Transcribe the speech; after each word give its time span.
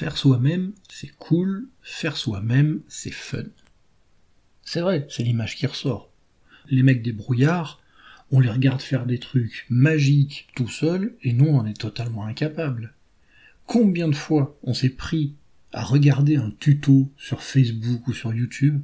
Faire 0.00 0.16
soi-même, 0.16 0.72
c'est 0.88 1.14
cool, 1.18 1.68
faire 1.82 2.16
soi-même, 2.16 2.80
c'est 2.88 3.10
fun. 3.10 3.44
C'est 4.64 4.80
vrai, 4.80 5.06
c'est 5.10 5.24
l'image 5.24 5.56
qui 5.56 5.66
ressort. 5.66 6.10
Les 6.70 6.82
mecs 6.82 7.02
des 7.02 7.12
brouillards, 7.12 7.82
on 8.30 8.40
les 8.40 8.48
regarde 8.48 8.80
faire 8.80 9.04
des 9.04 9.18
trucs 9.18 9.66
magiques 9.68 10.48
tout 10.54 10.70
seuls, 10.70 11.14
et 11.20 11.34
nous 11.34 11.44
on 11.44 11.58
en 11.58 11.66
est 11.66 11.78
totalement 11.78 12.24
incapables. 12.24 12.94
Combien 13.66 14.08
de 14.08 14.16
fois 14.16 14.58
on 14.62 14.72
s'est 14.72 14.88
pris 14.88 15.34
à 15.70 15.84
regarder 15.84 16.36
un 16.36 16.50
tuto 16.50 17.12
sur 17.18 17.42
Facebook 17.42 18.08
ou 18.08 18.14
sur 18.14 18.32
YouTube 18.32 18.80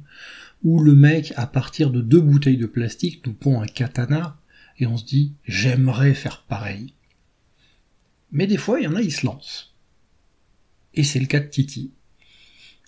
où 0.61 0.79
le 0.83 0.93
mec, 0.93 1.33
à 1.35 1.47
partir 1.47 1.89
de 1.89 2.01
deux 2.01 2.21
bouteilles 2.21 2.57
de 2.57 2.67
plastique, 2.67 3.25
nous 3.25 3.33
pond 3.33 3.59
un 3.59 3.65
katana 3.65 4.39
et 4.77 4.85
on 4.85 4.97
se 4.97 5.05
dit 5.05 5.33
j'aimerais 5.47 6.13
faire 6.13 6.43
pareil. 6.43 6.93
Mais 8.31 8.45
des 8.45 8.57
fois, 8.57 8.79
il 8.79 8.83
y 8.83 8.87
en 8.87 8.95
a, 8.95 9.01
ils 9.01 9.11
se 9.11 9.25
lancent. 9.25 9.73
Et 10.93 11.03
c'est 11.03 11.19
le 11.19 11.25
cas 11.25 11.39
de 11.39 11.47
Titi. 11.47 11.91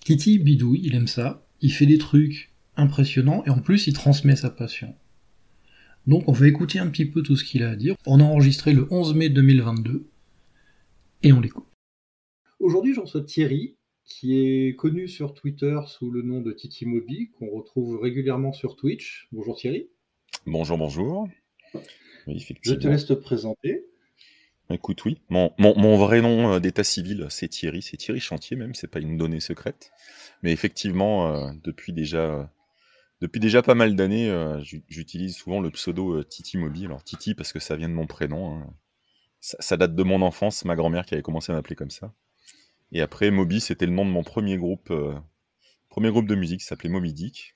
Titi 0.04 0.40
bidouille, 0.40 0.82
il 0.84 0.96
aime 0.96 1.08
ça, 1.08 1.46
il 1.62 1.72
fait 1.72 1.86
des 1.86 1.98
trucs 1.98 2.52
impressionnants 2.76 3.44
et 3.46 3.50
en 3.50 3.60
plus 3.60 3.88
il 3.88 3.94
transmet 3.94 4.36
sa 4.36 4.50
passion. 4.50 4.96
Donc 6.08 6.28
on 6.28 6.32
va 6.32 6.48
écouter 6.48 6.80
un 6.80 6.88
petit 6.88 7.06
peu 7.06 7.22
tout 7.22 7.36
ce 7.36 7.44
qu'il 7.44 7.64
a 7.64 7.72
à 7.72 7.76
dire. 7.76 7.96
On 8.06 8.20
a 8.20 8.24
enregistré 8.24 8.74
le 8.74 8.88
11 8.90 9.14
mai 9.14 9.30
2022 9.30 10.08
et 11.24 11.34
on 11.34 11.42
l'écoute. 11.42 11.66
Aujourd'hui, 12.60 12.94
j'en 12.94 13.04
reçois 13.04 13.24
Thierry, 13.24 13.76
qui 14.06 14.40
est 14.40 14.76
connu 14.76 15.08
sur 15.08 15.34
Twitter 15.34 15.80
sous 15.88 16.12
le 16.12 16.22
nom 16.22 16.42
de 16.42 16.52
Titi 16.52 16.86
Moby, 16.86 17.30
qu'on 17.38 17.50
retrouve 17.50 18.00
régulièrement 18.00 18.54
sur 18.54 18.76
Twitch. 18.76 19.28
Bonjour 19.32 19.56
Thierry. 19.56 19.90
Bonjour, 20.46 20.78
bonjour. 20.78 21.30
Je 22.28 22.74
te 22.74 22.88
laisse 22.88 23.06
te 23.06 23.14
présenter. 23.14 23.86
Écoute, 24.72 25.04
oui. 25.06 25.22
Mon, 25.30 25.52
mon, 25.58 25.98
vrai 25.98 26.22
nom 26.22 26.54
euh, 26.54 26.60
d'état 26.60 26.84
civil, 26.84 27.26
c'est 27.30 27.48
Thierry. 27.48 27.82
C'est 27.82 27.98
Thierry 27.98 28.20
Chantier 28.20 28.56
même, 28.56 28.76
c'est 28.76 28.88
pas 28.88 29.00
une 29.00 29.18
donnée 29.18 29.40
secrète. 29.40 29.92
Mais 30.44 30.52
effectivement, 30.52 31.36
euh, 31.36 31.52
depuis 31.64 31.92
déjà 31.92 32.52
depuis 33.22 33.40
déjà 33.40 33.62
pas 33.62 33.76
mal 33.76 33.96
d'années, 33.96 34.30
euh, 34.30 34.62
j'utilise 34.88 35.36
souvent 35.36 35.60
le 35.60 35.72
pseudo 35.72 36.24
Titi 36.24 36.58
Moby. 36.58 36.86
Alors 36.86 37.04
Titi 37.04 37.34
parce 37.34 37.52
que 37.52 37.60
ça 37.60 37.76
vient 37.76 37.90
de 37.90 37.94
mon 37.94 38.08
prénom. 38.08 38.56
Hein. 38.56 38.74
Ça, 39.42 39.58
ça, 39.60 39.78
date 39.78 39.96
de 39.96 40.04
mon 40.04 40.22
enfance, 40.22 40.66
ma 40.66 40.76
grand-mère 40.76 41.06
qui 41.06 41.14
avait 41.16 41.24
commencé 41.24 41.52
à 41.52 41.56
m'appeler 41.56 41.76
comme 41.76 41.90
ça. 41.90 42.14
Et 42.92 43.02
après, 43.02 43.32
Moby, 43.32 43.62
c'était 43.62 43.86
le 43.86 43.92
nom 43.92 44.06
de 44.06 44.12
mon 44.12 44.24
premier 44.24 44.58
groupe, 44.58 44.90
euh, 44.92 45.14
premier 45.90 46.10
groupe 46.10 46.28
de 46.28 46.36
musique, 46.36 46.62
qui 46.62 46.66
s'appelait 46.66 46.90
Moby 46.90 47.14
Dick. 47.14 47.56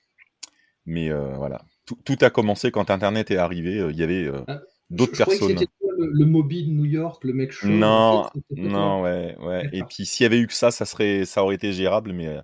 Mais 0.86 1.10
euh, 1.10 1.34
voilà, 1.36 1.64
tout, 1.86 2.18
a 2.20 2.30
commencé 2.30 2.70
quand 2.70 2.90
Internet 2.90 3.30
est 3.30 3.36
arrivé. 3.36 3.78
Euh, 3.78 3.90
il 3.90 3.98
y 3.98 4.02
avait 4.02 4.30
ah, 4.46 4.60
d'autres 4.90 5.16
personnes. 5.16 5.58
Le, 5.98 6.10
le, 6.12 6.26
Moby 6.26 6.64
de 6.64 6.70
New 6.70 6.84
York, 6.84 7.24
le 7.24 7.32
mec 7.32 7.52
chaud. 7.52 7.68
Non, 7.68 8.28
non, 8.50 9.02
ouais, 9.02 9.36
ouais. 9.38 9.68
Et 9.72 9.82
puis 9.84 10.06
s'il 10.06 10.24
y 10.24 10.26
avait 10.26 10.38
eu 10.38 10.46
que 10.46 10.54
ça, 10.54 10.70
ça 10.70 10.84
serait, 10.84 11.24
ça 11.24 11.42
aurait 11.42 11.54
été 11.54 11.72
gérable. 11.72 12.12
Mais 12.12 12.38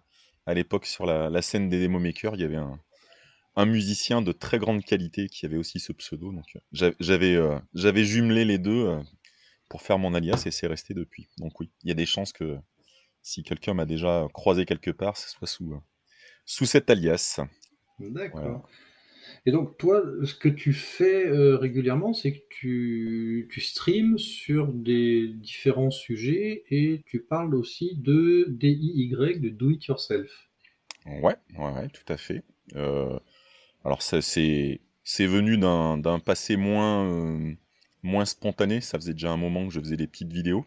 à 0.46 0.54
l'époque, 0.54 0.86
sur 0.86 1.06
la, 1.06 1.42
scène 1.42 1.68
des 1.68 1.80
demo 1.80 1.98
makers, 1.98 2.34
il 2.34 2.40
y 2.40 2.44
avait 2.44 2.56
un, 2.56 2.78
un, 3.56 3.66
musicien 3.66 4.22
de 4.22 4.32
très 4.32 4.58
grande 4.58 4.84
qualité 4.84 5.28
qui 5.28 5.46
avait 5.46 5.56
aussi 5.56 5.80
ce 5.80 5.92
pseudo. 5.92 6.32
Donc 6.32 6.58
j'avais, 6.72 7.38
j'avais 7.74 8.04
jumelé 8.04 8.44
les 8.44 8.58
deux 8.58 8.98
pour 9.68 9.82
faire 9.82 9.98
mon 9.98 10.14
alias 10.14 10.42
et 10.46 10.50
c'est 10.50 10.66
resté 10.66 10.94
depuis. 10.94 11.28
Donc 11.38 11.60
oui, 11.60 11.70
il 11.84 11.88
y 11.88 11.92
a 11.92 11.94
des 11.94 12.06
chances 12.06 12.32
que 12.32 12.58
si 13.22 13.42
quelqu'un 13.42 13.74
m'a 13.74 13.86
déjà 13.86 14.26
croisé 14.32 14.64
quelque 14.64 14.90
part, 14.90 15.16
ce 15.16 15.28
soit 15.28 15.46
sous, 15.46 15.72
euh, 15.72 15.80
sous 16.44 16.66
cet 16.66 16.90
alias. 16.90 17.40
D'accord. 17.98 18.68
Et 19.46 19.52
donc, 19.52 19.78
toi, 19.78 20.02
ce 20.24 20.34
que 20.34 20.48
tu 20.48 20.72
fais 20.72 21.26
euh, 21.26 21.56
régulièrement, 21.56 22.12
c'est 22.12 22.32
que 22.32 22.44
tu, 22.50 23.48
tu 23.50 23.60
streams 23.60 24.18
sur 24.18 24.72
des 24.72 25.28
différents 25.28 25.90
sujets 25.90 26.64
et 26.70 27.02
tu 27.06 27.20
parles 27.20 27.54
aussi 27.54 27.96
de 27.96 28.46
DIY, 28.48 29.08
de 29.40 29.48
Do 29.48 29.70
It 29.70 29.86
Yourself. 29.86 30.30
Ouais, 31.06 31.36
ouais, 31.58 31.88
tout 31.88 32.12
à 32.12 32.16
fait. 32.16 32.42
Euh, 32.76 33.18
alors, 33.84 34.02
ça, 34.02 34.20
c'est, 34.20 34.80
c'est 35.04 35.26
venu 35.26 35.56
d'un, 35.56 36.20
passé 36.24 36.56
moins, 36.56 37.54
moins 38.02 38.26
spontané. 38.26 38.80
Ça 38.80 38.98
faisait 38.98 39.14
déjà 39.14 39.30
un 39.30 39.38
moment 39.38 39.66
que 39.66 39.72
je 39.72 39.80
faisais 39.80 39.96
des 39.96 40.06
petites 40.06 40.32
vidéos. 40.32 40.66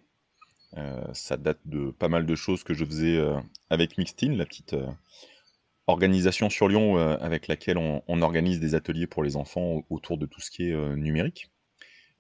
Euh, 0.78 1.04
ça 1.14 1.38
date 1.38 1.60
de 1.66 1.92
pas 1.92 2.08
mal 2.08 2.26
de 2.26 2.36
choses 2.36 2.64
que 2.64 2.74
je 2.74 2.84
faisais 2.84 3.18
euh, 3.18 3.40
avec 3.70 3.98
Mixtin, 3.98 4.36
la 4.36 4.46
petite 4.46 4.74
euh, 4.74 4.88
organisation 5.88 6.50
sur 6.50 6.68
Lyon 6.68 6.98
avec 6.98 7.48
laquelle 7.48 7.78
on, 7.78 8.22
organise 8.22 8.60
des 8.60 8.76
ateliers 8.76 9.08
pour 9.08 9.24
les 9.24 9.36
enfants 9.36 9.84
autour 9.90 10.18
de 10.18 10.26
tout 10.26 10.42
ce 10.42 10.50
qui 10.50 10.70
est 10.70 10.96
numérique. 10.96 11.50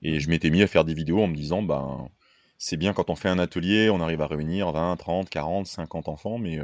Et 0.01 0.19
je 0.19 0.29
m'étais 0.29 0.49
mis 0.49 0.61
à 0.61 0.67
faire 0.67 0.83
des 0.83 0.93
vidéos 0.93 1.21
en 1.21 1.27
me 1.27 1.35
disant, 1.35 1.63
ben, 1.63 2.09
c'est 2.57 2.75
bien 2.75 2.93
quand 2.93 3.09
on 3.09 3.15
fait 3.15 3.29
un 3.29 3.39
atelier, 3.39 3.89
on 3.89 4.01
arrive 4.01 4.21
à 4.21 4.27
réunir 4.27 4.71
20, 4.71 4.97
30, 4.97 5.29
40, 5.29 5.65
50 5.65 6.09
enfants, 6.09 6.37
mais 6.37 6.59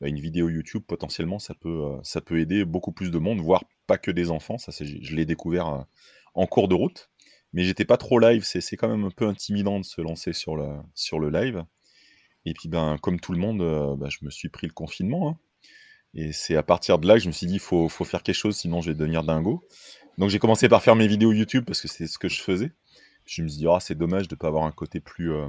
bah, 0.00 0.08
une 0.08 0.18
vidéo 0.18 0.48
YouTube, 0.48 0.82
potentiellement, 0.86 1.38
ça 1.38 1.54
peut, 1.54 1.92
ça 2.02 2.20
peut 2.20 2.40
aider 2.40 2.64
beaucoup 2.64 2.92
plus 2.92 3.12
de 3.12 3.18
monde, 3.18 3.40
voire 3.40 3.62
pas 3.86 3.98
que 3.98 4.10
des 4.10 4.30
enfants. 4.30 4.58
Ça, 4.58 4.72
je 4.80 5.14
l'ai 5.14 5.26
découvert 5.26 5.86
en 6.34 6.46
cours 6.46 6.66
de 6.66 6.74
route 6.74 7.10
mais 7.54 7.62
j'étais 7.62 7.84
pas 7.84 7.96
trop 7.96 8.18
live, 8.18 8.42
c'est 8.44 8.76
quand 8.76 8.88
même 8.88 9.04
un 9.04 9.10
peu 9.10 9.28
intimidant 9.28 9.78
de 9.78 9.84
se 9.84 10.00
lancer 10.00 10.32
sur 10.32 10.56
le, 10.56 10.66
sur 10.94 11.20
le 11.20 11.30
live. 11.30 11.64
Et 12.44 12.52
puis, 12.52 12.68
ben, 12.68 12.98
comme 13.00 13.20
tout 13.20 13.32
le 13.32 13.38
monde, 13.38 13.62
euh, 13.62 13.96
ben, 13.96 14.10
je 14.10 14.18
me 14.22 14.30
suis 14.30 14.48
pris 14.48 14.66
le 14.66 14.72
confinement. 14.72 15.30
Hein. 15.30 15.38
Et 16.14 16.32
c'est 16.32 16.56
à 16.56 16.62
partir 16.62 16.98
de 16.98 17.08
là 17.08 17.14
que 17.14 17.20
je 17.20 17.26
me 17.26 17.32
suis 17.32 17.46
dit, 17.46 17.54
il 17.54 17.60
faut, 17.60 17.88
faut, 17.88 18.04
faire 18.04 18.22
quelque 18.22 18.36
chose, 18.36 18.56
sinon 18.56 18.80
je 18.80 18.90
vais 18.90 18.94
devenir 18.94 19.24
dingo. 19.24 19.64
Donc 20.18 20.30
j'ai 20.30 20.38
commencé 20.38 20.68
par 20.68 20.82
faire 20.82 20.94
mes 20.94 21.08
vidéos 21.08 21.32
YouTube 21.32 21.64
parce 21.66 21.80
que 21.80 21.88
c'est 21.88 22.06
ce 22.06 22.18
que 22.18 22.28
je 22.28 22.40
faisais. 22.40 22.72
Je 23.26 23.42
me 23.42 23.48
suis 23.48 23.58
dit, 23.58 23.66
oh, 23.66 23.78
c'est 23.80 23.96
dommage 23.96 24.28
de 24.28 24.34
ne 24.34 24.38
pas 24.38 24.48
avoir 24.48 24.64
un 24.64 24.72
côté 24.72 25.00
plus, 25.00 25.32
euh, 25.32 25.48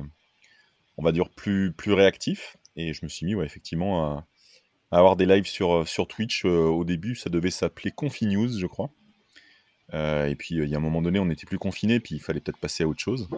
on 0.97 1.03
va 1.03 1.11
dire, 1.11 1.29
plus, 1.29 1.71
plus 1.71 1.93
réactif. 1.93 2.57
Et 2.75 2.93
je 2.93 3.01
me 3.03 3.09
suis 3.09 3.25
mis, 3.25 3.41
effectivement, 3.43 4.17
à, 4.17 4.27
avoir 4.91 5.15
des 5.15 5.25
lives 5.25 5.45
sur, 5.45 5.87
sur 5.87 6.07
Twitch. 6.07 6.45
Euh, 6.45 6.67
au 6.67 6.83
début, 6.85 7.15
ça 7.15 7.29
devait 7.29 7.51
s'appeler 7.51 7.91
ConfiNews, 7.91 8.57
je 8.57 8.65
crois. 8.65 8.89
Euh, 9.93 10.27
et 10.27 10.35
puis, 10.35 10.55
il 10.55 10.69
y 10.69 10.73
a 10.73 10.77
un 10.77 10.81
moment 10.81 11.01
donné, 11.01 11.19
on 11.19 11.25
n'était 11.25 11.45
plus 11.45 11.59
confiné, 11.59 11.99
puis 11.99 12.15
il 12.15 12.21
fallait 12.21 12.39
peut-être 12.39 12.57
passer 12.57 12.83
à 12.83 12.87
autre 12.87 13.01
chose. 13.01 13.29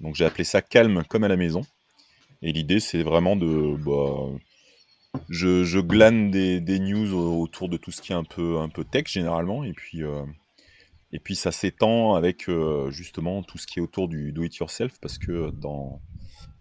Donc, 0.00 0.14
j'ai 0.14 0.24
appelé 0.24 0.44
ça 0.44 0.62
calme 0.62 1.02
comme 1.08 1.24
à 1.24 1.28
la 1.28 1.36
maison. 1.36 1.62
Et 2.42 2.52
l'idée, 2.52 2.80
c'est 2.80 3.02
vraiment 3.02 3.36
de. 3.36 3.76
Bah, 3.84 4.38
je, 5.28 5.80
glane 5.80 6.30
des, 6.30 6.78
news 6.78 7.12
autour 7.14 7.68
de 7.68 7.76
tout 7.76 7.90
ce 7.90 8.02
qui 8.02 8.12
est 8.12 8.16
un 8.16 8.24
peu, 8.24 8.84
tech 8.90 9.06
généralement, 9.06 9.64
et 9.64 9.72
puis, 9.72 10.02
euh, 10.02 10.24
et 11.12 11.18
puis 11.18 11.36
ça 11.36 11.52
s'étend 11.52 12.14
avec 12.14 12.48
euh, 12.48 12.90
justement 12.90 13.42
tout 13.42 13.58
ce 13.58 13.66
qui 13.66 13.78
est 13.78 13.82
autour 13.82 14.08
du 14.08 14.32
do 14.32 14.42
it 14.42 14.56
yourself, 14.56 14.98
parce 15.00 15.18
que 15.18 15.50
dans, 15.50 16.00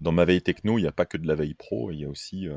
ma 0.02 0.26
veille 0.26 0.42
techno, 0.42 0.78
il 0.78 0.82
n'y 0.82 0.88
a 0.88 0.92
pas 0.92 1.06
que 1.06 1.18
de 1.18 1.28
la 1.28 1.36
veille 1.36 1.56
pro, 1.56 1.92
il 1.92 2.00
y 2.00 2.06
a 2.06 2.10
aussi 2.10 2.48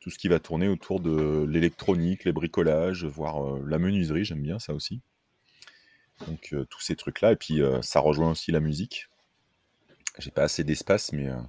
tout 0.00 0.10
ce 0.10 0.18
qui 0.18 0.28
va 0.28 0.38
tourner 0.38 0.68
autour 0.68 1.00
de 1.00 1.46
l'électronique, 1.48 2.24
les 2.24 2.32
bricolages, 2.32 3.04
voire 3.04 3.58
la 3.60 3.78
menuiserie, 3.78 4.24
j'aime 4.24 4.42
bien 4.42 4.58
ça 4.58 4.72
aussi. 4.74 5.02
Donc 6.26 6.52
euh, 6.52 6.64
tous 6.64 6.80
ces 6.80 6.96
trucs-là, 6.96 7.32
et 7.32 7.36
puis 7.36 7.62
euh, 7.62 7.80
ça 7.82 8.00
rejoint 8.00 8.30
aussi 8.30 8.50
la 8.50 8.60
musique. 8.60 9.08
J'ai 10.18 10.30
pas 10.30 10.42
assez 10.42 10.64
d'espace, 10.64 11.12
mais 11.12 11.28
euh, 11.28 11.40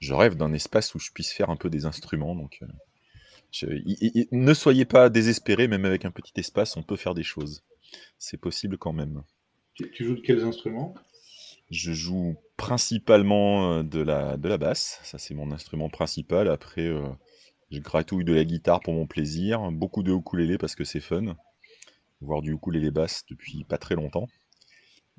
je 0.00 0.12
rêve 0.12 0.36
d'un 0.36 0.52
espace 0.52 0.94
où 0.94 0.98
je 0.98 1.10
puisse 1.12 1.32
faire 1.32 1.50
un 1.50 1.56
peu 1.56 1.70
des 1.70 1.86
instruments. 1.86 2.34
Donc 2.34 2.60
ne 4.32 4.54
soyez 4.54 4.84
pas 4.84 5.08
désespérés, 5.10 5.68
même 5.68 5.84
avec 5.84 6.04
un 6.04 6.10
petit 6.10 6.32
espace, 6.36 6.76
on 6.76 6.82
peut 6.82 6.96
faire 6.96 7.14
des 7.14 7.22
choses. 7.22 7.62
C'est 8.18 8.40
possible 8.40 8.78
quand 8.78 8.92
même. 8.92 9.22
Tu, 9.74 10.04
joues 10.04 10.16
de 10.16 10.20
quels 10.20 10.42
instruments? 10.42 10.94
Je 11.70 11.92
joue 11.92 12.36
principalement 12.56 13.82
de 13.82 14.00
la, 14.00 14.36
de 14.36 14.48
la 14.48 14.58
basse, 14.58 15.00
ça 15.02 15.18
c'est 15.18 15.34
mon 15.34 15.52
instrument 15.52 15.88
principal. 15.88 16.48
Après, 16.48 16.90
je 17.70 17.78
gratouille 17.78 18.24
de 18.24 18.34
la 18.34 18.44
guitare 18.44 18.80
pour 18.80 18.94
mon 18.94 19.06
plaisir, 19.06 19.70
beaucoup 19.72 20.02
de 20.02 20.12
ukulélé 20.12 20.58
parce 20.58 20.74
que 20.74 20.84
c'est 20.84 21.00
fun 21.00 21.36
voir 22.22 22.42
du 22.42 22.52
ukulélé 22.54 22.90
basse 22.90 23.24
depuis 23.28 23.64
pas 23.64 23.78
très 23.78 23.94
longtemps. 23.94 24.28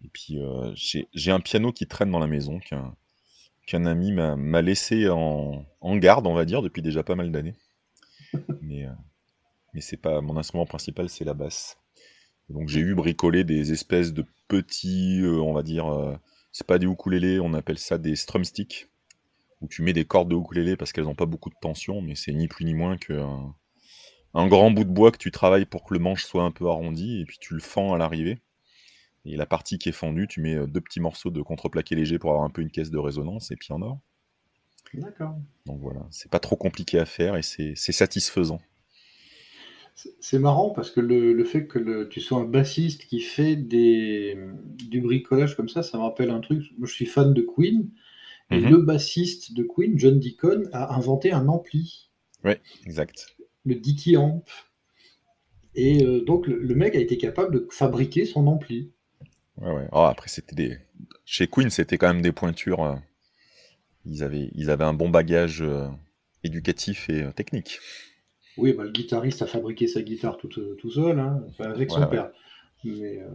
Et 0.03 0.09
puis 0.11 0.39
euh, 0.39 0.73
j'ai 0.75 1.31
un 1.31 1.39
piano 1.39 1.71
qui 1.71 1.87
traîne 1.87 2.11
dans 2.11 2.19
la 2.19 2.27
maison, 2.27 2.59
qu'un 2.59 3.85
ami 3.85 4.11
m'a 4.11 4.61
laissé 4.61 5.07
en, 5.09 5.65
garde, 5.97 6.27
on 6.27 6.33
va 6.33 6.45
dire, 6.45 6.61
depuis 6.61 6.81
déjà 6.81 7.03
pas 7.03 7.15
mal 7.15 7.31
d'années. 7.31 7.55
Mais, 8.61 8.85
euh, 8.85 8.93
mais 9.73 9.81
c'est 9.81 9.97
pas 9.97 10.21
mon 10.21 10.37
instrument 10.37 10.65
principal, 10.65 11.09
c'est 11.09 11.25
la 11.25 11.33
basse. 11.33 11.77
Donc 12.49 12.69
j'ai 12.69 12.81
eu 12.81 12.95
bricolé 12.95 13.43
des 13.43 13.71
espèces 13.71 14.13
de 14.13 14.25
petits, 14.47 15.21
euh, 15.21 15.41
on 15.41 15.53
va 15.53 15.63
dire, 15.63 16.19
c'est 16.51 16.67
pas 16.67 16.77
des 16.79 16.87
on 16.87 17.53
appelle 17.53 17.79
ça 17.79 17.97
des 17.97 18.15
strumsticks, 18.15 18.89
où 19.61 19.67
tu 19.67 19.81
mets 19.81 19.93
des 19.93 20.05
cordes 20.05 20.29
de 20.29 20.35
ukulélé 20.35 20.75
parce 20.75 20.91
qu'elles 20.91 21.05
n'ont 21.05 21.15
pas 21.15 21.25
beaucoup 21.25 21.49
de 21.49 21.55
tension, 21.61 22.01
mais 22.01 22.15
c'est 22.15 22.33
ni 22.33 22.47
plus 22.47 22.65
ni 22.65 22.73
moins 22.73 22.97
qu'un 22.97 23.55
un 24.33 24.47
grand 24.47 24.71
bout 24.71 24.83
de 24.83 24.89
bois 24.89 25.11
que 25.11 25.17
tu 25.17 25.31
travailles 25.31 25.65
pour 25.65 25.83
que 25.83 25.93
le 25.93 25.99
manche 25.99 26.25
soit 26.25 26.43
un 26.43 26.51
peu 26.51 26.67
arrondi, 26.67 27.21
et 27.21 27.25
puis 27.25 27.37
tu 27.39 27.53
le 27.53 27.59
fends 27.59 27.93
à 27.93 27.97
l'arrivée. 27.97 28.39
Et 29.25 29.37
la 29.37 29.45
partie 29.45 29.77
qui 29.77 29.89
est 29.89 29.93
fendue, 29.93 30.27
tu 30.27 30.41
mets 30.41 30.55
euh, 30.55 30.67
deux 30.67 30.81
petits 30.81 30.99
morceaux 30.99 31.29
de 31.29 31.41
contreplaqué 31.41 31.95
léger 31.95 32.19
pour 32.19 32.31
avoir 32.31 32.45
un 32.45 32.49
peu 32.49 32.61
une 32.61 32.71
caisse 32.71 32.89
de 32.91 32.97
résonance, 32.97 33.51
et 33.51 33.55
puis 33.55 33.71
en 33.71 33.81
or. 33.81 33.99
D'accord. 34.93 35.35
Donc 35.65 35.79
voilà, 35.81 36.07
c'est 36.09 36.31
pas 36.31 36.39
trop 36.39 36.55
compliqué 36.55 36.99
à 36.99 37.05
faire 37.05 37.35
et 37.35 37.41
c'est 37.43 37.75
satisfaisant. 37.75 38.61
C'est 40.19 40.39
marrant 40.39 40.71
parce 40.71 40.89
que 40.91 40.99
le, 40.99 41.43
fait 41.43 41.67
que 41.67 42.03
tu 42.05 42.19
sois 42.19 42.39
un 42.39 42.45
bassiste 42.45 43.05
qui 43.05 43.19
fait 43.21 43.55
des, 43.55 44.37
du 44.87 45.01
bricolage 45.01 45.55
comme 45.55 45.69
ça, 45.69 45.83
ça 45.83 45.97
me 45.97 46.03
rappelle 46.03 46.31
un 46.31 46.39
truc. 46.41 46.63
Moi, 46.77 46.87
je 46.87 46.93
suis 46.93 47.05
fan 47.05 47.33
de 47.33 47.41
Queen 47.41 47.89
Et 48.51 48.59
Mhm. 48.59 48.69
le 48.69 48.77
bassiste 48.79 49.53
de 49.55 49.63
Queen, 49.63 49.99
John 49.99 50.19
Deacon, 50.19 50.63
a 50.73 50.95
inventé 50.95 51.31
un 51.33 51.47
ampli, 51.49 52.11
Ouais, 52.43 52.61
exact. 52.85 53.35
le 53.65 53.75
Dicky 53.75 54.15
Amp. 54.15 54.49
Et 55.75 56.03
euh, 56.03 56.23
donc 56.25 56.47
le, 56.47 56.57
le 56.57 56.73
mec 56.73 56.95
a 56.95 56.99
été 56.99 57.15
capable 57.19 57.53
de 57.53 57.67
fabriquer 57.69 58.25
son 58.25 58.47
ampli. 58.47 58.91
Ouais, 59.57 59.71
ouais. 59.71 59.87
Oh, 59.91 59.99
après, 60.01 60.29
c'était 60.29 60.55
des. 60.55 60.77
Chez 61.25 61.47
Queen, 61.47 61.69
c'était 61.69 61.97
quand 61.97 62.07
même 62.13 62.21
des 62.21 62.31
pointures. 62.31 62.99
Ils 64.05 64.23
avaient, 64.23 64.49
ils 64.53 64.69
avaient 64.69 64.83
un 64.83 64.93
bon 64.93 65.09
bagage 65.09 65.61
euh, 65.61 65.87
éducatif 66.43 67.09
et 67.09 67.23
euh, 67.23 67.31
technique. 67.31 67.79
Oui, 68.57 68.73
bah, 68.73 68.83
le 68.83 68.91
guitariste 68.91 69.41
a 69.41 69.47
fabriqué 69.47 69.87
sa 69.87 70.01
guitare 70.01 70.37
tout, 70.37 70.49
euh, 70.59 70.75
tout 70.79 70.91
seul, 70.91 71.19
hein, 71.19 71.41
enfin, 71.49 71.71
avec 71.71 71.89
son 71.89 71.99
Ouais, 71.99 72.05
ouais. 72.05 72.11
père. 72.11 72.31
Mais 72.83 73.17
euh, 73.19 73.29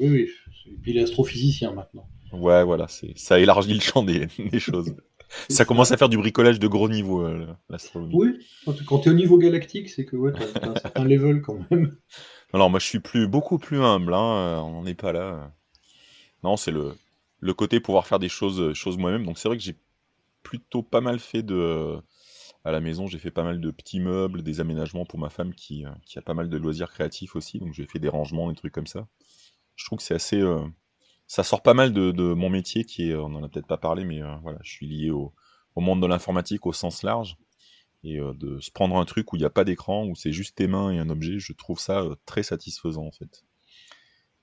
oui, 0.00 0.08
oui. 0.08 0.30
Et 0.66 0.76
puis 0.80 0.90
il 0.92 0.98
est 0.98 1.02
astrophysicien 1.02 1.72
maintenant. 1.72 2.08
Ouais, 2.32 2.64
voilà, 2.64 2.88
ça 3.14 3.38
élargit 3.38 3.74
le 3.74 3.80
champ 3.80 4.02
des, 4.02 4.26
des 4.50 4.58
choses. 4.58 4.94
Ça 5.48 5.64
commence 5.64 5.92
à 5.92 5.96
faire 5.96 6.08
du 6.08 6.16
bricolage 6.16 6.58
de 6.58 6.66
gros 6.68 6.88
niveau, 6.88 7.22
euh, 7.24 7.46
l'astronomie. 7.68 8.14
Oui, 8.14 8.38
quand 8.86 8.98
tu 9.00 9.08
es 9.08 9.12
au 9.12 9.14
niveau 9.14 9.38
galactique, 9.38 9.88
c'est 9.88 10.04
que 10.04 10.16
ouais, 10.16 10.32
tu 10.32 10.42
as, 10.42 10.68
un 10.68 10.76
certain 10.76 11.04
level 11.04 11.42
quand 11.42 11.58
même. 11.70 11.96
Non, 12.52 12.68
moi 12.68 12.78
je 12.78 12.86
suis 12.86 13.00
plus, 13.00 13.26
beaucoup 13.26 13.58
plus 13.58 13.80
humble, 13.80 14.14
hein, 14.14 14.62
on 14.64 14.70
n'en 14.70 14.86
est 14.86 14.94
pas 14.94 15.10
là. 15.10 15.52
Non, 16.44 16.56
c'est 16.56 16.70
le, 16.70 16.94
le 17.40 17.52
côté 17.52 17.80
pouvoir 17.80 18.06
faire 18.06 18.20
des 18.20 18.28
choses, 18.28 18.72
choses 18.74 18.96
moi-même. 18.96 19.26
Donc 19.26 19.38
c'est 19.38 19.48
vrai 19.48 19.56
que 19.58 19.62
j'ai 19.64 19.74
plutôt 20.44 20.82
pas 20.82 21.00
mal 21.00 21.18
fait 21.18 21.42
de. 21.42 21.98
À 22.66 22.72
la 22.72 22.80
maison, 22.80 23.06
j'ai 23.06 23.18
fait 23.18 23.30
pas 23.32 23.42
mal 23.42 23.60
de 23.60 23.70
petits 23.70 24.00
meubles, 24.00 24.42
des 24.42 24.60
aménagements 24.60 25.04
pour 25.04 25.18
ma 25.18 25.28
femme 25.28 25.54
qui, 25.54 25.84
euh, 25.84 25.90
qui 26.06 26.18
a 26.18 26.22
pas 26.22 26.32
mal 26.32 26.48
de 26.48 26.56
loisirs 26.56 26.90
créatifs 26.90 27.36
aussi. 27.36 27.58
Donc 27.58 27.74
j'ai 27.74 27.86
fait 27.86 27.98
des 27.98 28.08
rangements, 28.08 28.48
des 28.48 28.56
trucs 28.56 28.72
comme 28.72 28.86
ça. 28.86 29.06
Je 29.76 29.84
trouve 29.84 29.98
que 29.98 30.04
c'est 30.04 30.14
assez. 30.14 30.40
euh, 30.40 30.64
ça 31.26 31.42
sort 31.42 31.62
pas 31.62 31.74
mal 31.74 31.92
de, 31.92 32.12
mon 32.34 32.50
métier 32.50 32.84
qui 32.84 33.10
est. 33.10 33.14
On 33.16 33.34
en 33.34 33.42
a 33.42 33.48
peut-être 33.48 33.66
pas 33.66 33.78
parlé, 33.78 34.04
mais 34.04 34.22
euh, 34.22 34.36
voilà, 34.42 34.58
je 34.62 34.70
suis 34.70 34.86
lié 34.86 35.10
au, 35.10 35.34
monde 35.76 36.00
de 36.00 36.06
l'informatique 36.06 36.66
au 36.66 36.72
sens 36.72 37.02
large. 37.02 37.36
Et 38.04 38.20
euh, 38.20 38.34
de 38.34 38.60
se 38.60 38.70
prendre 38.70 38.96
un 38.96 39.04
truc 39.06 39.32
où 39.32 39.36
il 39.36 39.40
n'y 39.40 39.46
a 39.46 39.50
pas 39.50 39.64
d'écran, 39.64 40.06
où 40.06 40.14
c'est 40.14 40.32
juste 40.32 40.56
tes 40.56 40.66
mains 40.66 40.90
et 40.90 40.98
un 40.98 41.08
objet, 41.08 41.38
je 41.38 41.52
trouve 41.54 41.80
ça 41.80 42.02
euh, 42.02 42.14
très 42.26 42.42
satisfaisant 42.42 43.06
en 43.06 43.12
fait. 43.12 43.44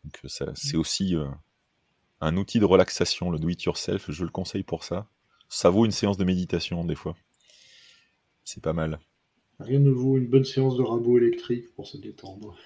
Donc 0.03 0.19
euh, 0.25 0.51
c'est 0.55 0.77
aussi 0.77 1.15
euh, 1.15 1.27
un 2.21 2.37
outil 2.37 2.59
de 2.59 2.65
relaxation, 2.65 3.29
le 3.29 3.39
do-it-yourself, 3.39 4.09
je 4.11 4.23
le 4.23 4.31
conseille 4.31 4.63
pour 4.63 4.83
ça. 4.83 5.07
Ça 5.53 5.69
vaut 5.69 5.83
une 5.83 5.91
séance 5.91 6.17
de 6.17 6.23
méditation 6.23 6.85
des 6.85 6.95
fois. 6.95 7.13
C'est 8.45 8.63
pas 8.63 8.71
mal. 8.71 8.99
Rien 9.59 9.79
ne 9.79 9.91
vaut 9.91 10.17
une 10.17 10.27
bonne 10.27 10.45
séance 10.45 10.77
de 10.77 10.81
rabot 10.81 11.17
électrique 11.17 11.73
pour 11.75 11.85
se 11.87 11.97
détendre. 11.97 12.55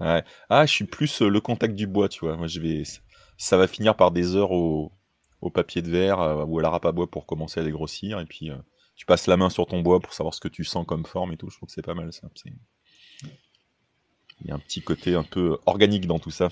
Ouais. 0.00 0.24
Ah, 0.50 0.66
je 0.66 0.72
suis 0.72 0.84
plus 0.84 1.22
euh, 1.22 1.28
le 1.28 1.40
contact 1.40 1.76
du 1.76 1.86
bois, 1.86 2.08
tu 2.08 2.26
vois. 2.26 2.36
Moi, 2.36 2.48
je 2.48 2.60
vais, 2.60 2.82
ça 3.38 3.56
va 3.56 3.68
finir 3.68 3.96
par 3.96 4.10
des 4.10 4.34
heures 4.34 4.50
au, 4.50 4.92
au 5.40 5.50
papier 5.50 5.82
de 5.82 5.88
verre 5.88 6.20
euh, 6.20 6.44
ou 6.44 6.58
à 6.58 6.62
la 6.62 6.68
râpe 6.68 6.84
à 6.84 6.92
bois 6.92 7.08
pour 7.08 7.26
commencer 7.26 7.60
à 7.60 7.62
dégrossir. 7.62 8.18
Et 8.18 8.26
puis, 8.26 8.50
euh, 8.50 8.56
tu 8.96 9.06
passes 9.06 9.28
la 9.28 9.36
main 9.36 9.50
sur 9.50 9.66
ton 9.66 9.80
bois 9.80 10.00
pour 10.00 10.12
savoir 10.12 10.34
ce 10.34 10.40
que 10.40 10.48
tu 10.48 10.64
sens 10.64 10.84
comme 10.84 11.06
forme 11.06 11.32
et 11.32 11.36
tout. 11.36 11.48
Je 11.48 11.56
trouve 11.56 11.68
que 11.68 11.72
c'est 11.72 11.80
pas 11.80 11.94
mal 11.94 12.12
ça. 12.12 12.28
Il 14.40 14.48
y 14.48 14.50
a 14.50 14.54
un 14.56 14.58
petit 14.58 14.82
côté 14.82 15.14
un 15.14 15.22
peu 15.22 15.56
organique 15.64 16.06
dans 16.06 16.18
tout 16.18 16.32
ça. 16.32 16.48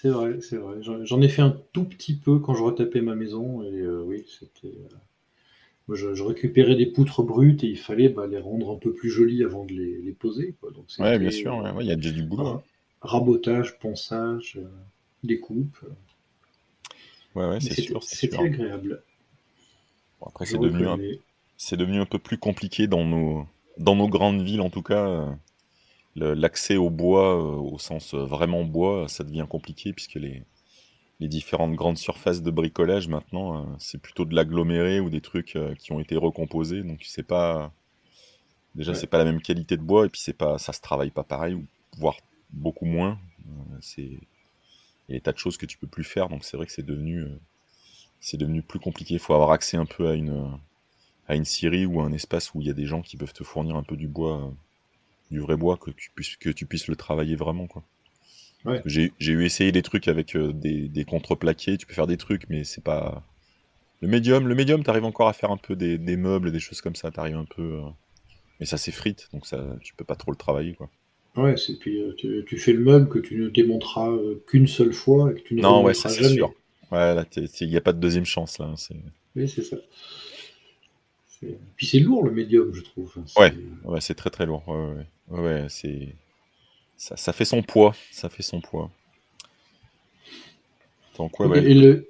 C'est 0.00 0.08
vrai, 0.08 0.40
c'est 0.40 0.56
vrai. 0.56 0.76
J'en 0.82 1.20
ai 1.20 1.28
fait 1.28 1.42
un 1.42 1.56
tout 1.72 1.84
petit 1.84 2.14
peu 2.16 2.38
quand 2.38 2.54
je 2.54 2.62
retapais 2.62 3.02
ma 3.02 3.14
maison. 3.14 3.62
Et 3.62 3.80
euh, 3.80 4.02
oui, 4.02 4.24
c'était. 4.26 4.68
euh, 4.68 4.96
je, 5.94 6.14
je 6.14 6.22
récupérais 6.22 6.76
des 6.76 6.86
poutres 6.86 7.22
brutes 7.22 7.64
et 7.64 7.68
il 7.68 7.78
fallait 7.78 8.08
bah, 8.08 8.26
les 8.26 8.38
rendre 8.38 8.74
un 8.74 8.78
peu 8.78 8.92
plus 8.92 9.10
jolies 9.10 9.44
avant 9.44 9.64
de 9.64 9.72
les, 9.72 10.00
les 10.00 10.12
poser. 10.12 10.54
Quoi. 10.60 10.70
Donc, 10.70 10.86
Ouais, 10.98 11.18
bien 11.18 11.30
sûr. 11.30 11.56
ouais, 11.56 11.70
ouais, 11.72 11.84
Il 11.84 11.88
y 11.88 11.92
a 11.92 11.96
déjà 11.96 12.12
du 12.12 12.22
boulot. 12.22 12.46
hein. 12.46 12.62
rabotage, 13.02 13.78
ponçage, 13.78 14.56
euh, 14.58 14.68
découpe. 15.24 15.78
Ouais, 17.34 17.46
ouais, 17.48 17.60
c'est 17.60 17.80
sûr, 17.80 18.02
c'est 18.02 18.16
C'était 18.16 18.36
agréable. 18.38 19.02
Bon, 20.20 20.26
après, 20.28 20.46
c'est 20.46 20.58
devenu, 20.58 20.86
un, 20.86 20.96
devenu 21.76 22.06
peu 22.06 22.18
plus 22.18 22.38
compliqué 22.38 22.86
dans 22.86 23.04
nos, 23.04 23.46
dans 23.78 23.96
nos 23.96 24.08
grandes 24.08 24.42
villes, 24.42 24.60
en 24.60 24.70
tout 24.70 24.82
cas. 24.82 25.36
L'accès 26.20 26.76
au 26.76 26.90
bois, 26.90 27.36
euh, 27.36 27.56
au 27.56 27.78
sens 27.78 28.14
euh, 28.14 28.24
vraiment 28.24 28.64
bois, 28.64 29.08
ça 29.08 29.24
devient 29.24 29.46
compliqué 29.48 29.92
puisque 29.92 30.14
les, 30.16 30.42
les 31.20 31.28
différentes 31.28 31.74
grandes 31.74 31.98
surfaces 31.98 32.42
de 32.42 32.50
bricolage 32.50 33.08
maintenant, 33.08 33.62
euh, 33.62 33.66
c'est 33.78 34.00
plutôt 34.00 34.24
de 34.26 34.34
l'aggloméré 34.34 35.00
ou 35.00 35.10
des 35.10 35.20
trucs 35.22 35.58
qui 35.78 35.92
ont 35.92 36.00
été 36.00 36.16
recomposés. 36.16 36.82
Donc 36.82 37.02
c'est 37.04 37.22
pas 37.24 37.72
déjà 38.74 38.92
Ouais. 38.92 38.98
c'est 38.98 39.06
pas 39.06 39.18
la 39.18 39.24
même 39.24 39.40
qualité 39.42 39.76
de 39.76 39.82
bois 39.82 40.06
et 40.06 40.08
puis 40.08 40.20
c'est 40.20 40.32
pas 40.36 40.58
ça 40.58 40.72
se 40.72 40.80
travaille 40.80 41.10
pas 41.10 41.24
pareil 41.24 41.54
ou 41.54 41.64
voire 41.98 42.16
beaucoup 42.52 42.86
moins. 42.86 43.18
C'est 43.80 44.02
il 45.08 45.14
y 45.14 45.14
a 45.14 45.18
des 45.18 45.20
tas 45.20 45.32
de 45.32 45.38
choses 45.38 45.56
que 45.56 45.66
tu 45.66 45.78
peux 45.78 45.86
plus 45.86 46.04
faire. 46.04 46.28
Donc 46.28 46.44
c'est 46.44 46.56
vrai 46.56 46.66
que 46.66 46.72
c'est 46.72 46.86
devenu 46.86 47.26
c'est 48.20 48.36
devenu 48.36 48.62
plus 48.62 48.80
compliqué. 48.80 49.14
Il 49.14 49.20
faut 49.20 49.34
avoir 49.34 49.52
accès 49.52 49.76
un 49.76 49.86
peu 49.86 50.08
à 50.08 50.14
une 50.14 50.50
à 51.28 51.36
une 51.36 51.44
scierie 51.44 51.86
ou 51.86 52.00
à 52.00 52.04
un 52.04 52.12
espace 52.12 52.54
où 52.54 52.60
il 52.60 52.66
y 52.66 52.70
a 52.70 52.74
des 52.74 52.86
gens 52.86 53.02
qui 53.02 53.16
peuvent 53.16 53.32
te 53.32 53.44
fournir 53.44 53.76
un 53.76 53.82
peu 53.84 53.96
du 53.96 54.08
bois, 54.08 54.52
du 55.30 55.40
vrai 55.40 55.56
bois 55.56 55.76
que 55.76 55.90
tu 55.92 56.10
puisses 56.14 56.36
que 56.36 56.50
tu 56.50 56.66
puisses 56.66 56.88
le 56.88 56.96
travailler 56.96 57.36
vraiment 57.36 57.66
quoi. 57.66 57.84
Ouais. 58.64 58.82
J'ai 58.84 59.12
j'ai 59.18 59.32
eu 59.32 59.44
essayé 59.44 59.72
des 59.72 59.82
trucs 59.82 60.08
avec 60.08 60.36
euh, 60.36 60.52
des, 60.52 60.88
des 60.88 61.04
contreplaqués, 61.04 61.76
tu 61.78 61.86
peux 61.86 61.94
faire 61.94 62.06
des 62.06 62.16
trucs, 62.18 62.48
mais 62.50 62.64
c'est 62.64 62.84
pas. 62.84 63.24
Le 64.02 64.08
médium, 64.08 64.48
le 64.48 64.54
médium, 64.56 64.84
t'arrives 64.84 65.04
encore 65.06 65.28
à 65.28 65.34
faire 65.34 65.50
un 65.52 65.58
peu 65.58 65.76
des, 65.76 65.98
des 65.98 66.16
meubles, 66.18 66.52
des 66.52 66.60
choses 66.60 66.80
comme 66.82 66.96
ça, 66.96 67.10
t'arrives 67.12 67.36
un 67.36 67.46
peu. 67.46 67.62
euh, 67.62 67.90
Mais 68.60 68.66
ça 68.66 68.78
s'effrite, 68.78 69.28
donc 69.32 69.46
ça, 69.46 69.76
tu 69.82 69.94
peux 69.94 70.04
pas 70.06 70.16
trop 70.16 70.32
le 70.32 70.38
travailler, 70.38 70.74
quoi. 70.74 70.90
Ouais, 71.36 71.56
c'est 71.56 71.78
puis 71.78 72.00
euh, 72.02 72.12
tu, 72.16 72.44
tu 72.46 72.56
fais 72.58 72.72
le 72.72 72.80
meuble 72.80 73.08
que 73.08 73.18
tu 73.18 73.36
ne 73.36 73.48
démonteras 73.48 74.10
euh, 74.10 74.42
qu'une 74.46 74.66
seule 74.66 74.92
fois 74.92 75.30
et 75.30 75.34
que 75.34 75.40
tu 75.40 75.54
ne 75.54 75.62
Non, 75.62 75.82
ouais, 75.84 75.94
ça 75.94 76.08
c'est 76.08 76.24
sûr. 76.24 76.52
Ouais, 76.90 77.14
là, 77.14 77.24
il 77.36 77.68
n'y 77.68 77.76
a 77.76 77.80
pas 77.80 77.92
de 77.92 78.00
deuxième 78.00 78.24
chance, 78.24 78.58
là. 78.58 78.72
c'est- 78.76 78.94
Oui, 79.36 79.48
c'est 79.48 79.62
ça. 79.62 79.76
Puis 81.76 81.86
c'est 81.86 82.00
lourd 82.00 82.24
le 82.24 82.30
médium, 82.32 82.72
je 82.74 82.82
trouve. 82.82 83.12
Ouais. 83.38 83.52
c'est- 83.82 83.88
Ouais, 83.88 84.00
c'est 84.00 84.14
très 84.14 84.30
très 84.30 84.46
lourd. 84.46 84.62
Ouais, 85.28 85.66
c'est. 85.68 86.14
Ça, 86.96 87.16
ça 87.16 87.32
fait 87.32 87.44
son 87.46 87.62
poids. 87.62 87.94
Ça 88.10 88.28
fait 88.28 88.42
son 88.42 88.60
poids. 88.60 88.90
Donc, 91.16 91.38
ouais. 91.40 91.62
Et 91.64 91.74
le... 91.74 92.08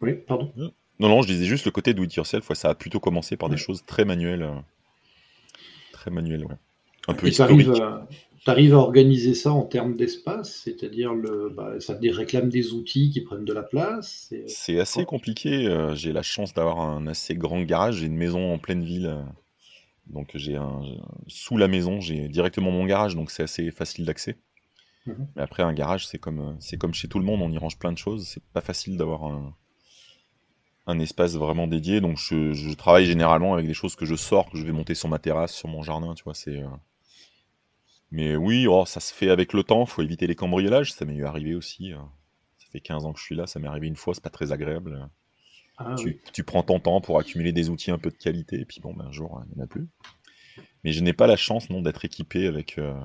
Oui, 0.00 0.14
pardon. 0.14 0.52
Non, 0.56 1.08
non, 1.08 1.22
je 1.22 1.28
disais 1.28 1.44
juste 1.44 1.64
le 1.64 1.70
côté 1.70 1.94
do 1.94 2.02
it 2.04 2.14
yourself, 2.14 2.52
ça 2.54 2.70
a 2.70 2.74
plutôt 2.74 3.00
commencé 3.00 3.36
par 3.36 3.48
des 3.48 3.56
choses 3.56 3.84
très 3.84 4.04
manuelles. 4.04 4.42
euh, 4.42 4.54
Très 5.92 6.10
manuelles, 6.10 6.44
ouais. 6.44 6.54
Un 7.08 7.14
peu 7.14 7.26
Et 7.26 7.32
tu 8.48 8.52
arrives 8.52 8.74
à, 8.74 8.78
organiser 8.78 9.34
ça 9.34 9.52
en 9.52 9.62
termes 9.62 9.94
d'espace, 9.94 10.62
c'est-à-dire 10.64 11.12
le, 11.14 11.50
bah, 11.50 11.80
ça 11.80 11.98
réclame 12.00 12.48
des 12.48 12.72
outils 12.72 13.10
qui 13.10 13.20
prennent 13.20 13.44
de 13.44 13.52
la 13.52 13.62
place. 13.62 14.26
c'est- 14.30 14.48
C'est 14.48 14.80
assez 14.80 15.04
compliqué. 15.04 15.66
euh, 15.66 15.94
j'ai 15.94 16.12
la 16.12 16.22
chance 16.22 16.54
d'avoir 16.54 16.80
un 16.80 17.06
assez 17.06 17.34
grand 17.34 17.60
garage. 17.62 17.96
J'ai 17.96 18.06
une 18.06 18.16
maison 18.16 18.54
en 18.54 18.58
pleine 18.58 18.84
ville. 18.84 19.06
euh, 19.06 19.22
donc 20.06 20.30
j'ai 20.34 20.56
un 20.56 20.80
sous 21.26 21.58
la 21.58 21.68
maison, 21.68 22.00
j'ai 22.00 22.28
directement 22.28 22.70
mon 22.70 22.86
garage, 22.86 23.14
donc 23.14 23.30
c'est 23.30 23.42
assez 23.42 23.70
facile 23.70 24.06
d'accès. 24.06 24.38
Mhm. 25.06 25.28
Mais 25.36 25.42
après 25.42 25.62
un 25.62 25.74
garage, 25.74 26.06
c'est 26.06 26.18
comme 26.18 26.40
euh, 26.40 26.54
c'est 26.60 26.78
comme 26.78 26.94
chez 26.94 27.08
tout 27.08 27.18
le 27.18 27.26
monde, 27.26 27.42
on 27.42 27.50
y 27.52 27.58
range 27.58 27.78
plein 27.78 27.92
de 27.92 27.98
choses. 27.98 28.26
C'est 28.26 28.42
pas 28.54 28.62
facile 28.62 28.96
d'avoir 28.96 29.24
un, 29.24 29.54
un 30.86 30.98
espace 30.98 31.34
vraiment 31.36 31.66
dédié. 31.66 32.00
Donc 32.00 32.16
je, 32.18 32.52
je 32.54 32.72
travaille 32.74 33.06
généralement 33.06 33.54
avec 33.54 33.66
des 33.66 33.74
choses 33.74 33.96
que 33.96 34.06
je 34.06 34.14
sors, 34.16 34.50
que 34.50 34.58
je 34.58 34.64
vais 34.64 34.72
monter 34.72 34.94
sur 34.94 35.08
ma 35.08 35.18
terrasse, 35.18 35.52
sur 35.54 35.68
mon 35.68 35.82
jardin, 35.82 36.14
tu 36.14 36.24
vois. 36.24 36.34
C'est 36.34 36.62
mais 38.10 38.36
oui, 38.36 38.66
oh, 38.66 38.84
ça 38.86 39.00
se 39.00 39.12
fait 39.12 39.30
avec 39.30 39.52
le 39.52 39.62
temps. 39.62 39.84
Faut 39.86 40.02
éviter 40.02 40.26
les 40.26 40.34
cambriolages. 40.34 40.92
Ça 40.92 41.04
m'est 41.04 41.22
arrivé 41.22 41.54
aussi. 41.54 41.92
euh, 41.92 41.98
Ça 42.58 42.66
fait 42.72 42.80
15 42.80 43.04
ans 43.04 43.12
que 43.12 43.18
je 43.20 43.24
suis 43.24 43.34
là. 43.34 43.46
Ça 43.46 43.58
m'est 43.60 43.68
arrivé 43.68 43.86
une 43.86 43.96
fois. 43.96 44.14
C'est 44.14 44.22
pas 44.22 44.30
très 44.30 44.52
agréable. 44.52 45.08
Ah, 45.80 45.94
tu, 45.96 46.06
oui. 46.06 46.20
tu 46.32 46.42
prends 46.42 46.62
ton 46.64 46.80
temps 46.80 47.00
pour 47.00 47.18
accumuler 47.20 47.52
des 47.52 47.70
outils 47.70 47.92
un 47.92 47.98
peu 47.98 48.10
de 48.10 48.16
qualité, 48.16 48.58
et 48.60 48.64
puis 48.64 48.80
bon, 48.80 48.92
ben, 48.94 49.04
un 49.06 49.12
jour, 49.12 49.40
il 49.48 49.54
n'y 49.54 49.60
en 49.60 49.64
a 49.64 49.68
plus. 49.68 49.86
Mais 50.82 50.92
je 50.92 51.00
n'ai 51.04 51.12
pas 51.12 51.28
la 51.28 51.36
chance, 51.36 51.70
non, 51.70 51.82
d'être 51.82 52.04
équipé 52.04 52.48
avec 52.48 52.78
euh, 52.78 52.98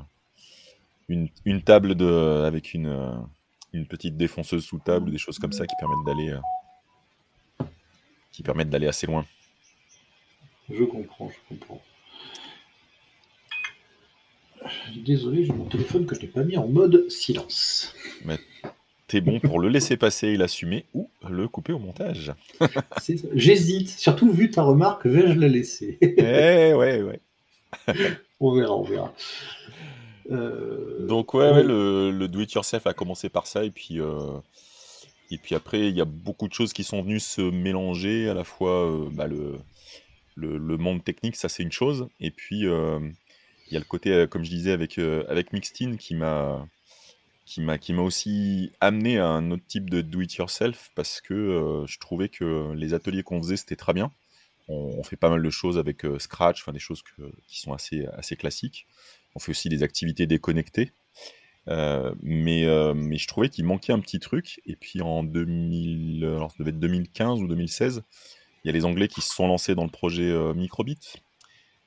une, 1.07 1.29
une 1.45 1.62
table 1.62 1.93
de, 1.93 2.43
avec 2.48 2.74
une, 2.74 2.88
euh, 2.88 3.12
une 3.74 3.86
petite 3.86 4.17
défonceuse 4.17 4.65
sous 4.65 4.79
table, 4.79 5.12
des 5.12 5.19
choses 5.19 5.38
comme 5.38 5.51
ça 5.51 5.67
qui 5.67 5.75
permettent 5.79 6.03
d'aller, 6.05 6.29
euh, 6.31 7.65
qui 8.31 8.41
permettent 8.41 8.72
d'aller 8.72 8.88
assez 8.88 9.05
loin. 9.05 9.24
Je 10.72 10.83
comprends, 10.83 11.29
je 11.29 11.55
comprends. 11.55 11.81
Désolé, 15.05 15.46
j'ai 15.46 15.53
mon 15.53 15.65
téléphone 15.65 16.05
que 16.05 16.15
je 16.15 16.22
n'ai 16.22 16.27
pas 16.27 16.43
mis 16.43 16.58
en 16.58 16.67
mode 16.67 17.10
silence. 17.10 17.93
T'es 19.08 19.22
bon 19.22 19.39
pour 19.39 19.60
le 19.60 19.70
laisser 19.70 19.98
passer 19.98 20.29
et 20.29 20.38
l'assumer, 20.38 20.86
ou 20.93 21.10
le 21.29 21.48
couper 21.48 21.74
au 21.74 21.79
montage. 21.79 22.34
J'hésite, 23.36 23.89
surtout 23.89 24.32
vu 24.32 24.50
ta 24.50 24.63
remarque, 24.63 25.05
vais-je 25.05 25.38
la 25.38 25.48
laisser? 25.48 25.98
Eh 26.01 26.74
ouais, 26.74 27.01
ouais. 27.01 27.20
On 28.39 28.53
verra, 28.55 28.75
on 28.75 28.84
verra. 28.84 29.13
Euh, 30.32 31.05
Donc 31.08 31.34
ouais, 31.34 31.63
le, 31.63 32.12
le 32.12 32.27
do-it-yourself 32.27 32.88
a 32.88 32.93
commencé 32.93 33.29
par 33.29 33.48
ça, 33.48 33.63
et 33.63 33.72
puis, 33.72 34.00
euh, 34.01 34.38
et 35.32 35.38
puis 35.38 35.55
après, 35.55 35.88
il 35.89 35.96
y 35.96 36.01
a 36.01 36.05
beaucoup 36.05 36.48
de 36.48 36.53
choses 36.53 36.74
qui 36.74 36.84
sont 36.84 37.01
venues 37.01 37.20
se 37.20 37.41
mélanger, 37.41 38.29
à 38.29 38.34
la 38.34 38.43
fois 38.43 38.89
euh, 38.89 39.10
bah, 39.12 39.27
le, 39.27 39.55
le, 40.36 40.58
le 40.58 40.77
monde 40.77 41.03
technique, 41.03 41.36
ça 41.36 41.48
c'est 41.50 41.63
une 41.63 41.72
chose, 41.72 42.08
et 42.20 42.32
puis 42.32 42.65
il 43.67 43.74
y 43.74 43.77
a 43.77 43.79
le 43.79 43.86
côté, 43.86 44.12
euh, 44.12 44.27
comme 44.27 44.43
je 44.43 44.50
disais, 44.50 44.72
avec, 44.72 44.98
euh, 45.00 45.24
avec 45.27 45.53
Mixtine 45.53 45.98
qui 45.98 46.15
m'a 46.15 46.67
qui 47.46 47.60
m'a 47.62 47.77
qui 47.77 47.91
m'a 47.91 48.01
aussi 48.01 48.72
amené 48.79 49.20
à 49.20 49.27
un 49.27 49.51
autre 49.51 49.63
type 49.67 49.89
de 49.89 50.01
do 50.01 50.22
it 50.22 50.34
yourself 50.36 50.91
parce 50.96 51.22
que, 51.22 51.34
heu, 51.34 51.86
je 51.88 52.00
trouvais 52.00 52.29
que 52.29 52.72
les 52.74 52.93
ateliers 52.93 53.24
qu'on 53.24 53.41
faisait, 53.41 53.58
c'était 53.58 53.75
très 53.75 53.93
bien. 53.93 54.12
On 54.70 55.03
fait 55.03 55.17
pas 55.17 55.29
mal 55.29 55.43
de 55.43 55.50
choses 55.50 55.77
avec, 55.77 56.05
Scratch, 56.20 56.62
enfin 56.62 56.72
des 56.72 56.79
choses 56.79 57.03
qui 57.48 57.60
sont 57.60 57.74
assez 57.74 58.05
assez 58.13 58.38
classiques. 58.38 58.88
On 59.36 59.39
fait 59.39 59.51
aussi 59.51 59.67
des 59.67 59.84
activités 59.84 60.25
déconnectées. 60.25 60.93
Mais, 61.67 62.65
mais 62.96 63.17
je 63.17 63.27
trouvais 63.27 63.50
qu'il 63.50 63.65
manquait 63.65 63.91
un 63.91 64.00
petit 64.00 64.20
truc 64.20 64.62
et 64.65 64.77
puis 64.77 65.01
en 65.01 65.24
2000, 65.24 66.24
alors 66.24 66.51
ça 66.51 66.58
devait 66.60 66.70
être 66.72 66.79
2015 66.79 67.41
ou 67.41 67.48
2016, 67.48 68.03
il 68.63 68.67
y 68.67 68.70
a 68.70 68.74
les 68.74 68.86
Anglais 68.86 69.10
qui 69.10 69.22
se 69.22 69.34
sont 69.36 69.48
lancés 69.48 69.75
dans 69.75 69.84
le 69.84 69.91
projet, 69.91 70.34
Microbit 70.55 71.00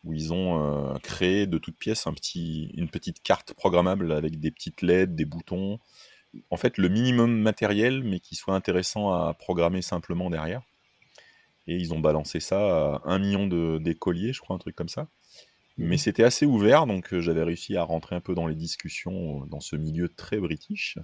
où 0.06 0.12
ils 0.12 0.32
ont 0.32 0.62
euh, 0.62 0.94
créé 1.02 1.46
de 1.46 1.58
toutes 1.58 1.76
pièces 1.76 2.06
un 2.06 2.14
petit, 2.14 2.70
une 2.76 2.88
petite 2.88 3.22
carte 3.22 3.52
programmable 3.54 4.12
avec 4.12 4.38
des 4.38 4.52
petites 4.52 4.80
LED, 4.80 5.16
des 5.16 5.24
boutons. 5.24 5.80
En 6.50 6.56
fait, 6.56 6.78
le 6.78 6.88
minimum 6.88 7.36
matériel, 7.36 8.04
mais 8.04 8.20
qui 8.20 8.36
soit 8.36 8.54
intéressant 8.54 9.12
à 9.12 9.34
programmer 9.34 9.82
simplement 9.82 10.30
derrière. 10.30 10.62
Et 11.66 11.74
ils 11.74 11.92
ont 11.92 11.98
balancé 11.98 12.38
ça 12.38 12.94
à 12.96 13.02
un 13.04 13.18
million 13.18 13.48
d'écoliers, 13.78 14.32
je 14.32 14.40
crois, 14.40 14.54
un 14.54 14.60
truc 14.60 14.76
comme 14.76 14.88
ça. 14.88 15.08
Mais 15.76 15.96
mhm. 15.96 15.98
c'était 15.98 16.24
assez 16.24 16.46
ouvert, 16.46 16.86
donc 16.86 17.12
euh, 17.12 17.20
j'avais 17.20 17.42
réussi 17.42 17.76
à 17.76 17.82
rentrer 17.82 18.14
un 18.14 18.20
peu 18.20 18.34
dans 18.34 18.46
les 18.46 18.54
discussions 18.54 19.42
euh, 19.42 19.46
dans 19.46 19.60
ce 19.60 19.74
milieu 19.74 20.08
très 20.08 20.38
british. 20.38 20.98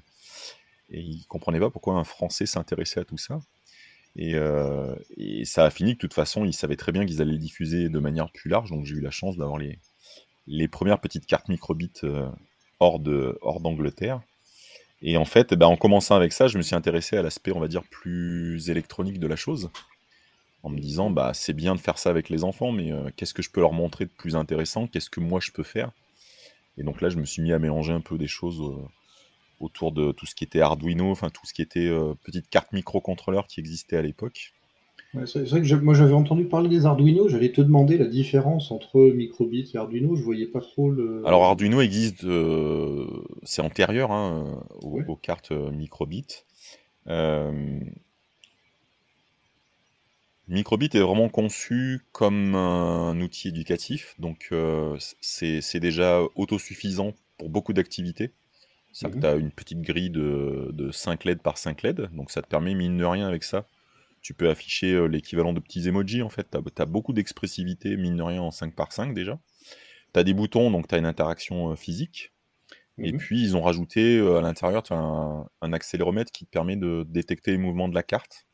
Et 0.88 1.00
ils 1.00 1.18
ne 1.18 1.24
comprenaient 1.24 1.60
pas 1.60 1.70
pourquoi 1.70 1.94
un 1.94 2.04
Français 2.04 2.46
s'intéressait 2.46 3.00
à 3.00 3.04
tout 3.04 3.18
ça. 3.18 3.40
Euh, 4.18 4.94
et, 5.16 5.44
ça 5.44 5.64
a 5.64 5.70
fini 5.70 5.94
de 5.94 5.98
toute 5.98 6.14
façon, 6.14 6.44
ils 6.44 6.52
savaient 6.52 6.76
très 6.76 6.92
bien 6.92 7.06
qu'ils 7.06 7.22
allaient 7.22 7.32
le 7.32 7.38
diffuser 7.38 7.88
de 7.88 7.98
manière 7.98 8.30
plus 8.30 8.50
large, 8.50 8.70
donc 8.70 8.84
j'ai 8.84 8.94
eu 8.94 9.00
la 9.00 9.10
chance 9.10 9.36
d'avoir 9.36 9.58
les, 9.58 10.68
premières 10.68 11.00
petites 11.00 11.26
cartes 11.26 11.48
microbits 11.48 11.92
euh, 12.04 12.28
hors 12.78 13.00
d'Angleterre. 13.00 14.20
Et 15.04 15.16
en 15.16 15.24
fait, 15.24 15.54
ben, 15.54 15.66
en 15.66 15.76
commençant 15.76 16.14
avec 16.14 16.32
ça, 16.32 16.46
je 16.46 16.56
me 16.58 16.62
suis 16.62 16.76
intéressé 16.76 17.16
à 17.16 17.22
l'aspect, 17.22 17.52
on 17.52 17.60
va 17.60 17.68
dire, 17.68 17.82
plus 17.84 18.70
électronique 18.70 19.18
de 19.18 19.26
la 19.26 19.36
chose, 19.36 19.70
en 20.62 20.70
me 20.70 20.78
disant, 20.78 21.10
bah 21.10 21.32
c'est 21.34 21.54
bien 21.54 21.74
de 21.74 21.80
faire 21.80 21.98
ça 21.98 22.10
avec 22.10 22.28
les 22.28 22.44
enfants, 22.44 22.70
mais 22.70 22.92
euh, 22.92 23.10
qu'est-ce 23.16 23.34
que 23.34 23.42
je 23.42 23.50
peux 23.50 23.60
leur 23.60 23.72
montrer 23.72 24.04
de 24.04 24.12
plus 24.16 24.36
intéressant? 24.36 24.86
Qu'est-ce 24.86 25.10
que 25.10 25.20
moi 25.20 25.40
je 25.42 25.50
peux 25.50 25.64
faire? 25.64 25.90
Et 26.78 26.84
donc 26.84 27.00
là, 27.00 27.08
je 27.08 27.16
me 27.16 27.24
suis 27.24 27.42
mis 27.42 27.52
à 27.52 27.58
mélanger 27.58 27.92
un 27.92 28.00
peu 28.00 28.16
des 28.16 28.28
choses 28.28 28.62
autour 29.62 29.92
de 29.92 30.12
tout 30.12 30.26
ce 30.26 30.34
qui 30.34 30.44
était 30.44 30.60
Arduino, 30.60 31.10
enfin 31.10 31.30
tout 31.30 31.46
ce 31.46 31.54
qui 31.54 31.62
était 31.62 31.86
euh, 31.86 32.14
petite 32.24 32.48
carte 32.50 32.72
microcontrôleur 32.72 33.46
qui 33.46 33.60
existait 33.60 33.96
à 33.96 34.02
l'époque. 34.02 34.52
c'est 35.26 35.48
vrai 35.48 35.62
que 35.62 35.74
moi 35.76 35.94
j'avais 35.94 36.12
entendu 36.12 36.44
parler 36.44 36.68
des 36.68 36.84
Arduino, 36.84 37.28
j'allais 37.28 37.52
te 37.52 37.60
demander 37.60 37.96
la 37.96 38.06
différence 38.06 38.70
entre 38.70 39.00
Microbit 39.00 39.70
et 39.72 39.78
Arduino, 39.78 40.16
je 40.16 40.22
voyais 40.22 40.46
pas 40.46 40.60
trop 40.60 40.90
le. 40.90 41.22
Alors 41.26 41.44
Arduino 41.44 41.80
existe, 41.80 42.24
euh, 42.24 43.06
c'est 43.44 43.62
antérieur 43.62 44.10
hein, 44.10 44.62
aux, 44.82 45.16
cartes 45.16 45.52
euh, 45.52 45.70
Microbit. 45.70 46.44
Microbit 50.48 50.90
est 50.92 51.00
vraiment 51.00 51.28
conçu 51.28 52.00
comme 52.10 52.56
un 52.56 53.18
outil 53.20 53.48
éducatif, 53.48 54.16
donc 54.18 54.52
c'est 55.20 55.80
déjà 55.80 56.20
autosuffisant 56.34 57.12
pour 57.38 57.48
beaucoup 57.48 57.72
d'activités. 57.72 58.32
Ça, 58.92 59.08
mmh 59.08 59.20
tu 59.20 59.26
as 59.26 59.34
une 59.34 59.50
petite 59.50 59.80
grille 59.80 60.10
de, 60.10 60.70
de 60.72 60.90
5 60.90 61.24
LED 61.24 61.42
par 61.42 61.58
5 61.58 61.82
LED, 61.82 62.10
donc 62.12 62.30
ça 62.30 62.42
te 62.42 62.46
permet, 62.46 62.74
mine 62.74 62.98
de 62.98 63.04
rien, 63.04 63.26
avec 63.26 63.42
ça, 63.42 63.66
tu 64.22 64.34
peux 64.34 64.48
afficher 64.48 64.92
euh, 64.94 65.06
l'équivalent 65.06 65.52
de 65.52 65.60
petits 65.60 65.88
emojis, 65.88 66.22
en 66.22 66.28
fait. 66.28 66.48
Tu 66.50 66.82
as, 66.82 66.86
beaucoup 66.86 67.12
d'expressivité, 67.12 67.96
mine 67.96 68.16
de 68.16 68.22
rien, 68.22 68.40
en 68.40 68.50
5 68.50 68.74
par 68.74 68.92
5 68.92 69.14
déjà. 69.14 69.38
Tu 70.14 70.20
as 70.20 70.24
des 70.24 70.32
boutons, 70.32 70.70
donc 70.70 70.88
tu 70.88 70.94
as 70.94 70.98
une 70.98 71.06
interaction 71.06 71.72
euh, 71.72 71.76
physique. 71.76 72.32
Et 72.98 73.12
mmh 73.12 73.18
puis, 73.18 73.42
ils 73.42 73.56
ont 73.56 73.62
rajouté 73.62 74.18
euh, 74.18 74.38
à 74.38 74.42
l'intérieur 74.42 74.84
un, 74.90 75.48
un 75.60 75.72
accéléromètre 75.72 76.30
qui 76.30 76.44
te 76.44 76.50
permet 76.50 76.76
de 76.76 77.04
détecter 77.08 77.50
les 77.50 77.58
mouvements 77.58 77.88
de 77.88 77.94
la 77.94 78.02
carte. 78.02 78.46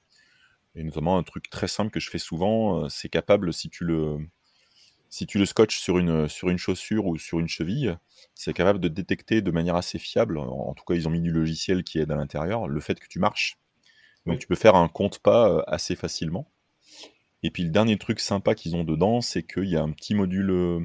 Et 0.75 0.83
notamment, 0.83 1.19
un 1.19 1.23
truc 1.23 1.51
très 1.51 1.69
simple 1.69 1.91
que 1.91 2.01
je 2.01 2.09
fais 2.09 2.19
souvent, 2.19 2.89
c'est 2.89 3.09
capable, 3.09 3.53
si 3.53 3.69
tu 3.69 3.85
le, 3.85 4.19
si 5.11 5.27
tu 5.27 5.39
le 5.39 5.47
scotches 5.47 5.79
sur 5.79 5.99
une, 5.99 6.29
sur 6.29 6.51
une 6.51 6.59
chaussure 6.59 7.07
ou 7.07 7.19
sur 7.19 7.39
une 7.39 7.49
cheville, 7.49 7.97
c'est 8.35 8.53
capable 8.53 8.79
de 8.79 8.89
détecter 8.89 9.41
de 9.43 9.51
manière 9.51 9.77
assez 9.77 9.99
fiable, 9.99 10.39
en, 10.39 10.75
tout 10.75 10.85
cas 10.85 10.95
ils 10.95 11.09
ont 11.09 11.11
mis 11.11 11.21
du 11.21 11.31
logiciel 11.31 11.83
qui 11.83 11.99
aide 11.99 12.11
à 12.11 12.17
l'intérieur, 12.17 12.69
le 12.69 12.81
fait 12.81 12.99
que 13.01 13.09
tu 13.09 13.19
marches. 13.19 13.59
Donc 14.27 14.39
tu 14.39 14.47
peux 14.47 14.55
faire 14.55 14.75
un 14.75 14.89
compte 14.89 15.21
pas 15.21 15.49
euh, 15.49 15.63
assez 15.67 15.97
facilement. 15.97 16.51
Et 17.43 17.51
puis 17.51 17.63
le 17.63 17.71
dernier 17.71 17.97
truc 17.97 18.21
sympa 18.21 18.55
qu'ils 18.55 18.77
ont 18.77 18.85
dedans, 18.85 19.21
c'est 19.21 19.43
qu'il 19.43 19.69
y 19.69 19.77
a 19.77 19.83
un 19.83 19.91
petit 19.93 20.15
module 20.15 20.51
euh, 20.51 20.81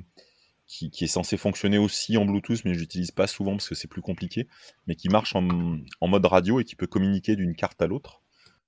qui, 0.68 0.90
est 1.02 1.08
censé 1.08 1.36
fonctionner 1.36 1.78
aussi 1.78 2.16
en 2.18 2.26
Bluetooth, 2.26 2.64
mais 2.64 2.74
je 2.74 2.80
l'utilise 2.80 3.12
pas 3.12 3.28
souvent 3.28 3.54
parce 3.54 3.68
que 3.68 3.76
c'est 3.76 3.90
plus 3.90 4.02
compliqué, 4.02 4.48
mais 4.88 4.96
qui 4.96 5.10
marche 5.10 5.36
en, 5.36 5.42
mode 5.42 6.26
radio 6.26 6.60
et 6.60 6.64
qui 6.64 6.76
peut 6.76 6.88
communiquer 6.88 7.36
d'une 7.36 7.56
carte 7.56 7.82
à 7.82 7.88
l'autre. 7.88 8.22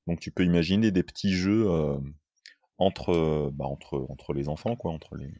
Donc 0.08 0.20
tu 0.20 0.32
peux 0.32 0.44
imaginer 0.44 0.92
des 0.92 1.04
petits 1.04 1.34
jeux 1.34 1.70
euh, 1.70 1.98
entre, 2.78 3.52
bah, 3.54 3.66
entre, 3.66 4.06
entre 4.10 4.34
les 4.34 4.50
enfants, 4.50 4.76
quoi, 4.76 4.92
entre 4.92 5.16
les, 5.16 5.32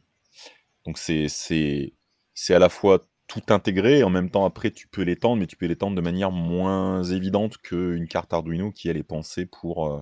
donc 0.86 0.98
c'est 0.98 1.26
c'est 1.28 2.54
à 2.54 2.58
la 2.58 2.68
fois 2.68 3.02
tout 3.26 3.42
intégré 3.48 3.98
et 3.98 4.04
en 4.04 4.10
même 4.10 4.30
temps 4.30 4.44
après 4.44 4.70
tu 4.70 4.88
peux 4.88 5.02
l'étendre, 5.02 5.40
mais 5.40 5.46
tu 5.46 5.56
peux 5.56 5.66
l'étendre 5.66 5.96
de 5.96 6.00
manière 6.00 6.30
moins 6.30 7.02
évidente 7.02 7.58
qu'une 7.58 8.06
carte 8.06 8.32
Arduino 8.32 8.70
qui 8.70 8.88
elle 8.88 8.96
est 8.96 9.02
pensée 9.02 9.46
pour, 9.46 9.92
euh, 9.92 10.00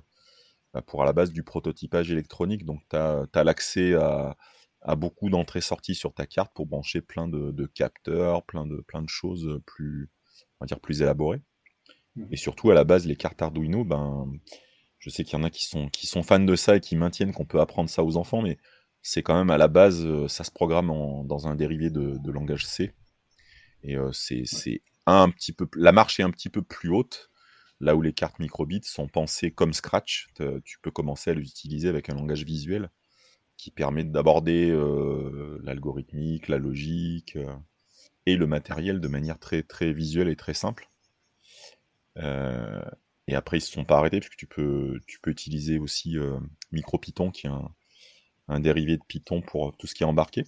bah, 0.75 0.83
pour 0.83 1.03
à 1.03 1.07
la 1.07 1.13
base 1.13 1.33
du 1.33 1.43
prototypage 1.43 2.11
électronique. 2.11 2.65
Donc 2.67 2.83
tu 2.91 2.97
as, 2.97 3.45
l'accès 3.45 3.95
à, 3.95 4.37
à, 4.83 4.95
beaucoup 4.95 5.31
d'entrées-sorties 5.31 5.95
sur 5.95 6.13
ta 6.13 6.27
carte 6.27 6.53
pour 6.55 6.67
brancher 6.67 7.01
plein 7.01 7.29
de, 7.29 7.67
capteurs, 7.67 8.45
plein 8.45 8.67
de, 8.67 8.83
plein 8.87 9.01
de 9.01 9.09
choses 9.09 9.61
plus, 9.67 10.11
on 10.61 10.65
va 10.65 10.67
dire 10.67 10.81
plus 10.81 11.01
élaborées. 11.01 11.41
Mmh. 12.17 12.27
Et 12.31 12.37
surtout 12.37 12.71
à 12.71 12.75
la 12.75 12.85
base 12.85 13.07
les 13.07 13.17
cartes 13.17 13.41
Arduino, 13.41 13.85
ben, 13.85 14.31
je 14.99 15.09
sais 15.09 15.25
qu'il 15.25 15.39
y 15.39 15.41
en 15.41 15.45
a 15.45 15.51
qui 15.51 15.65
sont, 15.65 15.89
qui 15.89 16.07
sont 16.07 16.23
fans 16.23 16.41
de 16.41 16.57
ça 16.57 16.77
et 16.77 16.81
qui 16.81 16.95
maintiennent 16.95 17.33
qu'on 17.33 17.47
peut 17.47 17.61
apprendre 17.61 17.89
ça 17.89 18.05
aux 18.05 18.17
enfants, 18.19 18.43
mais 18.43 18.59
c'est 19.05 19.23
quand 19.23 19.37
même 19.37 19.51
à 19.51 19.59
la 19.59 19.69
base, 19.69 20.05
euh, 20.07 20.29
ça 20.29 20.45
se 20.45 20.51
programme 20.51 20.89
dans 21.27 21.47
un 21.47 21.55
dérivé 21.55 21.91
de, 21.91 22.31
langage 22.31 22.67
C. 22.67 22.95
Et 23.83 23.97
euh, 23.97 24.11
c'est 24.13 24.83
un 25.07 25.29
petit 25.29 25.53
peu, 25.53 25.69
la 25.77 25.93
marche 25.93 26.19
est 26.19 26.23
un 26.23 26.31
petit 26.31 26.49
peu 26.49 26.63
plus 26.63 26.89
haute, 26.89 27.31
là 27.81 27.97
où 27.97 28.01
les 28.01 28.15
cartes 28.15 28.39
microbits 28.39 28.81
sont 28.85 29.07
pensées 29.07 29.51
comme 29.51 29.75
Scratch. 29.75 30.29
Tu 30.65 30.79
peux 30.81 30.91
commencer 30.91 31.31
à 31.31 31.35
les 31.35 31.43
utiliser 31.43 31.89
avec 31.89 32.09
un 32.09 32.15
langage 32.15 32.45
visuel 32.45 32.91
qui 33.59 33.71
permet 33.71 34.05
d'aborder 34.05 34.71
euh, 34.71 35.61
l'algorithmique, 35.63 36.49
la 36.49 36.57
logique 36.57 37.37
et 38.25 38.37
le 38.37 38.47
matériel 38.47 39.01
de 39.01 39.09
manière 39.09 39.39
très, 39.39 39.63
très 39.63 39.93
visuelle 39.93 40.29
et 40.29 40.37
très 40.37 40.55
simple. 40.55 40.89
et 42.17 43.35
après, 43.35 43.59
ils 43.59 43.61
ne 43.61 43.67
se 43.67 43.73
sont 43.73 43.85
pas 43.85 43.99
arrêtés, 43.99 44.21
puisque 44.21 44.37
tu 44.37 44.47
peux, 44.47 44.99
tu 45.07 45.21
peux 45.21 45.31
utiliser 45.31 45.79
aussi 45.79 46.17
MicroPython, 46.73 47.31
qui 47.31 47.49
est 47.49 47.51
un, 47.51 47.71
un 48.49 48.61
dérivé 48.61 48.97
de 48.97 49.03
Python 49.07 49.41
pour 49.41 49.77
tout 49.77 49.87
ce 49.87 49.95
qui 49.95 50.03
est 50.03 50.07
embarqué. 50.07 50.45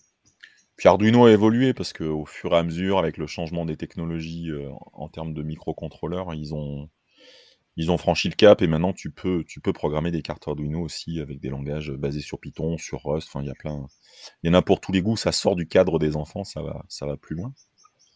Puis 0.76 0.88
Arduino 0.88 1.24
a 1.24 1.32
évolué 1.32 1.72
parce 1.72 1.92
qu'au 1.92 2.26
fur 2.26 2.52
et 2.52 2.56
à 2.56 2.62
mesure, 2.62 2.98
avec 2.98 3.16
le 3.16 3.26
changement 3.26 3.64
des 3.64 3.76
technologies 3.76 4.50
euh, 4.50 4.70
en 4.92 5.08
termes 5.08 5.32
de 5.32 5.42
microcontrôleurs, 5.42 6.34
ils 6.34 6.54
ont, 6.54 6.90
ils 7.76 7.90
ont 7.90 7.96
franchi 7.96 8.28
le 8.28 8.34
cap 8.34 8.60
et 8.60 8.66
maintenant 8.66 8.92
tu 8.92 9.10
peux, 9.10 9.42
tu 9.44 9.60
peux 9.60 9.72
programmer 9.72 10.10
des 10.10 10.20
cartes 10.20 10.46
Arduino 10.46 10.80
aussi 10.80 11.20
avec 11.20 11.40
des 11.40 11.48
langages 11.48 11.92
basés 11.92 12.20
sur 12.20 12.38
Python, 12.38 12.76
sur 12.76 13.02
Rust. 13.04 13.28
Enfin, 13.28 13.42
il 13.42 13.46
y 13.46 13.50
a 13.50 13.54
plein, 13.54 13.86
il 14.42 14.48
y 14.48 14.50
en 14.50 14.54
a 14.54 14.62
pour 14.62 14.80
tous 14.80 14.92
les 14.92 15.00
goûts. 15.00 15.16
Ça 15.16 15.32
sort 15.32 15.56
du 15.56 15.66
cadre 15.66 15.98
des 15.98 16.14
enfants, 16.14 16.44
ça 16.44 16.60
va, 16.60 16.84
ça 16.88 17.06
va 17.06 17.16
plus 17.16 17.36
loin. 17.36 17.54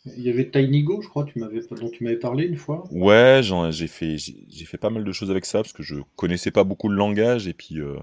Il 0.05 0.23
y 0.23 0.31
avait 0.31 0.51
TinyGo, 0.51 1.03
je 1.03 1.09
crois, 1.09 1.25
tu 1.25 1.39
dont 1.39 1.91
tu 1.91 2.05
m'avais 2.05 2.19
parlé 2.19 2.47
une 2.47 2.57
fois. 2.57 2.85
Ouais, 2.91 3.43
j'ai 3.71 3.87
fait, 3.87 4.17
fait 4.19 4.79
pas 4.79 4.89
mal 4.89 5.05
de 5.05 5.13
choses 5.13 5.31
avec 5.31 5.45
ça 5.45 5.59
parce 5.59 5.75
que 5.75 5.83
je 5.83 5.97
connaissais 6.17 6.51
pas 6.51 6.65
beaucoup 6.65 6.89
le 6.89 6.97
langage 6.97 7.47
et 7.47 7.53
puis 7.53 7.81
euh, 7.81 7.99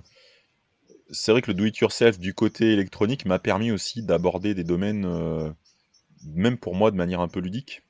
c'est 1.12 1.32
vrai 1.32 1.42
que 1.42 1.52
le 1.52 1.56
do-it-yourself 1.56 2.20
du 2.20 2.34
côté 2.34 2.74
électronique 2.74 3.26
m'a 3.26 3.40
permis 3.40 3.72
aussi 3.72 4.04
d'aborder 4.04 4.54
des 4.54 4.64
domaines, 4.64 5.06
euh, 5.06 5.52
même 6.24 6.58
pour 6.58 6.76
moi, 6.76 6.92
de 6.92 6.96
manière 6.96 7.22
un 7.22 7.28
peu 7.28 7.40
ludique. 7.40 7.84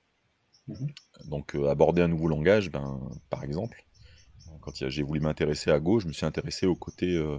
Mhm. 0.68 0.88
Donc, 1.26 1.56
euh, 1.56 1.70
aborder 1.70 2.02
un 2.02 2.08
nouveau 2.08 2.28
langage, 2.28 2.72
ben, 2.72 3.00
par 3.30 3.44
exemple, 3.44 3.86
quand 4.62 4.74
j'ai 4.90 5.04
voulu 5.04 5.20
m'intéresser 5.20 5.72
à 5.72 5.80
Go, 5.80 6.00
je 6.00 6.08
me 6.08 6.14
suis 6.14 6.26
intéressé 6.26 6.66
au 6.66 6.76
côté, 6.76 7.16
euh, 7.16 7.38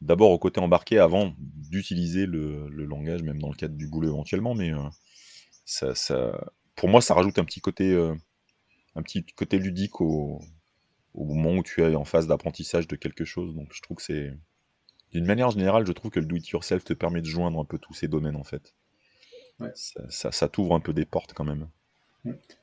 d'abord 0.00 0.30
au 0.30 0.38
côté 0.38 0.60
embarqué 0.60 0.98
avant 0.98 1.34
d'utiliser 1.38 2.26
le, 2.26 2.68
langage, 2.68 3.22
même 3.22 3.40
dans 3.40 3.48
le 3.48 3.56
cadre 3.56 3.74
du 3.74 3.88
boulot 3.88 4.08
éventuellement, 4.08 4.54
mais 4.54 4.72
ça, 5.64 5.94
pour 6.74 6.88
moi, 6.88 7.00
ça 7.00 7.14
rajoute 7.14 7.38
un 7.38 7.44
petit 7.44 7.60
côté, 7.60 7.96
un 8.94 9.02
petit 9.02 9.24
côté 9.24 9.58
ludique 9.58 10.02
au, 10.02 10.40
au 11.14 11.24
moment 11.24 11.54
où 11.54 11.62
tu 11.62 11.82
es 11.82 11.94
en 11.94 12.04
phase 12.04 12.26
d'apprentissage 12.26 12.86
de 12.86 12.96
quelque 12.96 13.24
chose. 13.24 13.54
Donc, 13.54 13.68
je 13.72 13.80
trouve 13.80 13.96
que 13.96 14.02
c'est 14.02 14.36
d'une 15.12 15.26
manière 15.26 15.50
générale, 15.50 15.86
je 15.86 15.92
trouve 15.92 16.10
que 16.10 16.20
le 16.20 16.26
do-it-yourself 16.26 16.84
te 16.84 16.92
permet 16.92 17.20
de 17.20 17.26
joindre 17.26 17.58
un 17.60 17.64
peu 17.64 17.78
tous 17.78 17.94
ces 17.94 18.08
domaines 18.08 18.36
en 18.36 18.44
fait. 18.44 18.74
Ça, 20.08 20.48
t'ouvre 20.48 20.74
un 20.74 20.80
peu 20.80 20.92
des 20.92 21.06
portes 21.06 21.32
quand 21.32 21.44
même. 21.44 21.68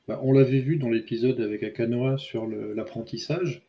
Bah, 0.06 0.20
on 0.22 0.32
l'avait 0.32 0.60
vu 0.60 0.76
dans 0.76 0.90
l'épisode 0.90 1.40
avec 1.40 1.62
Akanoa 1.62 2.18
sur 2.18 2.46
l'apprentissage. 2.46 3.62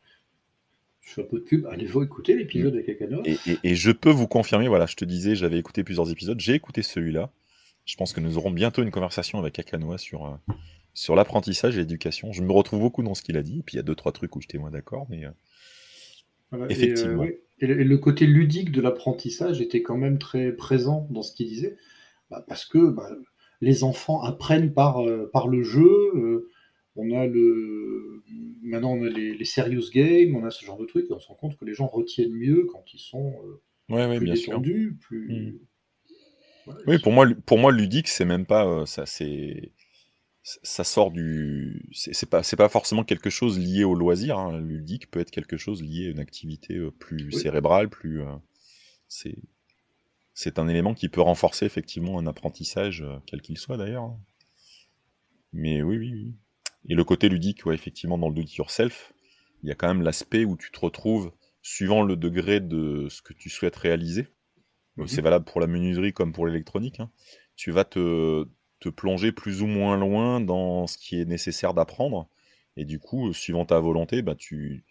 Je 1.01 1.13
fais 1.13 1.21
un 1.21 1.25
peu 1.25 1.39
de 1.39 1.43
pub. 1.43 1.65
Allez, 1.67 1.85
vous 1.85 2.03
écouter 2.03 2.35
l'épisode 2.35 2.73
mm. 2.73 2.77
avec 2.77 2.89
Akanoa? 2.89 3.23
Et, 3.63 3.75
je 3.75 3.91
peux 3.91 4.09
vous 4.09 4.27
confirmer, 4.27 4.67
voilà, 4.67 4.85
je 4.85 4.95
te 4.95 5.05
disais, 5.05 5.35
j'avais 5.35 5.57
écouté 5.57 5.83
plusieurs 5.83 6.11
épisodes, 6.11 6.39
j'ai 6.39 6.53
écouté 6.53 6.81
celui-là. 6.81 7.31
Je 7.85 7.95
pense 7.95 8.13
que 8.13 8.19
nous 8.19 8.37
aurons 8.37 8.51
bientôt 8.51 8.81
une 8.83 8.91
conversation 8.91 9.39
avec 9.39 9.57
Akanoa 9.59 9.97
sur, 9.97 10.25
euh, 10.25 10.53
sur 10.93 11.15
l'apprentissage 11.15 11.75
et 11.75 11.79
l'éducation. 11.79 12.33
Je 12.33 12.41
me 12.41 12.51
retrouve 12.51 12.79
beaucoup 12.79 13.03
dans 13.03 13.13
ce 13.13 13.21
qu'il 13.21 13.37
a 13.37 13.43
dit. 13.43 13.59
Et 13.59 13.63
puis 13.63 13.75
il 13.75 13.77
y 13.77 13.79
a 13.79 13.83
deux, 13.83 13.95
trois 13.95 14.11
trucs 14.11 14.35
où 14.35 14.41
j'étais 14.41 14.57
moins 14.57 14.71
d'accord, 14.71 15.07
mais 15.09 15.23
effectivement. 16.69 17.25
Et, 17.59 17.67
le, 17.67 17.97
côté 17.97 18.25
ludique 18.25 18.71
de 18.71 18.81
l'apprentissage 18.81 19.61
était 19.61 19.81
quand 19.81 19.97
même 19.97 20.19
très 20.19 20.51
présent 20.51 21.07
dans 21.09 21.21
ce 21.21 21.33
qu'il 21.33 21.47
disait. 21.47 21.77
Bah, 22.29 22.43
parce 22.47 22.65
que 22.65 22.89
bah, 22.89 23.09
les 23.61 23.83
enfants 23.83 24.21
apprennent 24.21 24.73
par, 24.73 25.03
par 25.31 25.47
le 25.47 25.63
jeu. 25.63 26.47
on 26.95 27.11
a 27.11 27.27
le 27.27 28.23
maintenant 28.63 28.93
on 28.93 29.03
a 29.03 29.09
les, 29.09 29.45
serious 29.45 29.89
games, 29.93 30.35
on 30.35 30.43
a 30.43 30.51
ce 30.51 30.65
genre 30.65 30.77
de 30.77 30.85
trucs, 30.85 31.09
et 31.09 31.13
on 31.13 31.19
se 31.19 31.27
rend 31.27 31.35
compte 31.35 31.57
que 31.57 31.65
les 31.65 31.73
gens 31.73 31.87
retiennent 31.87 32.33
mieux 32.33 32.67
quand 32.71 32.83
ils 32.93 32.99
sont 32.99 33.35
ouais, 33.89 34.17
plus 34.17 34.31
détendus, 34.31 34.97
plus. 34.99 35.29
Mmh 35.29 35.59
oui, 36.87 36.99
pour 36.99 37.11
moi, 37.11 37.27
pour 37.45 37.57
moi, 37.57 37.71
ludique, 37.71 38.07
c'est 38.07 38.25
même 38.25 38.45
pas 38.45 38.65
euh, 38.65 38.85
ça. 38.85 39.05
C'est 39.05 39.71
ça 40.45 40.83
sort 40.83 41.11
du. 41.11 41.89
C'est 41.91 42.29
pas 42.29 42.43
pas 42.43 42.69
forcément 42.69 43.03
quelque 43.03 43.31
chose 43.31 43.57
lié 43.59 43.83
au 43.83 43.95
loisir. 43.95 44.37
Hein. 44.37 44.59
Ludique 44.59 45.09
peut 45.09 45.19
être 45.19 45.31
quelque 45.31 45.57
chose 45.57 45.81
lié 45.81 46.07
à 46.07 46.09
une 46.11 46.19
activité 46.19 46.75
euh, 46.75 46.91
plus 46.91 47.31
cérébrale, 47.31 47.89
plus. 47.89 48.21
Euh, 48.21 48.35
c'est 49.07 49.35
c'est 50.35 50.59
un 50.59 50.67
élément 50.67 50.93
qui 50.93 51.09
peut 51.09 51.21
renforcer 51.21 51.65
effectivement 51.65 52.19
un 52.19 52.27
apprentissage, 52.27 53.05
quel 53.25 53.41
qu'il 53.41 53.57
soit 53.57 53.77
d'ailleurs. 53.77 54.03
Hein. 54.03 54.19
Mais 55.53 55.81
oui, 55.81 55.97
oui, 55.97 56.11
oui. 56.13 56.35
Et 56.89 56.93
le 56.93 57.03
côté 57.03 57.29
ludique, 57.29 57.65
ouais, 57.65 57.73
effectivement, 57.73 58.17
dans 58.17 58.27
le 58.27 58.35
do 58.35 58.41
it 58.41 58.53
yourself, 58.55 59.13
il 59.63 59.69
y 59.69 59.71
a 59.71 59.75
quand 59.75 59.87
même 59.87 60.03
l'aspect 60.03 60.43
où 60.43 60.57
tu 60.57 60.71
te 60.71 60.79
retrouves, 60.79 61.31
suivant 61.61 62.03
le 62.03 62.17
degré 62.17 62.59
de 62.59 63.07
ce 63.09 63.21
que 63.21 63.33
tu 63.33 63.49
souhaites 63.49 63.77
réaliser, 63.77 64.27
c'est 65.07 65.21
valable 65.21 65.45
pour 65.45 65.59
la 65.59 65.67
menuiserie 65.67 66.13
comme 66.13 66.31
pour 66.31 66.47
l'électronique. 66.47 66.99
Hein. 66.99 67.09
Tu 67.55 67.71
vas 67.71 67.83
te, 67.83 68.45
te, 68.85 68.89
plonger 68.89 69.31
plus 69.31 69.61
ou 69.61 69.67
moins 69.67 69.97
loin 69.97 70.41
dans 70.41 70.87
ce 70.87 70.97
qui 70.97 71.19
est 71.19 71.25
nécessaire 71.25 71.73
d'apprendre. 71.73 72.27
Et 72.77 72.85
du 72.85 72.99
coup, 72.99 73.33
suivant 73.33 73.65
ta 73.65 73.79
volonté, 73.79 74.21
bah, 74.21 74.35
tu... 74.35 74.83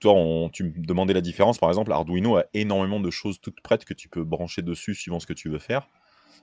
Toi, 0.00 0.14
on, 0.14 0.48
tu 0.48 0.64
me 0.64 0.84
demandais 0.84 1.14
la 1.14 1.20
différence. 1.20 1.58
Par 1.58 1.68
exemple, 1.68 1.92
Arduino 1.92 2.36
a 2.36 2.44
énormément 2.54 2.98
de 2.98 3.10
choses 3.10 3.40
toutes 3.40 3.60
prêtes 3.60 3.84
que 3.84 3.94
tu 3.94 4.08
peux 4.08 4.24
brancher 4.24 4.62
dessus 4.62 4.94
suivant 4.94 5.20
ce 5.20 5.26
que 5.26 5.32
tu 5.32 5.48
veux 5.48 5.60
faire. 5.60 5.88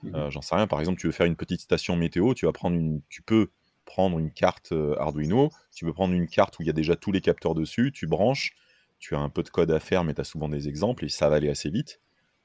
Mmh 0.02 0.14
euh, 0.14 0.30
j'en 0.30 0.40
sais 0.40 0.54
rien. 0.54 0.66
Par 0.66 0.80
exemple, 0.80 0.98
tu 0.98 1.06
veux 1.06 1.12
faire 1.12 1.26
une 1.26 1.36
petite 1.36 1.60
station 1.60 1.94
météo, 1.94 2.32
tu 2.32 2.46
vas 2.46 2.52
prendre 2.52 2.76
une, 2.76 3.02
tu 3.10 3.20
peux 3.20 3.50
prendre 3.84 4.18
une 4.18 4.30
carte 4.30 4.72
euh, 4.72 4.94
Arduino. 4.98 5.50
Tu 5.74 5.84
peux 5.84 5.92
prendre 5.92 6.14
une 6.14 6.28
carte 6.28 6.58
où 6.58 6.62
il 6.62 6.66
y 6.66 6.70
a 6.70 6.72
déjà 6.72 6.96
tous 6.96 7.12
les 7.12 7.20
capteurs 7.20 7.54
dessus. 7.54 7.92
Tu 7.92 8.06
branches. 8.06 8.54
Tu 8.98 9.14
as 9.14 9.18
un 9.18 9.28
peu 9.28 9.42
de 9.42 9.48
code 9.48 9.70
à 9.70 9.80
faire, 9.80 10.04
mais 10.04 10.14
tu 10.14 10.20
as 10.20 10.24
souvent 10.24 10.48
des 10.48 10.68
exemples 10.68 11.04
et 11.04 11.08
ça 11.08 11.28
va 11.28 11.36
aller 11.36 11.48
assez 11.48 11.70
vite. 11.70 12.00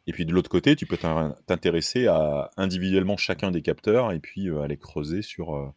Et 0.07 0.11
puis 0.11 0.25
de 0.25 0.33
l'autre 0.33 0.49
côté, 0.49 0.75
tu 0.75 0.85
peux 0.85 0.97
t'intéresser 0.97 2.07
à 2.07 2.51
individuellement 2.57 3.17
chacun 3.17 3.51
des 3.51 3.61
capteurs 3.61 4.11
et 4.11 4.19
puis 4.19 4.49
euh, 4.49 4.61
aller 4.61 4.77
creuser 4.77 5.21
sur, 5.21 5.55
euh, 5.55 5.67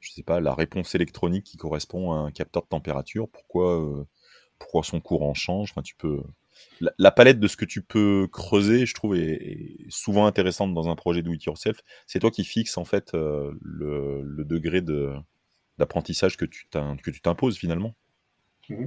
je 0.00 0.10
sais 0.12 0.22
pas, 0.22 0.40
la 0.40 0.54
réponse 0.54 0.94
électronique 0.94 1.44
qui 1.44 1.56
correspond 1.56 2.12
à 2.12 2.16
un 2.16 2.30
capteur 2.30 2.62
de 2.62 2.68
température, 2.68 3.28
pourquoi, 3.30 3.80
euh, 3.80 4.04
pourquoi 4.58 4.82
son 4.82 5.00
courant 5.00 5.34
change. 5.34 5.72
Tu 5.84 5.94
peux. 5.96 6.22
La, 6.80 7.12
palette 7.12 7.38
de 7.38 7.46
ce 7.46 7.56
que 7.56 7.64
tu 7.64 7.82
peux 7.82 8.28
creuser, 8.32 8.84
je 8.84 8.92
trouve, 8.92 9.16
est, 9.16 9.76
souvent 9.90 10.26
intéressante 10.26 10.74
dans 10.74 10.88
un 10.88 10.96
projet 10.96 11.22
do 11.22 11.32
it 11.32 11.44
yourself. 11.44 11.80
C'est 12.06 12.18
toi 12.18 12.32
qui 12.32 12.44
fixes 12.44 12.76
en 12.76 12.84
fait 12.84 13.12
le, 13.14 14.44
degré 14.44 14.82
d'apprentissage 15.78 16.36
que 16.36 16.44
tu 16.44 16.68
t'imposes 17.22 17.56
finalement. 17.56 17.94
Mmh 18.68 18.86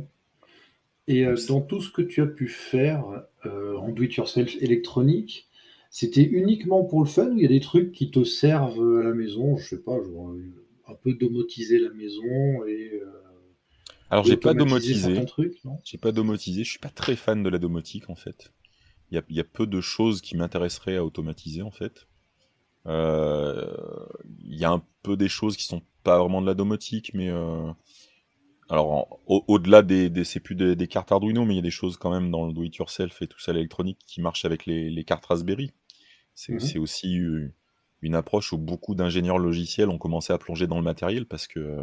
et 1.12 1.26
euh, 1.26 1.36
dans 1.50 1.62
tout 1.62 1.82
ce 1.82 1.92
que 1.92 2.02
tu 2.02 2.22
as 2.22 2.28
pu 2.28 2.48
faire 2.48 3.04
euh, 3.46 3.76
en 3.78 3.90
do-it-yourself 3.90 4.56
électronique, 4.62 5.50
c'était 5.90 6.24
uniquement 6.24 6.86
pour 6.86 7.02
le 7.02 7.06
fun 7.06 7.32
ou 7.32 7.38
il 7.38 7.44
y 7.44 7.46
a 7.46 7.50
des 7.50 7.60
trucs 7.60 7.92
qui 7.92 8.12
te 8.12 8.24
servent 8.24 9.00
à 9.00 9.04
la 9.04 9.14
maison? 9.14 9.58
Je 9.58 9.68
sais 9.68 9.82
pas, 9.82 10.02
genre, 10.02 10.34
un 10.88 10.96
peu 10.96 11.14
domotiser 11.14 11.80
la 11.80 11.90
maison 11.90 12.66
et. 12.66 12.92
Euh, 12.94 13.12
Alors 14.10 14.24
j'ai 14.24 14.38
pas 14.38 14.54
domotisé. 14.54 15.26
J'ai 15.84 15.98
pas 15.98 16.14
domotisé. 16.14 16.64
Je 16.64 16.70
suis 16.70 16.80
pas 16.80 16.90
très 16.90 17.18
fan 17.18 17.44
de 17.44 17.50
la 17.50 17.58
domotique 17.58 18.10
en 18.10 18.16
fait. 18.16 18.54
Il 19.12 19.22
y 19.30 19.42
a, 19.42 19.44
peu 19.44 19.68
de 19.68 19.82
choses 19.82 20.22
qui 20.22 20.38
m'intéresseraient 20.38 20.96
à 20.96 21.04
automatiser 21.04 21.62
en 21.62 21.72
fait. 21.72 22.08
Il 22.86 24.56
y 24.58 24.64
a 24.64 24.72
un 24.72 24.82
peu 25.04 25.18
des 25.18 25.28
choses 25.28 25.58
qui 25.58 25.66
sont 25.66 25.82
pas 26.04 26.18
vraiment 26.20 26.42
de 26.42 26.48
la 26.48 26.54
domotique, 26.54 27.12
mais 27.14 27.30
alors, 28.72 29.20
au-delà 29.28 29.82
des, 29.82 30.24
c'est 30.24 30.40
plus 30.40 30.56
des, 30.56 30.88
cartes 30.88 31.12
Arduino, 31.12 31.44
mais 31.44 31.56
il 31.56 31.58
y 31.58 31.60
a 31.60 31.62
des 31.62 31.70
choses 31.70 31.98
quand 31.98 32.10
même 32.10 32.32
dans 32.32 32.48
le 32.48 32.54
do-it-yourself 32.54 33.22
et 33.22 33.28
tout 33.28 33.40
ça 33.40 33.52
l'électronique 33.52 34.00
qui 34.08 34.22
marchent 34.22 34.46
avec 34.46 34.66
les, 34.66 35.04
cartes 35.04 35.26
Raspberry. 35.26 35.72
C'est 36.34 36.54
mhm. 36.54 36.82
aussi 36.82 37.20
une 38.02 38.16
approche 38.16 38.54
où 38.54 38.58
beaucoup 38.58 38.96
d'ingénieurs 38.96 39.40
logiciels 39.40 39.90
ont 39.90 39.98
commencé 39.98 40.32
à 40.32 40.38
plonger 40.38 40.68
dans 40.68 40.78
le 40.78 40.84
matériel 40.84 41.26
parce 41.26 41.48
que 41.48 41.80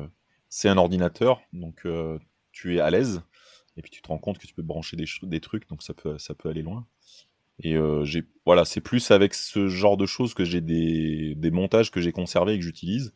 c'est 0.48 0.70
un 0.70 0.79
ordinateur, 0.79 1.42
donc 1.53 1.83
euh, 1.85 2.18
tu 2.53 2.77
es 2.77 2.81
à 2.81 2.88
l'aise, 2.88 3.20
et 3.77 3.83
puis 3.83 3.90
tu 3.90 4.01
te 4.01 4.09
rends 4.09 4.16
compte 4.16 4.38
que 4.38 4.46
tu 4.46 4.55
peux 4.55 4.62
brancher 4.62 4.96
des, 4.96 5.40
trucs, 5.40 5.68
donc 5.68 5.83
ça 5.83 5.92
peut, 5.92 6.16
ça 6.16 6.35
peut 6.35 6.48
aller 6.48 6.62
loin. 6.62 6.87
Et 7.62 7.77
euh, 7.77 8.03
voilà, 8.46 8.64
c'est 8.64 8.81
plus 8.81 9.11
avec 9.11 9.35
ce 9.35 9.68
genre 9.68 9.98
de 9.98 10.07
choses 10.07 10.33
que 10.33 10.44
j'ai 10.44 10.62
des, 10.62 11.35
des 11.35 11.51
montages 11.51 11.90
que 11.90 12.01
j'ai 12.01 12.12
conservés 12.12 12.55
et 12.55 12.59
que 12.59 12.64
j'utilise. 12.64 13.12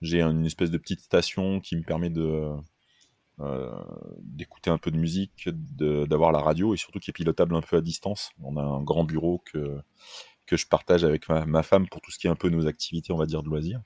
J'ai 0.00 0.22
une 0.22 0.46
espèce 0.46 0.70
de 0.70 0.78
petite 0.78 1.00
station 1.00 1.58
qui 1.58 1.74
me 1.76 1.82
permet 1.82 2.10
de 2.10 2.22
euh, 2.22 2.54
d'écouter 4.18 4.70
un 4.70 4.78
peu 4.78 4.90
de 4.90 4.96
musique, 4.96 5.48
d'avoir 5.48 6.32
la 6.32 6.40
radio 6.40 6.72
et 6.74 6.76
surtout 6.76 6.98
qui 6.98 7.10
est 7.10 7.12
pilotable 7.12 7.54
un 7.54 7.60
peu 7.60 7.76
à 7.76 7.80
distance. 7.80 8.30
On 8.42 8.56
a 8.56 8.62
un 8.62 8.82
grand 8.82 9.04
bureau 9.04 9.42
que, 9.44 9.78
que 10.46 10.56
je 10.56 10.66
partage 10.66 11.04
avec 11.04 11.28
ma, 11.28 11.62
femme 11.62 11.88
pour 11.88 12.00
tout 12.00 12.10
ce 12.10 12.18
qui 12.18 12.28
est 12.28 12.30
un 12.30 12.36
peu 12.36 12.48
nos 12.48 12.66
activités, 12.66 13.12
on 13.12 13.16
va 13.16 13.26
dire, 13.26 13.42
de 13.42 13.48
loisirs. 13.48 13.82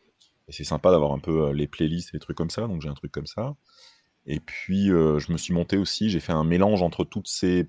Et 0.49 0.53
c'est 0.53 0.65
sympa 0.65 0.91
d'avoir 0.91 1.13
un 1.13 1.19
peu 1.19 1.47
euh, 1.47 1.53
les 1.53 1.67
playlists 1.67 2.11
et 2.11 2.17
les 2.17 2.21
trucs 2.21 2.37
comme 2.37 2.51
ça, 2.51 2.67
donc 2.67 2.83
j'ai 2.83 2.89
un 2.89 2.95
truc 2.95 3.13
comme 3.13 3.27
ça. 3.27 3.55
Et 4.27 4.41
puis 4.41 4.91
euh, 4.91 5.19
je 5.19 5.33
me 5.33 5.39
suis 5.39 5.55
monté 5.55 5.77
aussi, 5.79 6.11
j'ai 6.11 6.21
fait 6.21 6.33
un 6.33 6.45
mélange 6.45 6.83
entre 6.83 7.05
toutes 7.05 7.29
ces, 7.29 7.67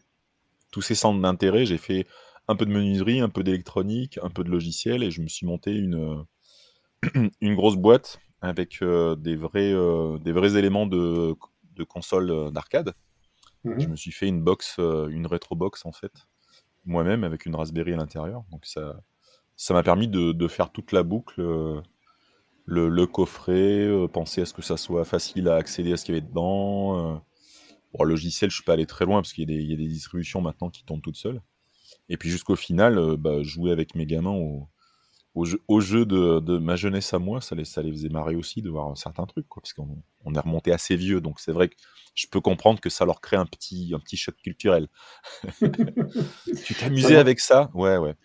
tous 0.72 0.82
ces 0.82 0.96
centres 0.96 1.22
d'intérêt. 1.22 1.66
J'ai 1.66 1.78
fait 1.78 2.06
un 2.48 2.56
peu 2.56 2.66
de 2.66 2.72
menuiserie, 2.72 3.22
un 3.22 3.30
peu 3.30 3.44
d'électronique, 3.44 4.20
un 4.22 4.30
peu 4.30 4.44
de 4.44 4.50
logiciel 4.50 5.04
et 5.04 5.12
je 5.12 5.22
me 5.22 5.28
suis 5.28 5.46
monté 5.46 5.72
une, 5.72 6.26
une 7.42 7.56
grosse 7.56 7.78
boîte 7.78 8.20
avec 8.42 8.80
des, 8.82 9.36
vrais, 9.36 9.74
des 10.20 10.32
vrais 10.32 10.58
éléments 10.58 10.88
de 10.88 11.36
de 11.76 11.84
console 11.84 12.32
euh, 12.32 12.52
d'arcade. 12.52 12.94
Mhm. 13.64 13.80
Je 13.80 13.88
me 13.88 13.96
suis 13.96 14.12
fait 14.12 14.28
une 14.28 14.42
box, 14.42 14.78
euh, 14.80 15.08
une 15.08 15.28
rétro 15.28 15.56
box 15.56 15.86
en 15.86 15.92
fait, 15.92 16.12
moi-même 16.86 17.24
avec 17.24 17.46
une 17.46 17.56
Raspberry 17.56 17.94
à 17.94 17.98
l'intérieur. 17.98 18.44
Donc 18.52 18.66
ça, 18.66 19.02
ça 19.56 19.74
m'a 19.74 19.84
permis 19.84 20.08
de, 20.08 20.48
faire 20.48 20.72
toute 20.72 20.92
la 20.92 21.04
boucle, 21.04 21.42
euh, 21.42 21.82
le, 22.66 23.06
coffret, 23.06 23.90
penser 24.12 24.42
à 24.42 24.46
ce 24.46 24.54
que 24.54 24.62
ça 24.62 24.78
soit 24.78 25.06
facile 25.06 25.48
à 25.50 25.56
accéder 25.56 25.94
à 25.94 25.98
ce 25.98 26.06
qu'il 26.06 26.16
y 26.16 26.18
avait 26.18 26.28
dedans. 26.28 27.22
Bon, 27.94 28.04
logiciel, 28.04 28.50
je 28.50 28.56
suis 28.56 28.64
pas 28.64 28.74
allé 28.74 28.86
très 28.86 29.06
loin 29.06 29.22
parce 29.22 29.34
qu'il 29.34 29.50
y, 29.52 29.74
a 29.74 29.76
des 29.76 29.88
distributions 29.88 30.42
maintenant 30.42 30.70
qui 30.70 30.86
tombent 30.86 31.02
toutes 31.02 31.18
seules. 31.18 31.42
Et 32.08 32.18
puis 32.18 32.30
jusqu'au 32.30 32.56
final, 32.56 33.18
bah, 33.18 33.44
jouer 33.44 33.72
avec 33.72 33.96
mes 33.96 34.06
gamins 34.06 34.32
au, 34.32 34.70
au 35.34 35.80
jeu, 35.80 36.06
de, 36.06 36.58
ma 36.58 36.76
jeunesse 36.76 37.14
à 37.14 37.20
moi, 37.20 37.40
ça 37.40 37.56
les, 37.56 37.64
ça 37.64 37.82
les 37.82 37.92
faisait 37.92 38.10
marrer 38.10 38.36
aussi 38.36 38.62
de 38.62 38.70
voir 38.70 38.98
certains 38.98 39.26
trucs, 39.26 39.48
quoi, 39.48 39.62
parce 39.62 39.74
qu'on 39.74 40.04
on 40.26 40.36
est 40.36 40.40
remonté 40.40 40.74
assez 40.74 40.96
vieux, 40.98 41.22
donc 41.22 41.40
c'est 41.40 41.54
vrai 41.54 41.70
que 41.70 41.76
je 42.16 42.28
peux 42.28 42.42
comprendre 42.42 42.82
que 42.82 42.90
ça 42.90 43.06
leur 43.06 43.22
crée 43.22 43.38
un 43.38 43.46
petit, 43.46 43.94
un 43.96 44.00
petit 44.00 44.18
choc 44.18 44.36
culturel. 44.44 44.88
tu 46.66 46.76
t'amusais 46.76 47.16
avec 47.16 47.40
ça? 47.40 47.72
Ouais, 47.74 47.96
ouais. 47.96 48.16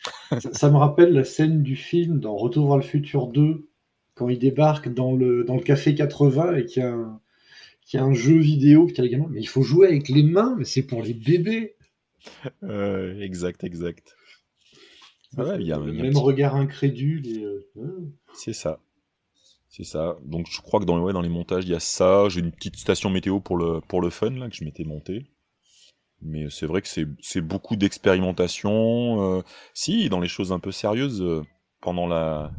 ça, 0.52 0.68
me 0.68 0.76
rappelle 0.76 1.12
la 1.12 1.22
scène 1.22 1.62
du 1.62 1.76
film 1.76 2.18
dans 2.18 2.36
Retour 2.36 2.66
vers 2.66 2.76
le 2.76 2.82
futur 2.82 3.28
2, 3.28 3.68
quand 4.14 4.28
il 4.28 4.40
débarque 4.40 4.92
dans 4.92 5.14
le, 5.14 5.44
dans 5.44 5.54
le 5.54 5.62
café 5.62 5.94
80 5.94 6.56
et 6.56 6.64
qu'il 6.64 6.82
y 6.82 6.86
a 6.86 6.92
un, 6.92 7.20
a 7.94 8.02
un 8.02 8.14
jeu 8.14 8.38
vidéo, 8.38 8.86
qui 8.86 9.00
a 9.00 9.04
les 9.04 9.10
gamins, 9.10 9.28
mais 9.30 9.40
il 9.40 9.48
faut 9.48 9.62
jouer 9.62 9.86
avec 9.86 10.08
les 10.08 10.24
mains, 10.24 10.56
mais 10.58 10.64
c'est 10.64 10.82
pour 10.82 11.02
les 11.02 11.14
bébés. 11.14 11.76
exact, 13.20 13.62
exact 13.62 14.16
il 15.36 15.66
y 15.66 15.72
a, 15.72 15.78
même 15.78 16.16
regard 16.16 16.56
incrédule. 16.56 17.26
Euh, 17.44 17.68
hein. 17.80 18.04
C'est 18.34 18.52
ça. 18.52 18.80
C'est 19.68 19.84
ça. 19.84 20.16
Donc 20.24 20.46
je 20.50 20.60
crois 20.60 20.80
que 20.80 20.84
dans, 20.84 21.12
dans 21.12 21.20
les 21.20 21.28
montages, 21.28 21.64
il 21.64 21.70
y 21.70 21.74
a 21.74 21.80
ça. 21.80 22.28
J'ai 22.28 22.40
une 22.40 22.52
petite 22.52 22.76
station 22.76 23.10
météo 23.10 23.40
pour 23.40 23.56
le, 23.56 23.80
pour 23.80 24.00
le 24.00 24.10
fun 24.10 24.30
là, 24.30 24.48
que 24.48 24.56
je 24.56 24.64
m'étais 24.64 24.84
monté. 24.84 25.26
Mais 26.22 26.48
c'est 26.48 26.66
vrai 26.66 26.80
que 26.80 26.88
c'est 26.88 27.40
beaucoup 27.42 27.76
d'expérimentation. 27.76 29.38
Euh, 29.38 29.42
si, 29.74 30.08
dans 30.08 30.20
les 30.20 30.28
choses 30.28 30.52
un 30.52 30.58
peu 30.58 30.72
sérieuses, 30.72 31.20
euh, 31.20 31.42
pendant 31.82 32.06
la, 32.06 32.52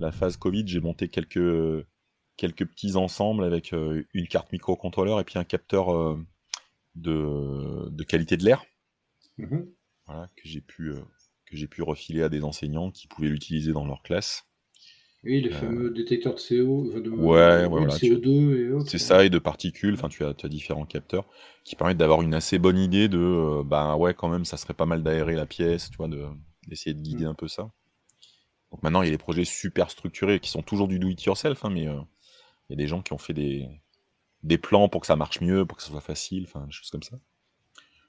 la 0.00 0.10
phase 0.10 0.36
Covid, 0.36 0.66
j'ai 0.66 0.80
monté 0.80 1.08
quelques, 1.08 1.86
quelques 2.36 2.66
petits 2.66 2.96
ensembles 2.96 3.44
avec 3.44 3.72
une 3.72 4.26
carte 4.28 4.52
microcontrôleur 4.52 5.20
et 5.20 5.24
puis 5.24 5.38
un 5.38 5.44
capteur 5.44 6.18
de, 6.96 7.88
de 7.88 8.02
qualité 8.02 8.36
de 8.36 8.44
l'air. 8.44 8.64
Mmh 9.38 9.60
voilà, 10.06 10.28
que 10.36 10.42
j'ai 10.44 10.60
pu 10.60 10.92
que 11.54 11.60
j'ai 11.60 11.68
pu 11.68 11.82
refiler 11.82 12.22
à 12.22 12.28
des 12.28 12.44
enseignants 12.44 12.90
qui 12.90 13.06
pouvaient 13.06 13.28
l'utiliser 13.28 13.72
dans 13.72 13.86
leur 13.86 14.02
classe. 14.02 14.44
Oui, 15.24 15.40
les 15.40 15.52
euh, 15.52 15.58
fameux 15.58 15.90
détecteurs 15.90 16.34
de 16.34 16.40
CO, 16.40 17.00
de, 17.00 17.10
ouais, 17.10 17.66
CO2 17.66 18.86
C'est 18.86 18.98
ça, 18.98 19.24
et 19.24 19.30
de 19.30 19.38
particules. 19.38 19.94
Enfin, 19.94 20.08
tu 20.08 20.22
as, 20.22 20.34
tu 20.34 20.44
as 20.44 20.48
différents 20.50 20.84
capteurs 20.84 21.26
qui 21.64 21.76
permettent 21.76 21.96
d'avoir 21.96 22.20
une 22.20 22.34
assez 22.34 22.58
bonne 22.58 22.78
idée 22.78 23.08
de, 23.08 23.18
euh, 23.18 23.62
bah 23.64 23.96
ouais, 23.96 24.12
quand 24.12 24.28
même, 24.28 24.44
ça 24.44 24.58
serait 24.58 24.74
pas 24.74 24.84
mal 24.84 25.02
d'aérer 25.02 25.34
la 25.34 25.46
pièce, 25.46 25.90
tu 25.90 25.96
vois, 25.96 26.08
d'essayer 26.68 26.92
de, 26.92 27.00
guider 27.00 27.24
mm. 27.24 27.28
un 27.28 27.34
peu 27.34 27.48
ça. 27.48 27.70
Donc 28.70 28.82
maintenant, 28.82 29.00
il 29.00 29.06
y 29.06 29.08
a 29.08 29.12
des 29.12 29.18
projets 29.18 29.46
super 29.46 29.90
structurés 29.90 30.40
qui 30.40 30.50
sont 30.50 30.62
toujours 30.62 30.88
du 30.88 30.98
do 30.98 31.08
it 31.08 31.22
yourself, 31.24 31.64
hein, 31.64 31.70
mais 31.70 31.88
euh, 31.88 32.00
il 32.68 32.72
y 32.72 32.74
a 32.74 32.76
des 32.76 32.88
gens 32.88 33.00
qui 33.00 33.14
ont 33.14 33.18
fait 33.18 33.32
des, 33.32 33.66
des 34.42 34.58
plans 34.58 34.90
pour 34.90 35.00
que 35.00 35.06
ça 35.06 35.16
marche 35.16 35.40
mieux, 35.40 35.64
pour 35.64 35.78
que 35.78 35.82
ça 35.82 35.90
soit 35.90 36.00
facile, 36.02 36.44
enfin, 36.46 36.66
des 36.66 36.72
choses 36.72 36.90
comme 36.90 37.02
ça. 37.02 37.16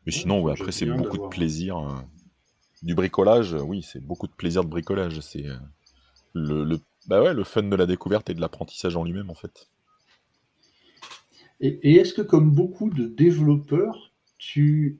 Mais 0.06 0.12
sinon, 0.12 0.46
après, 0.48 0.72
c'est 0.72 0.86
beaucoup 0.86 1.18
de 1.18 1.28
plaisir. 1.28 1.78
Du 2.84 2.96
bricolage, 2.96 3.54
oui, 3.54 3.82
c'est 3.84 4.04
beaucoup 4.04 4.28
de 4.28 4.34
plaisir 4.34 4.64
de 4.64 4.70
bricolage. 4.70 5.20
C'est 5.22 5.48
euh, 5.48 5.56
le, 6.34 6.80
bah 7.08 7.22
ouais, 7.22 7.34
le 7.34 7.44
fun 7.44 7.64
de 7.64 7.76
la 7.76 7.86
découverte 7.86 8.30
et 8.30 8.34
de 8.34 8.42
l'apprentissage 8.42 8.96
en 8.96 9.04
lui-même, 9.04 9.30
en 9.30 9.36
fait. 9.36 9.70
Et, 11.62 11.80
et 11.84 11.96
est-ce 11.96 12.14
que, 12.14 12.22
comme 12.22 12.52
beaucoup 12.52 12.90
de 12.90 13.06
développeurs, 13.06 14.12
tu 14.38 15.00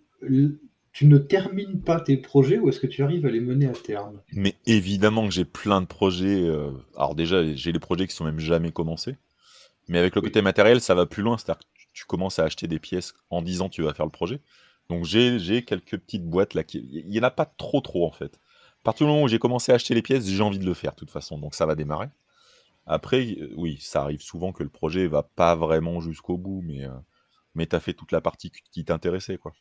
tu 0.96 1.08
ne 1.08 1.18
termines 1.18 1.82
pas 1.82 2.00
tes 2.00 2.16
projets 2.16 2.58
ou 2.58 2.70
est-ce 2.70 2.80
que 2.80 2.88
tu 2.88 3.04
arrives 3.04 3.26
à 3.26 3.30
les 3.30 3.42
mener 3.42 3.68
à 3.68 3.74
terme? 3.74 4.22
Mais 4.32 4.56
évidemment 4.66 5.28
que 5.28 5.34
j'ai 5.34 5.44
plein 5.44 5.82
de 5.82 5.86
projets. 5.86 6.42
Euh, 6.42 6.72
alors 6.96 7.16
déjà, 7.16 7.54
j'ai 7.54 7.74
les 7.74 7.80
projets 7.80 8.08
qui 8.08 8.16
sont 8.16 8.24
même 8.24 8.40
jamais 8.40 8.72
commencés. 8.72 9.18
Mais 9.90 10.00
avec 10.00 10.16
le 10.16 10.22
côté 10.22 10.42
matériel, 10.42 10.80
ça 10.80 10.96
va 10.96 11.06
plus 11.06 11.22
loin. 11.22 11.38
C'est-à-dire 11.38 11.60
que 11.60 11.66
tu 11.92 12.06
commences 12.06 12.40
à 12.40 12.46
acheter 12.46 12.68
des 12.68 12.80
pièces 12.80 13.14
en 13.30 13.42
disant 13.42 13.68
tu 13.68 13.82
vas 13.82 13.94
faire 13.94 14.06
le 14.06 14.12
projet. 14.12 14.40
Donc 14.90 15.06
j'ai 15.06 15.64
quelques 15.66 15.98
petites 15.98 16.26
boîtes 16.26 16.54
là. 16.54 16.64
Qui... 16.64 16.80
Il 16.92 17.10
n'y 17.10 17.20
en 17.20 17.24
a 17.24 17.32
pas 17.32 17.46
trop 17.46 17.82
trop 17.82 18.06
en 18.08 18.12
fait. 18.12 18.36
À 18.36 18.84
partir 18.84 19.08
du 19.08 19.12
moment 19.12 19.24
où 19.24 19.28
j'ai 19.28 19.40
commencé 19.40 19.72
à 19.72 19.76
acheter 19.76 19.96
les 19.96 20.02
pièces, 20.02 20.28
j'ai 20.28 20.44
envie 20.44 20.60
de 20.60 20.66
le 20.66 20.74
faire 20.74 20.92
de 20.92 20.98
toute 20.98 21.12
façon. 21.12 21.40
Donc 21.40 21.56
ça 21.56 21.66
va 21.66 21.76
démarrer. 21.76 22.10
Après, 22.86 23.36
euh, 23.40 23.52
oui, 23.56 23.80
ça 23.82 24.04
arrive 24.04 24.22
souvent 24.22 24.52
que 24.52 24.62
le 24.62 24.70
projet 24.70 25.08
va 25.08 25.24
pas 25.24 25.56
vraiment 25.56 26.02
jusqu'au 26.02 26.38
bout, 26.38 26.62
mais, 26.64 26.86
euh, 26.86 26.92
mais 27.56 27.66
tu 27.66 27.76
as 27.76 27.80
fait 27.80 27.94
toute 27.94 28.12
la 28.12 28.22
partie 28.22 28.52
qui 28.72 28.86
t'intéressait. 28.86 29.38
quoi. 29.38 29.54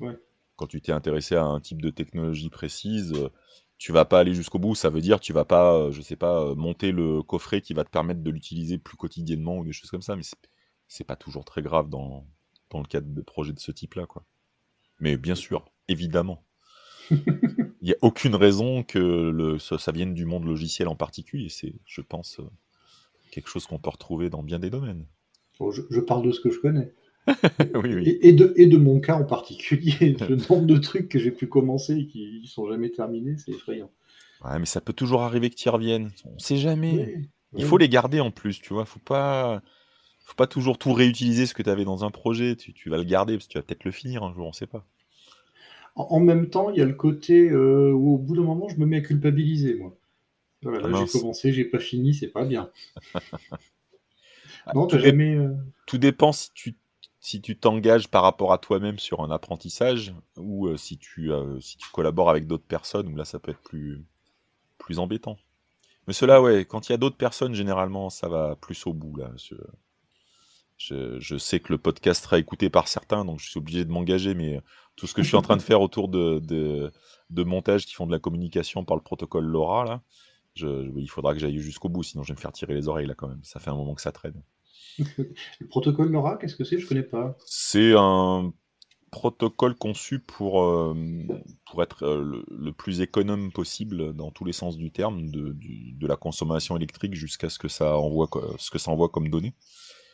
Ouais 0.00 0.18
quand 0.58 0.66
tu 0.66 0.82
t'es 0.82 0.92
intéressé 0.92 1.36
à 1.36 1.44
un 1.44 1.60
type 1.60 1.80
de 1.80 1.90
technologie 1.90 2.50
précise, 2.50 3.12
euh, 3.14 3.30
tu 3.78 3.92
vas 3.92 4.04
pas 4.04 4.18
aller 4.18 4.34
jusqu'au 4.34 4.58
bout. 4.58 4.74
Ça 4.74 4.90
veut 4.90 5.00
dire 5.00 5.20
tu 5.20 5.32
vas 5.32 5.44
pas, 5.44 5.90
je 5.92 6.02
sais 6.02 6.16
pas, 6.16 6.54
monter 6.56 6.90
le 6.90 7.22
coffret 7.22 7.60
qui 7.62 7.74
va 7.74 7.84
te 7.84 7.90
permettre 7.90 8.22
de 8.22 8.30
l'utiliser 8.30 8.76
plus 8.76 8.96
quotidiennement 8.96 9.58
ou 9.58 9.64
des 9.64 9.72
choses 9.72 9.90
comme 9.90 10.02
ça. 10.02 10.16
Mais 10.16 10.24
c'est 10.88 11.04
pas 11.04 11.14
toujours 11.16 11.44
très 11.44 11.62
grave 11.62 11.88
dans, 11.88 12.26
dans 12.70 12.80
le 12.80 12.86
cadre 12.86 13.06
de 13.08 13.22
projets 13.22 13.52
de 13.52 13.60
ce 13.60 13.70
type-là, 13.70 14.06
quoi. 14.06 14.24
Mais 15.00 15.16
bien 15.16 15.34
sûr, 15.34 15.64
évidemment. 15.88 16.44
Il 17.10 17.84
n'y 17.84 17.92
a 17.92 17.98
aucune 18.02 18.34
raison 18.34 18.82
que 18.82 18.98
le, 18.98 19.58
ça, 19.58 19.92
vienne 19.92 20.14
du 20.14 20.24
monde 20.24 20.44
logiciel 20.44 20.88
en 20.88 20.96
particulier. 20.96 21.48
C'est, 21.48 21.74
je 21.86 22.00
pense, 22.00 22.40
quelque 23.30 23.48
chose 23.48 23.66
qu'on 23.66 23.78
peut 23.78 23.90
retrouver 23.90 24.30
dans 24.30 24.42
bien 24.42 24.58
des 24.58 24.70
domaines. 24.70 25.06
je, 25.60 26.00
parle 26.00 26.26
de 26.26 26.32
ce 26.32 26.40
que 26.40 26.50
je 26.50 26.58
connais. 26.60 26.92
Et, 28.22 28.32
de, 28.32 28.54
et 28.56 28.66
de 28.66 28.78
mon 28.78 29.00
cas 29.00 29.16
en 29.16 29.24
particulier, 29.24 30.16
le 30.28 30.36
nombre 30.48 30.66
de 30.66 30.78
trucs 30.78 31.10
que 31.10 31.18
j'ai 31.18 31.30
pu 31.30 31.46
commencer 31.46 31.94
et 31.94 32.06
qui 32.06 32.40
ne 32.42 32.46
sont 32.46 32.66
jamais 32.66 32.90
terminés, 32.90 33.36
c'est 33.36 33.52
effrayant. 33.52 33.90
Ouais, 34.42 34.58
mais 34.58 34.64
ça 34.64 34.80
peut 34.80 34.94
toujours 34.94 35.22
arriver 35.22 35.50
que 35.50 35.54
tu 35.54 35.68
y 35.68 35.70
reviennes. 35.70 36.10
On 36.24 36.34
ne 36.34 36.38
sait 36.38 36.56
jamais. 36.56 37.28
Il 37.56 37.64
faut 37.64 37.76
les 37.76 37.88
garder 37.88 38.20
en 38.20 38.30
plus, 38.30 38.60
tu 38.60 38.72
vois. 38.72 38.86
Faut 38.86 39.00
pas, 39.00 39.62
faut 40.28 40.34
pas 40.34 40.46
toujours 40.46 40.76
tout 40.76 40.92
réutiliser 40.92 41.46
ce 41.46 41.54
que 41.54 41.62
tu 41.62 41.70
avais 41.70 41.86
dans 41.86 42.04
un 42.04 42.10
projet. 42.10 42.54
Tu, 42.54 42.90
vas 42.90 42.98
le 42.98 43.04
garder 43.04 43.34
parce 43.34 43.46
que 43.46 43.52
tu 43.52 43.58
vas 43.58 43.62
peut-être 43.62 43.84
le 43.84 43.90
finir 43.90 44.22
un 44.22 44.34
jour, 44.34 44.44
on 44.44 44.50
ne 44.50 44.54
sait 44.54 44.66
pas. 44.66 44.84
En, 45.96 46.20
même 46.20 46.50
temps, 46.50 46.70
il 46.70 46.76
y 46.78 46.82
a 46.82 46.84
le 46.84 46.92
côté 46.92 47.48
euh, 47.48 47.92
où 47.92 48.14
au 48.14 48.18
bout 48.18 48.36
d'un 48.36 48.42
moment, 48.42 48.68
je 48.68 48.76
me 48.76 48.84
mets 48.84 48.98
à 48.98 49.00
culpabiliser, 49.00 49.74
moi. 49.76 49.96
Voilà, 50.62 50.88
ah 50.92 51.04
j'ai 51.06 51.18
commencé, 51.18 51.52
j'ai 51.52 51.64
pas 51.64 51.78
fini, 51.78 52.14
c'est 52.14 52.28
pas 52.28 52.44
bien. 52.44 52.70
non, 54.74 54.86
tout, 54.86 54.98
jamais, 54.98 55.36
euh, 55.36 55.54
tout 55.86 55.98
dépend 55.98 56.32
si 56.32 56.50
tu 56.52 56.76
si 57.20 57.40
tu 57.40 57.58
t'engages 57.58 58.08
par 58.08 58.22
rapport 58.22 58.52
à 58.52 58.58
toi-même 58.58 58.98
sur 58.98 59.22
un 59.22 59.30
apprentissage 59.30 60.14
ou 60.36 60.68
euh, 60.68 60.76
si, 60.76 60.98
tu, 60.98 61.32
euh, 61.32 61.58
si 61.60 61.76
tu 61.76 61.88
collabores 61.90 62.30
avec 62.30 62.46
d'autres 62.46 62.66
personnes, 62.66 63.08
où 63.08 63.16
là 63.16 63.24
ça 63.24 63.38
peut 63.38 63.50
être 63.50 63.62
plus, 63.62 64.04
plus 64.78 64.98
embêtant. 64.98 65.36
Mais 66.06 66.12
cela, 66.12 66.40
ouais, 66.40 66.64
quand 66.64 66.88
il 66.88 66.92
y 66.92 66.94
a 66.94 66.98
d'autres 66.98 67.16
personnes, 67.16 67.54
généralement 67.54 68.08
ça 68.08 68.28
va 68.28 68.56
plus 68.56 68.86
au 68.86 68.92
bout. 68.92 69.16
Là. 69.16 69.30
Je, 70.78 71.18
je, 71.18 71.36
sais 71.36 71.60
que 71.60 71.72
le 71.72 71.78
podcast 71.78 72.24
sera 72.24 72.38
écouté 72.38 72.70
par 72.70 72.88
certains, 72.88 73.24
donc 73.24 73.40
je 73.40 73.50
suis 73.50 73.58
obligé 73.58 73.84
de 73.84 73.90
m'engager, 73.90 74.34
mais 74.34 74.60
tout 74.96 75.06
ce 75.06 75.14
que 75.14 75.22
je 75.22 75.28
suis 75.28 75.36
en 75.36 75.42
train 75.42 75.56
de 75.56 75.62
faire 75.62 75.80
autour 75.80 76.08
de, 76.08 76.38
de, 76.38 76.92
de 77.30 77.42
montage 77.42 77.84
qui 77.84 77.94
font 77.94 78.06
de 78.06 78.12
la 78.12 78.18
communication 78.18 78.84
par 78.84 78.96
le 78.96 79.02
protocole 79.02 79.44
LoRa, 79.44 79.84
là, 79.84 80.02
je, 80.54 80.90
il 80.96 81.08
faudra 81.08 81.34
que 81.34 81.40
j'aille 81.40 81.58
jusqu'au 81.58 81.88
bout, 81.88 82.02
sinon 82.02 82.22
je 82.22 82.28
vais 82.28 82.36
me 82.36 82.40
faire 82.40 82.52
tirer 82.52 82.74
les 82.74 82.88
oreilles 82.88 83.06
là 83.06 83.14
quand 83.14 83.28
même. 83.28 83.42
Ça 83.42 83.60
fait 83.60 83.70
un 83.70 83.76
moment 83.76 83.94
que 83.94 84.02
ça 84.02 84.12
traîne 84.12 84.42
le 84.98 85.66
protocole 85.68 86.10
LoRa, 86.10 86.36
qu'est-ce 86.36 86.56
que 86.56 86.64
c'est? 86.64 86.78
Je 86.78 86.86
connais 86.86 87.02
pas. 87.02 87.36
C'est 87.46 87.94
un 87.96 88.52
protocole 89.10 89.74
conçu 89.74 90.18
pour, 90.18 90.62
euh, 90.62 90.94
pour 91.66 91.82
être 91.82 92.04
euh, 92.04 92.44
le, 92.48 92.72
plus 92.72 93.00
économe 93.00 93.52
possible 93.52 94.12
dans 94.14 94.30
tous 94.30 94.44
les 94.44 94.52
sens 94.52 94.76
du 94.76 94.90
terme, 94.90 95.30
de, 95.30 95.56
de 95.56 96.06
la 96.06 96.16
consommation 96.16 96.76
électrique 96.76 97.14
jusqu'à 97.14 97.48
ce 97.48 97.58
que 97.58 97.68
ça 97.68 97.96
envoie 97.96 98.28
ce 98.58 98.70
que 98.70 98.78
ça 98.78 98.90
envoie 98.90 99.08
comme 99.08 99.28
données. 99.28 99.54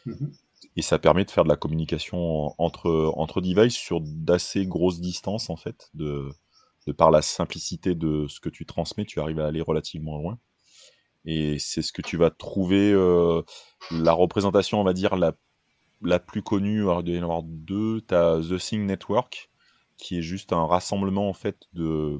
Mhm. 0.06 0.32
Et 0.76 0.82
ça 0.82 0.98
permet 0.98 1.24
de 1.24 1.30
faire 1.30 1.44
de 1.44 1.48
la 1.48 1.56
communication 1.56 2.54
entre, 2.58 3.12
entre 3.16 3.40
devices 3.40 3.76
sur 3.76 4.00
d'assez 4.00 4.66
grosses 4.66 5.00
distances 5.00 5.48
en 5.50 5.56
fait, 5.56 5.90
de, 5.94 6.32
par 6.96 7.10
la 7.10 7.22
simplicité 7.22 7.94
de 7.94 8.26
ce 8.28 8.40
que 8.40 8.48
tu 8.48 8.66
transmets, 8.66 9.04
tu 9.04 9.20
arrives 9.20 9.40
à 9.40 9.46
aller 9.46 9.60
relativement 9.60 10.18
loin. 10.18 10.38
Et 11.24 11.58
c'est 11.58 11.80
ce 11.80 11.92
que 11.92 12.02
tu 12.02 12.16
vas 12.16 12.30
trouver, 12.30 12.92
euh, 12.92 13.42
la 13.90 14.12
représentation, 14.12 14.80
on 14.80 14.84
va 14.84 14.92
dire, 14.92 15.16
la, 15.16 15.32
la 16.02 16.18
plus 16.18 16.42
connue, 16.42 16.82
alors 16.82 17.00
il 17.00 17.04
doit 17.04 17.14
y 17.14 17.18
en 17.18 17.22
avoir 17.22 17.42
deux, 17.42 18.02
tu 18.06 18.14
as 18.14 18.40
The 18.40 18.58
Thing 18.58 18.84
Network, 18.84 19.50
qui 19.96 20.18
est 20.18 20.22
juste 20.22 20.52
un 20.52 20.66
rassemblement 20.66 21.28
en 21.28 21.34
fait 21.34 21.68
de... 21.72 22.18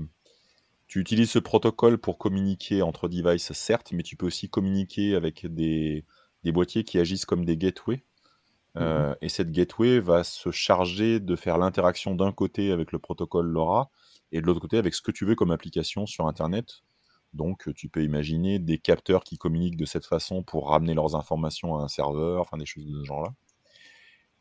Tu 0.86 1.00
utilises 1.00 1.30
ce 1.30 1.38
protocole 1.38 1.98
pour 1.98 2.18
communiquer 2.18 2.82
entre 2.82 3.08
devices, 3.08 3.52
certes, 3.52 3.90
mais 3.92 4.02
tu 4.02 4.16
peux 4.16 4.26
aussi 4.26 4.48
communiquer 4.48 5.16
avec 5.16 5.46
des, 5.46 6.04
des 6.44 6.52
boîtiers 6.52 6.84
qui 6.84 6.98
agissent 6.98 7.24
comme 7.24 7.44
des 7.44 7.56
gateways. 7.56 8.04
Euh, 8.76 9.10
mhm. 9.10 9.16
et 9.22 9.28
cette 9.28 9.52
gateway 9.52 10.00
va 10.00 10.24
se 10.24 10.50
charger 10.50 11.20
de 11.20 11.36
faire 11.36 11.58
l'interaction 11.58 12.16
d'un 12.16 12.32
côté 12.32 12.72
avec 12.72 12.90
le 12.90 12.98
protocole 12.98 13.46
LoRa 13.46 13.88
et 14.32 14.40
de 14.40 14.46
l'autre 14.46 14.58
côté 14.58 14.78
avec 14.78 14.94
ce 14.94 15.02
que 15.02 15.12
tu 15.12 15.24
veux 15.24 15.36
comme 15.36 15.52
application 15.52 16.06
sur 16.06 16.26
Internet 16.26 16.82
donc, 17.34 17.68
tu 17.74 17.88
peux 17.88 18.04
imaginer 18.04 18.60
des 18.60 18.78
capteurs 18.78 19.24
qui 19.24 19.36
communiquent 19.38 19.76
de 19.76 19.84
cette 19.84 20.06
façon 20.06 20.44
pour 20.44 20.68
ramener 20.68 20.94
leurs 20.94 21.16
informations 21.16 21.76
à 21.76 21.82
un 21.82 21.88
serveur, 21.88 22.40
enfin 22.40 22.56
des 22.56 22.64
choses 22.64 22.86
de 22.86 23.00
ce 23.00 23.04
genre-là. 23.04 23.34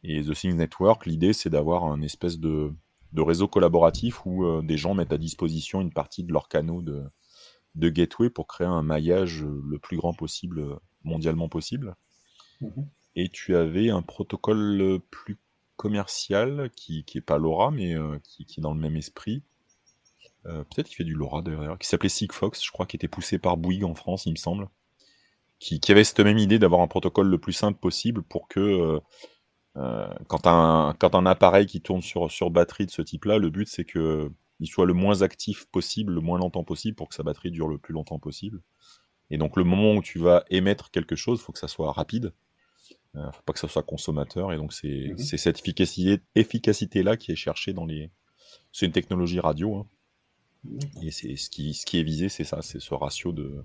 Et 0.04 0.22
The 0.24 0.34
Things 0.34 0.56
Network, 0.56 1.08
l'idée, 1.08 1.34
c'est 1.34 1.50
d'avoir 1.50 1.86
un 1.86 2.02
espèce 2.02 2.38
de, 2.39 2.72
réseau 3.17 3.48
collaboratif 3.48 4.26
où 4.26 4.46
euh, 4.46 4.62
des 4.62 4.78
gens 4.78 4.93
mettent 4.93 5.13
à 5.13 5.17
disposition 5.17 5.82
une 5.82 5.91
partie 5.91 6.24
de 6.24 6.32
leur 6.32 6.48
canaux 6.48 6.84
de, 6.84 7.10
gateway 7.76 8.30
pour 8.30 8.46
créer 8.46 8.67
un 8.67 8.84
maillage 8.84 9.43
le 9.43 9.80
plus 9.80 9.98
grand 9.98 10.13
possible, 10.13 10.78
mondialement 11.04 11.50
possible. 11.50 11.96
Mhm. 12.62 12.88
Et 13.15 13.30
tu 13.30 13.56
avais 13.56 13.89
un 13.89 14.02
protocole 14.02 14.99
plus 15.12 15.38
commercial 15.76 16.69
qui 16.76 17.06
n'est 17.13 17.21
pas 17.21 17.38
LoRa, 17.38 17.71
mais 17.71 17.95
euh, 17.95 18.19
qui, 18.23 18.43
est 18.43 18.62
dans 18.62 18.73
le 18.73 18.80
même 18.80 18.95
esprit, 18.95 19.43
euh, 20.45 20.63
peut-être 20.63 20.88
qu'il 20.88 20.97
fait 20.97 21.04
du 21.04 21.13
LoRa 21.13 21.41
d'ailleurs, 21.41 21.78
qui 21.78 21.88
s'appelait 21.88 22.10
Sigfox, 22.10 22.63
je 22.63 22.71
crois, 22.71 22.86
qui 22.86 22.95
était 22.95 23.08
poussé 23.08 23.39
par 23.39 23.58
Bouygues 23.58 23.86
en 23.86 23.95
France, 23.95 24.26
il 24.26 24.32
me 24.32 24.38
semble, 24.38 24.69
qui, 25.60 25.80
avait 25.91 26.04
cette 26.04 26.19
même 26.19 26.38
idée 26.38 26.60
d'avoir 26.60 26.82
un 26.82 26.88
protocole 26.88 27.28
le 27.28 27.38
plus 27.38 27.54
simple 27.54 27.80
possible 27.80 28.23
pour 28.23 28.47
que 28.47 28.60
euh, 28.60 28.99
euh, 29.78 30.13
quand, 30.28 30.45
un, 30.45 31.26
appareil 31.26 31.65
qui 31.65 31.82
tourne 31.82 32.02
sur, 32.02 32.52
batterie 32.52 32.86
de 32.86 32.91
ce 32.91 33.02
type-là, 33.02 33.38
le 33.38 33.49
but 33.49 33.67
c'est 33.67 33.86
que 33.86 34.32
il 34.60 34.67
soit 34.67 34.86
le 34.86 34.93
moins 34.93 35.21
actif 35.21 35.65
possible, 35.65 36.13
le 36.13 36.21
moins 36.21 36.38
longtemps 36.38 36.63
possible 36.63 36.95
pour 36.95 37.10
que 37.10 37.15
sa 37.15 37.23
batterie 37.23 37.52
dure 37.52 37.67
le 37.67 37.78
plus 37.78 37.93
longtemps 37.93 38.19
possible. 38.19 38.62
Et 39.30 39.38
donc 39.38 39.58
le 39.58 39.63
moment 39.63 39.93
où 39.93 40.02
tu 40.02 40.19
vas 40.19 40.43
émettre 40.49 40.91
quelque 40.91 41.15
chose, 41.15 41.39
il 41.39 41.43
faut 41.43 41.52
que 41.54 41.60
ça 41.60 41.67
soit 41.67 41.91
rapide. 41.91 42.34
Il 43.15 43.21
ne 43.21 43.32
faut 43.32 43.43
pas 43.45 43.54
que 43.54 43.60
ça 43.60 43.67
soit 43.67 43.84
consommateur. 43.84 44.54
Et 44.54 44.58
donc 44.58 44.73
c'est 44.73 45.10
mhm. 45.10 45.17
cette 45.17 45.60
efficacité-là 45.60 46.17
efficacité 46.36 47.04
qui 47.19 47.32
est 47.32 47.36
cherchée 47.36 47.73
dans 47.73 47.86
les... 47.86 48.10
C'est 48.71 48.86
une 48.86 48.91
technologie 48.91 49.39
radio. 49.39 49.76
Hein. 49.76 49.88
Et 51.02 51.12
c'est 51.12 51.36
ce 51.36 51.49
qui, 51.49 51.73
ce 51.73 51.86
qui 51.86 51.99
est 51.99 52.04
visé, 52.04 52.30
c'est 52.30 52.43
ça, 52.43 52.62
c'est 52.62 52.80
ce 52.80 52.93
ratio 52.93 53.32
de, 53.32 53.63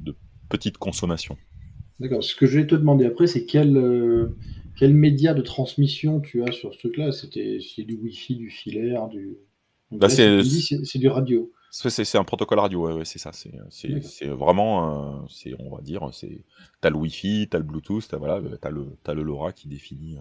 de 0.00 0.16
petite 0.48 0.78
consommation. 0.78 1.36
D'accord. 2.00 2.22
Ce 2.22 2.34
que 2.34 2.46
je 2.46 2.60
vais 2.60 2.66
te 2.66 2.74
demander 2.74 3.04
après, 3.06 3.26
c'est 3.26 3.44
quel, 3.44 3.76
euh, 3.76 4.36
quel 4.76 4.94
média 4.94 5.34
de 5.34 5.42
transmission 5.42 6.20
tu 6.20 6.42
as 6.42 6.52
sur 6.52 6.72
ce 6.72 6.78
truc-là? 6.78 7.12
C'était 7.12 7.58
c'est 7.60 7.82
du 7.82 7.96
Wi-Fi, 7.96 8.36
du 8.36 8.50
filaire, 8.50 9.08
du. 9.08 9.36
Bah, 9.90 10.08
c'est 10.08 10.98
du 10.98 11.08
radio. 11.08 11.52
C'est 11.70 12.16
un 12.16 12.24
protocole 12.24 12.58
radio, 12.58 12.98
ouais, 12.98 13.04
c'est 13.04 13.18
ça. 13.18 13.32
C'est 13.32 14.26
vraiment, 14.26 15.20
euh, 15.22 15.54
on 15.58 15.74
va 15.76 15.82
dire, 15.82 16.08
t'as 16.80 16.90
le 16.90 16.96
Wi-Fi, 16.96 17.48
t'as 17.50 17.58
le 17.58 17.64
Bluetooth, 17.64 18.08
t'as 18.08 18.16
voilà, 18.16 18.40
as 18.62 18.70
le 18.70 18.96
as 19.04 19.14
le 19.14 19.22
LoRa 19.22 19.52
qui 19.52 19.68
définit 19.68 20.18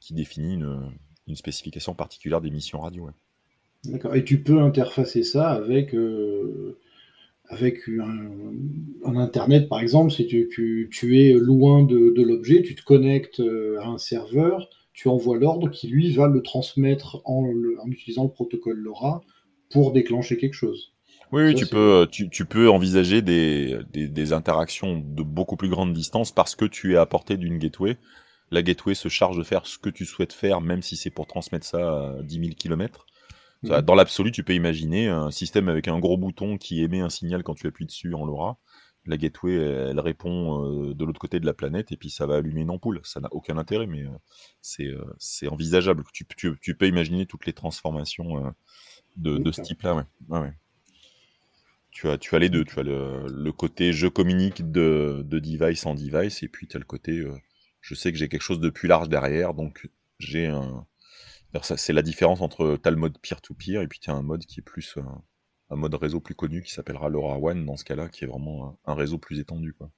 qui 0.00 0.14
définit 0.14 0.54
une, 0.54 0.90
une 1.28 1.36
spécification 1.36 1.94
particulière 1.94 2.40
d'émission 2.40 2.80
radio. 2.80 3.04
Ouais. 3.04 3.12
D'accord. 3.84 4.14
Et 4.14 4.24
tu 4.24 4.42
peux 4.42 4.60
interfacer 4.60 5.22
ça 5.22 5.50
avec, 5.50 5.94
euh, 5.94 6.78
avec 7.48 7.88
un, 7.88 9.16
Internet, 9.16 9.68
par 9.68 9.80
exemple, 9.80 10.10
si 10.10 10.26
tu, 10.26 10.48
tu, 10.90 11.20
es 11.20 11.32
loin 11.32 11.82
de, 11.82 12.10
de 12.10 12.22
l'objet, 12.22 12.62
tu 12.62 12.74
te 12.74 12.82
connectes 12.82 13.40
euh, 13.40 13.80
à 13.80 13.86
un 13.86 13.98
serveur, 13.98 14.68
tu 14.92 15.08
envoies 15.08 15.38
l'ordre 15.38 15.70
qui, 15.70 15.88
lui, 15.88 16.12
va 16.12 16.26
le 16.26 16.42
transmettre 16.42 17.22
en, 17.24 17.44
en, 17.82 17.90
utilisant 17.90 18.24
le 18.24 18.30
protocole 18.30 18.78
LoRa 18.78 19.22
pour 19.70 19.92
déclencher 19.92 20.36
quelque 20.36 20.54
chose. 20.54 20.92
Oui, 21.32 21.54
tu, 21.54 21.66
peux, 21.66 22.08
tu, 22.10 22.44
peux 22.44 22.68
envisager 22.68 23.22
des, 23.22 23.78
des, 23.92 24.32
interactions 24.32 24.98
de 24.98 25.22
beaucoup 25.22 25.56
plus 25.56 25.68
grande 25.68 25.92
distance 25.92 26.32
parce 26.32 26.56
que 26.56 26.64
tu 26.64 26.94
es 26.94 26.96
à 26.96 27.06
portée 27.06 27.36
d'une 27.36 27.58
gateway. 27.58 27.98
La 28.50 28.62
gateway 28.62 28.94
se 28.94 29.08
charge 29.08 29.38
de 29.38 29.44
faire 29.44 29.64
ce 29.66 29.78
que 29.78 29.90
tu 29.90 30.04
souhaites 30.06 30.32
faire, 30.32 30.60
même 30.60 30.82
si 30.82 30.96
c'est 30.96 31.10
pour 31.10 31.28
transmettre 31.28 31.64
ça 31.64 32.16
à 32.18 32.22
10 32.22 32.34
000 32.34 32.50
km. 32.58 33.06
Dans 33.62 33.94
l'absolu, 33.94 34.32
tu 34.32 34.42
peux 34.42 34.54
imaginer 34.54 35.08
un 35.08 35.30
système 35.30 35.68
avec 35.68 35.86
un 35.86 35.98
gros 35.98 36.16
bouton 36.16 36.56
qui 36.56 36.82
émet 36.82 37.00
un 37.00 37.10
signal 37.10 37.42
quand 37.42 37.54
tu 37.54 37.66
appuies 37.68 37.86
dessus 37.86 38.14
en 38.14 38.24
LoRa. 38.24 38.58
La 39.06 39.16
gateway, 39.16 39.54
elle 39.54 40.00
répond 40.00 40.64
euh, 40.64 40.94
de 40.94 41.04
l'autre 41.04 41.20
côté 41.20 41.40
de 41.40 41.46
la 41.46 41.54
planète 41.54 41.90
et 41.90 41.96
puis 41.96 42.10
ça 42.10 42.26
va 42.26 42.36
allumer 42.36 42.62
une 42.62 42.70
ampoule. 42.70 43.00
Ça 43.04 43.20
n'a 43.20 43.28
aucun 43.32 43.56
intérêt, 43.56 43.86
mais 43.86 44.02
euh, 44.02 44.10
euh, 44.80 45.04
c'est 45.18 45.48
envisageable. 45.48 46.04
Tu, 46.12 46.26
tu, 46.60 46.74
peux 46.74 46.86
imaginer 46.86 47.24
toutes 47.24 47.46
les 47.46 47.52
transformations 47.52 48.52
de, 49.20 49.52
ce 49.52 49.60
type-là. 49.60 50.06
Ouais. 50.28 50.52
Tu, 51.90 52.08
as, 52.08 52.18
tu 52.18 52.34
as 52.34 52.38
les 52.38 52.48
deux. 52.48 52.64
Tu 52.64 52.78
as 52.78 52.82
le, 52.82 53.50
côté 53.52 53.92
je 53.92 54.06
communique 54.06 54.70
de, 54.70 55.22
de, 55.24 55.38
device 55.38 55.86
en 55.86 55.94
device 55.94 56.42
et 56.42 56.48
puis 56.48 56.66
tu 56.66 56.76
as 56.76 56.80
le 56.80 56.86
côté 56.86 57.24
je 57.80 57.94
sais 57.94 58.12
que 58.12 58.18
j'ai 58.18 58.28
quelque 58.28 58.42
chose 58.42 58.60
de 58.60 58.70
plus 58.70 58.88
large 58.88 59.08
derrière, 59.08 59.54
donc 59.54 59.88
j'ai 60.18 60.46
un, 60.46 60.86
c'est 61.62 61.92
la 61.92 62.02
différence 62.02 62.40
entre 62.40 62.76
t'as 62.80 62.90
le 62.90 62.96
mode 62.96 63.18
peer-to-peer 63.18 63.82
et 63.82 63.88
puis 63.88 63.98
tu 63.98 64.10
as 64.10 64.14
un 64.14 64.22
mode 64.22 64.44
qui 64.44 64.60
est 64.60 64.62
plus 64.62 64.96
euh, 64.96 65.02
un 65.70 65.76
mode 65.76 65.94
réseau 65.94 66.20
plus 66.20 66.34
connu 66.34 66.62
qui 66.62 66.72
s'appellera 66.72 67.08
LoRaWAN 67.08 67.64
dans 67.64 67.76
ce 67.76 67.84
cas-là, 67.84 68.08
qui 68.08 68.24
est 68.24 68.26
vraiment 68.26 68.78
un, 68.84 68.94
réseau 68.94 69.18
plus 69.18 69.38
étendu. 69.38 69.72
Quoi. 69.72 69.90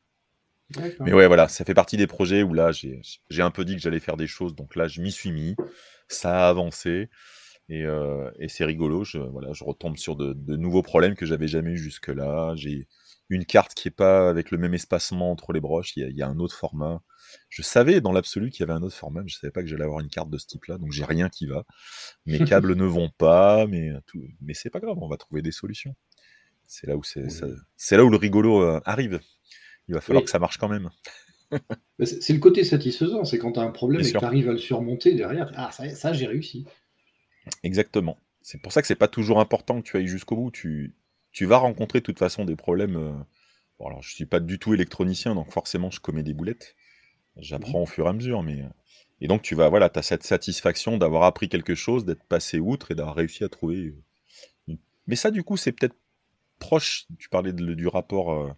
Mais 1.01 1.13
ouais, 1.13 1.27
voilà, 1.27 1.49
ça 1.49 1.65
fait 1.65 1.75
partie 1.75 1.97
des 1.97 2.07
projets 2.07 2.43
où 2.43 2.55
là, 2.55 2.73
j'ai 2.73 3.43
un 3.43 3.51
peu 3.51 3.65
dit 3.65 3.75
que 3.75 3.83
j'allais 3.83 4.01
faire 4.01 4.17
des 4.17 4.27
choses, 4.27 4.55
donc 4.55 4.77
là, 4.77 4.87
je 4.89 5.01
m'y 5.01 5.11
suis 5.11 5.33
mis, 5.33 5.57
ça 6.09 6.47
a 6.47 6.49
avancé, 6.49 7.09
et, 7.69 7.85
euh, 7.85 8.31
c'est 8.49 8.65
rigolo, 8.65 9.05
je, 9.05 9.19
voilà, 9.19 9.53
je 9.53 9.65
retombe 9.65 9.97
sur 9.97 10.17
de, 10.17 10.57
nouveaux 10.57 10.83
problèmes 10.83 11.15
que 11.15 11.27
j'avais 11.27 11.49
jamais 11.49 11.73
eu 11.73 11.79
jusque-là, 11.79 12.55
j'ai 12.57 12.87
une 13.29 13.47
carte 13.47 13.75
qui 13.75 13.89
est 13.89 13.93
pas 13.93 14.29
avec 14.29 14.51
le 14.51 14.59
même 14.59 14.75
espacement 14.75 15.31
entre 15.31 15.53
les 15.53 15.61
broches, 15.61 15.97
il 15.97 16.17
y 16.17 16.23
a 16.23 16.29
un 16.29 16.39
autre 16.39 16.55
format, 16.55 17.01
je 17.49 17.63
savais 17.63 18.01
dans 18.01 18.13
l'absolu 18.13 18.51
qu'il 18.51 18.61
y 18.61 18.63
avait 18.65 18.79
un 18.79 18.83
autre 18.83 18.97
format, 18.97 19.23
mais 19.23 19.29
je 19.29 19.39
savais 19.39 19.53
pas 19.53 19.63
que 19.63 19.69
j'allais 19.69 19.85
avoir 19.85 20.01
une 20.01 20.09
carte 20.09 20.29
de 20.29 20.39
ce 20.39 20.47
type-là, 20.47 20.79
donc 20.79 20.93
j'ai 20.93 21.05
rien 21.05 21.29
qui 21.29 21.47
va. 21.47 21.65
Mes 22.27 22.39
câbles 22.45 22.75
ne 22.75 22.85
vont 22.85 23.11
pas, 23.17 23.67
mais 23.67 23.91
tout, 24.07 24.23
mais 24.41 24.55
c'est 24.55 24.71
pas 24.71 24.81
grave, 24.81 24.99
on 25.01 25.09
va 25.09 25.17
trouver 25.17 25.41
des 25.41 25.53
solutions. 25.53 25.95
C'est 26.67 26.87
là 26.87 26.97
où 26.97 27.03
c'est, 27.03 27.27
c'est 27.77 27.97
là 27.97 28.05
où 28.05 28.11
le 28.11 28.17
rigolo 28.17 28.63
euh, 28.63 28.81
arrive. 28.85 29.21
Il 29.89 29.95
va 29.95 30.01
falloir 30.01 30.25
que 30.25 30.31
ça 30.31 30.39
marche 30.39 30.59
quand 30.59 30.69
même. 30.69 30.91
c'est 32.03 32.33
le 32.33 32.39
côté 32.39 32.65
satisfaisant, 32.65 33.25
c'est 33.25 33.39
quand 33.39 33.53
tu 33.53 33.61
as 33.61 33.63
un 33.63 33.71
problème 33.71 34.01
et 34.01 34.11
que 34.11 34.19
tu 34.19 34.25
arrives 34.25 34.49
à 34.49 34.53
le 34.53 34.59
surmonter 34.59 35.15
derrière. 35.15 35.53
Ah, 35.55 35.71
ça, 35.71 36.13
j'ai 36.13 36.27
réussi. 36.27 36.65
Exactement. 37.63 38.19
C'est 38.43 38.61
pour 38.61 38.73
ça 38.73 38.81
que 38.81 38.89
c'est 38.89 38.95
pas 38.95 39.09
toujours 39.09 39.41
important 39.41 39.81
que 39.81 39.87
tu 39.87 39.97
ailles 39.97 40.09
jusqu'au 40.09 40.37
bout. 40.37 40.51
Tu, 40.51 40.95
tu 41.33 41.47
vas 41.47 41.59
rencontrer 41.59 42.01
de 42.01 42.05
toute 42.05 42.19
façon 42.19 42.45
des 42.45 42.57
problèmes. 42.57 42.97
Euh, 42.97 43.13
bon, 43.79 43.87
alors, 43.87 44.03
je 44.03 44.15
suis 44.15 44.27
pas 44.27 44.41
du 44.41 44.59
tout 44.59 44.75
électronicien, 44.75 45.35
donc 45.35 45.51
forcément, 45.53 45.91
je 45.91 46.01
commets 46.01 46.23
des 46.23 46.35
boulettes. 46.35 46.77
J'apprends 47.37 47.81
mmh. 47.81 47.83
au 47.83 47.87
fur 47.87 48.07
et 48.07 48.09
à 48.09 48.13
mesure, 48.13 48.43
mais. 48.43 48.63
Euh, 48.63 48.69
et 49.21 49.29
donc, 49.29 49.43
tu 49.43 49.55
vas, 49.55 49.69
voilà, 49.69 49.89
as 49.95 50.03
cette 50.03 50.25
satisfaction 50.25 50.99
d'avoir 50.99 51.23
appris 51.23 51.49
quelque 51.49 51.77
chose, 51.77 52.05
d'être 52.05 52.25
passé 52.25 52.59
outre 52.59 52.91
et 52.91 52.95
d'avoir 52.97 53.15
réussi 53.15 53.45
à 53.45 53.49
trouver. 53.49 53.95
Euh, 54.69 54.75
mais 55.07 55.17
ça, 55.17 55.31
du 55.31 55.45
coup, 55.45 55.57
c'est 55.57 55.73
peut-être 55.73 55.97
proche. 56.59 57.07
Tu 57.19 57.29
parlais 57.29 57.53
du 57.53 57.87
rapport 57.87 58.33
euh, 58.33 58.53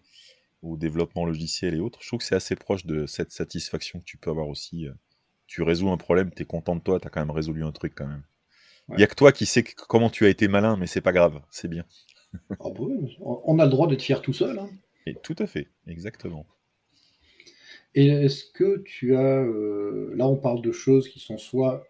au 0.63 0.77
développement 0.77 1.27
logiciel 1.27 1.75
et 1.75 1.81
autres. 1.81 1.99
Je 2.03 2.09
trouve 2.09 2.21
que 2.21 2.25
c'est 2.25 2.35
assez 2.35 2.57
proche 2.57 2.87
de 2.87 3.07
cette 3.07 3.31
satisfaction 3.31 4.01
que 4.01 4.05
tu 4.05 4.17
peux 4.17 4.31
avoir 4.31 4.49
aussi. 4.49 4.87
tu 5.47 5.63
résous 5.63 5.91
un 5.91 5.99
problème, 5.99 6.31
tu 6.35 6.43
es 6.43 6.47
content 6.47 6.77
de 6.77 6.81
toi, 6.81 6.99
tu 6.99 7.07
as 7.07 7.11
quand 7.11 7.21
même 7.21 7.31
résolu 7.31 7.65
un 7.65 7.73
truc 7.73 7.95
quand 7.95 8.07
même. 8.07 8.23
Il 8.91 8.97
n'y 8.97 9.03
a 9.03 9.07
que 9.07 9.15
toi 9.15 9.33
qui 9.33 9.47
sais 9.47 9.63
comment 9.63 10.11
tu 10.11 10.27
as 10.27 10.29
été 10.29 10.49
malin, 10.49 10.77
mais 10.77 10.87
c'est 10.87 11.01
pas 11.01 11.13
grave, 11.13 11.41
c'est 11.51 11.69
bien. 11.69 11.85
Ah 12.51 12.71
bah 12.71 12.85
on 13.21 13.59
a 13.59 13.65
le 13.65 13.71
droit 13.71 13.87
d'être 13.87 14.03
fier 14.03 14.21
tout 14.21 14.33
seul. 14.33 14.59
Hein. 14.59 14.69
Et 15.07 15.15
tout 15.15 15.37
à 15.39 15.47
fait, 15.47 15.69
exactement. 15.87 16.47
Et 17.95 18.09
est-ce 18.09 18.45
que 18.45 18.83
tu 18.85 19.15
as, 19.15 19.43
euh, 19.43 20.13
là 20.17 20.27
on 20.27 20.37
parle 20.37 20.61
de 20.61 20.73
choses 20.73 21.09
qui 21.09 21.21
sont 21.21 21.39
soit, 21.39 21.87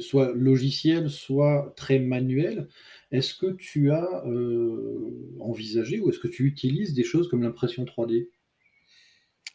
soit 0.00 0.32
logicielles, 0.34 1.10
soit 1.10 1.72
très 1.76 1.98
manuelles. 1.98 2.68
Est-ce 3.10 3.34
que 3.34 3.52
tu 3.52 3.90
as 3.90 4.24
euh, 4.26 5.36
envisagé 5.40 6.00
ou 6.00 6.10
est-ce 6.10 6.18
que 6.18 6.28
tu 6.28 6.44
utilises 6.44 6.94
des 6.94 7.04
choses 7.04 7.28
comme 7.28 7.42
l'impression 7.42 7.84
3D 7.84 8.28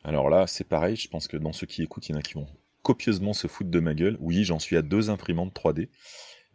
Alors 0.03 0.29
là, 0.29 0.47
c'est 0.47 0.67
pareil, 0.67 0.95
je 0.95 1.07
pense 1.07 1.27
que 1.27 1.37
dans 1.37 1.53
ceux 1.53 1.67
qui 1.67 1.83
écoutent, 1.83 2.09
il 2.09 2.13
y 2.13 2.15
en 2.15 2.19
a 2.19 2.23
qui 2.23 2.33
vont 2.33 2.47
copieusement 2.81 3.33
se 3.33 3.47
foutre 3.47 3.69
de 3.69 3.79
ma 3.79 3.93
gueule. 3.93 4.17
Oui, 4.19 4.43
j'en 4.43 4.59
suis 4.59 4.77
à 4.77 4.81
deux 4.81 5.09
imprimantes 5.09 5.53
3D. 5.53 5.89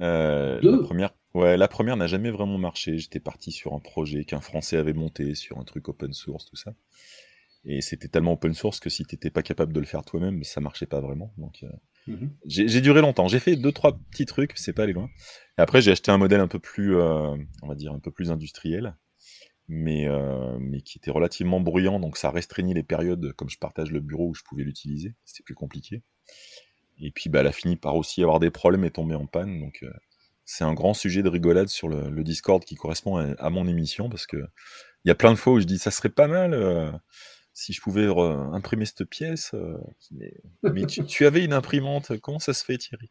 Euh, 0.00 0.60
la 0.62 0.78
première, 0.78 1.14
ouais, 1.34 1.56
la 1.56 1.68
première 1.68 1.96
n'a 1.96 2.06
jamais 2.06 2.30
vraiment 2.30 2.58
marché. 2.58 2.98
J'étais 2.98 3.20
parti 3.20 3.52
sur 3.52 3.74
un 3.74 3.80
projet 3.80 4.24
qu'un 4.24 4.40
Français 4.40 4.76
avait 4.76 4.92
monté 4.92 5.34
sur 5.34 5.58
un 5.58 5.64
truc 5.64 5.88
open 5.88 6.12
source, 6.12 6.46
tout 6.46 6.56
ça. 6.56 6.72
Et 7.64 7.80
c'était 7.80 8.08
tellement 8.08 8.32
open 8.32 8.52
source 8.52 8.78
que 8.78 8.90
si 8.90 9.04
tu 9.04 9.14
n'étais 9.14 9.30
pas 9.30 9.42
capable 9.42 9.72
de 9.72 9.80
le 9.80 9.86
faire 9.86 10.04
toi-même, 10.04 10.44
ça 10.44 10.60
marchait 10.60 10.86
pas 10.86 11.00
vraiment. 11.00 11.32
Donc 11.38 11.62
euh, 11.62 12.12
mhm. 12.12 12.30
j'ai 12.44 12.80
duré 12.80 13.00
longtemps. 13.00 13.28
J'ai 13.28 13.38
fait 13.38 13.56
deux 13.56 13.72
trois 13.72 13.98
petits 14.10 14.26
trucs, 14.26 14.52
c'est 14.56 14.74
pas 14.74 14.82
aller 14.82 14.92
loin. 14.92 15.08
Et 15.58 15.62
après 15.62 15.80
j'ai 15.80 15.92
acheté 15.92 16.10
un 16.10 16.18
modèle 16.18 16.40
un 16.40 16.48
peu 16.48 16.58
plus, 16.58 16.96
euh, 16.96 17.34
on 17.62 17.68
va 17.68 17.74
dire 17.74 17.92
un 17.92 18.00
peu 18.00 18.10
plus 18.10 18.30
industriel, 18.30 18.96
mais 19.68 20.06
mais 20.60 20.82
qui 20.82 20.98
était 20.98 21.10
relativement 21.10 21.60
bruyant, 21.60 22.00
donc 22.00 22.18
ça 22.18 22.30
restreignit 22.30 22.74
les 22.74 22.82
périodes 22.82 23.32
comme 23.32 23.48
je 23.48 23.58
partage 23.58 23.90
le 23.90 24.00
bureau 24.00 24.28
où 24.28 24.34
je 24.34 24.42
pouvais 24.42 24.64
l'utiliser. 24.64 25.14
C'était 25.24 25.44
plus 25.44 25.54
compliqué. 25.54 26.02
Et 27.00 27.10
puis 27.10 27.30
bah, 27.30 27.40
elle 27.40 27.46
a 27.46 27.52
fini 27.52 27.76
par 27.76 27.96
aussi 27.96 28.22
avoir 28.22 28.40
des 28.40 28.50
problèmes 28.50 28.84
et 28.84 28.90
tomber 28.90 29.14
en 29.14 29.26
panne. 29.26 29.60
Donc 29.60 29.84
c'est 30.44 30.64
un 30.64 30.74
grand 30.74 30.94
sujet 30.94 31.22
de 31.22 31.28
rigolade 31.28 31.68
sur 31.68 31.88
le, 31.88 32.22
Discord 32.22 32.64
qui 32.64 32.74
correspond 32.76 33.16
à, 33.16 33.50
mon 33.50 33.66
émission 33.66 34.08
parce 34.08 34.26
que 34.26 34.36
il 35.04 35.08
y 35.08 35.10
a 35.10 35.14
plein 35.14 35.32
de 35.32 35.36
fois 35.36 35.54
où 35.54 35.60
je 35.60 35.64
dis 35.64 35.78
ça 35.78 35.90
serait 35.90 36.08
pas 36.08 36.28
mal 36.28 36.54
si 37.54 37.72
je 37.72 37.80
pouvais 37.80 38.06
imprimer 38.06 38.84
cette 38.84 39.04
pièce. 39.04 39.52
Euh, 39.54 39.78
mais, 40.62 40.86
tu, 40.86 41.24
avais 41.24 41.44
une 41.44 41.52
imprimante, 41.52 42.18
comment 42.18 42.40
ça 42.40 42.52
se 42.52 42.64
fait 42.64 42.76
Thierry? 42.76 43.10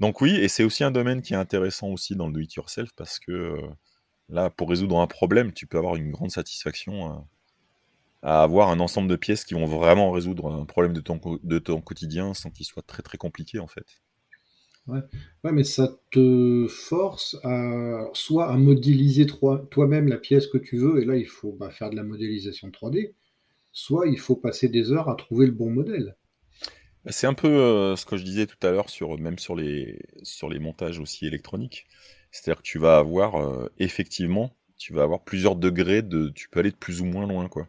Donc 0.00 0.20
oui, 0.20 0.34
et 0.34 0.48
c'est 0.48 0.64
aussi 0.64 0.84
un 0.84 0.90
domaine 0.90 1.22
qui 1.22 1.32
est 1.32 1.36
intéressant 1.36 1.88
aussi 1.88 2.14
dans 2.14 2.26
le 2.26 2.32
do-it-yourself 2.32 2.90
parce 2.94 3.18
que 3.18 3.32
euh, 3.32 3.68
là, 4.28 4.50
pour 4.50 4.68
résoudre 4.68 4.98
un 4.98 5.06
problème, 5.06 5.52
tu 5.52 5.66
peux 5.66 5.78
avoir 5.78 5.96
une 5.96 6.10
grande 6.10 6.30
satisfaction 6.30 7.12
euh, 7.12 7.18
à 8.22 8.42
avoir 8.42 8.70
un 8.70 8.80
ensemble 8.80 9.08
de 9.08 9.16
pièces 9.16 9.44
qui 9.44 9.54
vont 9.54 9.66
vraiment 9.66 10.10
résoudre 10.10 10.52
un 10.52 10.64
problème 10.64 10.92
de 10.92 11.00
ton, 11.00 11.20
de 11.42 11.58
ton 11.58 11.80
quotidien 11.80 12.34
sans 12.34 12.50
qu'il 12.50 12.66
soit 12.66 12.82
très 12.82 13.02
très 13.02 13.18
compliqué 13.18 13.58
en 13.58 13.68
fait. 13.68 14.02
Ouais. 14.86 15.00
ouais. 15.44 15.52
mais 15.52 15.64
ça 15.64 15.98
te 16.10 16.66
force 16.68 17.36
à 17.44 18.08
soit 18.14 18.50
à 18.50 18.56
modéliser 18.56 19.26
toi-même 19.26 20.08
la 20.08 20.16
pièce 20.16 20.46
que 20.46 20.58
tu 20.58 20.78
veux, 20.78 21.00
et 21.00 21.04
là 21.04 21.16
il 21.16 21.26
faut 21.26 21.52
bah, 21.52 21.70
faire 21.70 21.90
de 21.90 21.96
la 21.96 22.02
modélisation 22.02 22.68
3D, 22.68 23.12
soit 23.72 24.08
il 24.08 24.18
faut 24.18 24.36
passer 24.36 24.68
des 24.68 24.92
heures 24.92 25.08
à 25.08 25.14
trouver 25.14 25.46
le 25.46 25.52
bon 25.52 25.70
modèle. 25.70 26.16
C'est 27.10 27.26
un 27.26 27.34
peu 27.34 27.48
euh, 27.48 27.96
ce 27.96 28.04
que 28.04 28.16
je 28.16 28.24
disais 28.24 28.46
tout 28.46 28.66
à 28.66 28.70
l'heure, 28.70 28.90
sur, 28.90 29.18
même 29.18 29.38
sur 29.38 29.54
les, 29.54 29.98
sur 30.22 30.48
les 30.48 30.58
montages 30.58 30.98
aussi 30.98 31.26
électroniques. 31.26 31.86
C'est-à-dire 32.30 32.58
que 32.58 32.66
tu 32.66 32.78
vas 32.78 32.98
avoir, 32.98 33.36
euh, 33.36 33.70
effectivement, 33.78 34.54
tu 34.76 34.92
vas 34.92 35.02
avoir 35.04 35.24
plusieurs 35.24 35.56
degrés 35.56 36.02
de. 36.02 36.28
Tu 36.30 36.48
peux 36.48 36.60
aller 36.60 36.70
de 36.70 36.76
plus 36.76 37.00
ou 37.00 37.06
moins 37.06 37.26
loin, 37.26 37.48
quoi. 37.48 37.68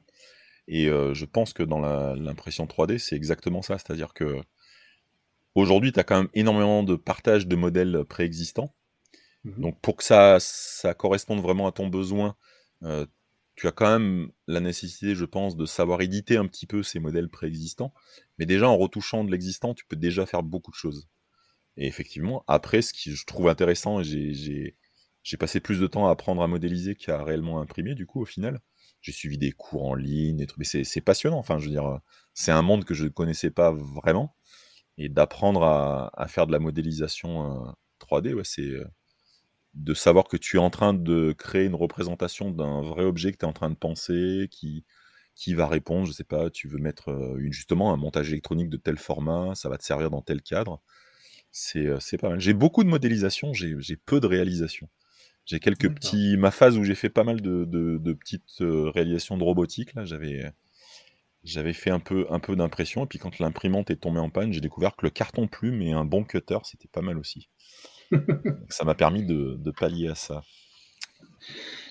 Et 0.69 0.87
euh, 0.87 1.13
je 1.13 1.25
pense 1.25 1.51
que 1.51 1.63
dans 1.63 1.79
l'impression 2.15 2.65
3D, 2.65 2.99
c'est 2.99 3.15
exactement 3.15 3.61
ça. 3.61 3.77
C'est-à-dire 3.77 4.13
que 4.13 4.39
aujourd'hui, 5.55 5.91
tu 5.91 5.99
as 5.99 6.03
quand 6.03 6.17
même 6.17 6.29
énormément 6.33 6.83
de 6.83 6.95
partage 6.95 7.47
de 7.47 7.55
modèles 7.55 8.05
préexistants. 8.07 8.73
Mmh 9.43 9.61
Donc 9.61 9.81
pour 9.81 9.97
que 9.97 10.03
ça, 10.03 10.37
ça 10.39 10.93
corresponde 10.93 11.41
vraiment 11.41 11.67
à 11.67 11.71
ton 11.71 11.87
besoin, 11.87 12.35
tu 13.59 13.67
as 13.67 13.73
quand 13.73 13.99
même 13.99 14.31
la 14.47 14.61
nécessité, 14.61 15.15
je 15.15 15.25
pense, 15.25 15.57
de 15.57 15.65
savoir 15.65 16.01
éditer 16.01 16.37
un 16.37 16.47
petit 16.47 16.65
peu 16.65 16.81
ces 16.81 16.99
modèles 16.99 17.27
préexistants. 17.27 17.93
Mais 18.37 18.45
déjà, 18.45 18.69
en 18.69 18.77
retouchant 18.77 19.25
de 19.25 19.31
l'existant, 19.31 19.73
tu 19.73 19.85
peux 19.85 19.97
déjà 19.97 20.25
faire 20.25 20.43
beaucoup 20.43 20.71
de 20.71 20.77
choses. 20.77 21.09
Et 21.75 21.85
effectivement, 21.85 22.45
après, 22.47 22.81
ce 22.81 22.93
qui 22.93 23.11
je 23.11 23.25
trouve 23.25 23.49
intéressant, 23.49 24.01
j'ai 24.01 24.77
passé 25.37 25.59
plus 25.59 25.81
de 25.81 25.87
temps 25.87 26.07
à 26.07 26.11
apprendre 26.11 26.41
à 26.41 26.47
modéliser 26.47 26.95
qu'à 26.95 27.21
réellement 27.21 27.59
imprimer, 27.59 27.95
du 27.95 28.05
coup, 28.05 28.21
au 28.21 28.25
final. 28.25 28.61
J'ai 29.01 29.11
suivi 29.11 29.37
des 29.37 29.51
cours 29.51 29.85
en 29.85 29.95
ligne, 29.95 30.41
et 30.41 30.47
mais 30.57 30.65
c'est 30.65 31.01
passionnant. 31.01 31.37
Enfin, 31.37 31.57
je 31.57 31.65
veux 31.65 31.71
dire, 31.71 31.99
c'est 32.33 32.51
un 32.51 32.61
monde 32.61 32.85
que 32.85 32.93
je 32.93 33.05
ne 33.05 33.09
connaissais 33.09 33.51
pas 33.51 33.71
vraiment. 33.71 34.35
Et 34.97 35.09
d'apprendre 35.09 35.63
à, 35.63 36.27
faire 36.27 36.45
de 36.47 36.51
la 36.51 36.59
modélisation 36.59 37.73
3D, 37.99 38.33
euh, 38.33 38.43
c'est 38.43 38.61
euh, 38.63 38.85
de 39.73 39.93
savoir 39.93 40.25
que 40.25 40.37
tu 40.37 40.57
es 40.57 40.59
en 40.59 40.69
train 40.69 40.93
de 40.93 41.33
créer 41.37 41.65
une 41.65 41.75
représentation 41.75 42.51
d'un 42.51 42.81
vrai 42.81 43.05
objet 43.05 43.31
que 43.31 43.37
tu 43.37 43.45
es 43.45 43.49
en 43.49 43.53
train 43.53 43.69
de 43.69 43.75
penser, 43.75 44.49
qui, 44.51 44.85
qui 45.35 45.53
va 45.53 45.67
répondre, 45.67 46.05
je 46.05 46.11
sais 46.11 46.25
pas, 46.25 46.49
tu 46.49 46.67
veux 46.67 46.79
mettre 46.79 47.11
euh, 47.11 47.39
justement 47.49 47.93
un 47.93 47.97
montage 47.97 48.29
électronique 48.31 48.69
de 48.69 48.77
tel 48.77 48.97
format, 48.97 49.55
ça 49.55 49.69
va 49.69 49.77
te 49.77 49.85
servir 49.85 50.09
dans 50.09 50.21
tel 50.21 50.41
cadre. 50.41 50.81
C'est 51.51 52.17
pas 52.19 52.29
mal. 52.29 52.39
J'ai 52.39 52.53
beaucoup 52.53 52.83
de 52.83 52.89
modélisation, 52.89 53.53
j'ai 53.53 53.95
peu 53.95 54.19
de 54.19 54.27
réalisation. 54.27 54.89
J'ai 55.49 55.59
quelques 55.59 55.91
petits. 55.91 56.37
Ma 56.37 56.51
phase 56.51 56.77
où 56.77 56.83
j'ai 56.83 56.93
fait 56.93 57.09
pas 57.09 57.23
mal 57.23 57.41
de, 57.41 57.65
de, 57.65 58.13
petites 58.13 58.61
euh, 58.61 58.91
réalisations 58.91 59.35
de 59.35 59.43
robotique, 59.43 59.95
là, 59.95 60.05
j'avais. 60.05 60.53
J'avais 61.45 61.73
fait 61.73 61.89
un 61.89 62.01
peu, 62.01 62.27
un 62.29 62.39
peu 62.39 62.55
d'impression, 62.57 63.05
et 63.05 63.07
puis 63.07 63.17
quand 63.17 63.39
l'imprimante 63.39 63.89
est 63.89 63.95
tombée 63.95 64.19
en 64.19 64.29
panne, 64.29 64.51
j'ai 64.51 64.59
découvert 64.59 64.97
que 64.97 65.05
le 65.05 65.09
carton 65.09 65.47
plume 65.47 65.81
et 65.81 65.93
un 65.93 66.03
bon 66.03 66.25
cutter, 66.25 66.57
c'était 66.65 66.89
pas 66.89 67.01
mal 67.01 67.17
aussi 67.17 67.47
ça 68.69 68.83
m'a 68.83 68.93
permis 68.93 69.23
de, 69.23 69.71
pallier 69.71 70.09
à 70.09 70.15
ça. 70.15 70.43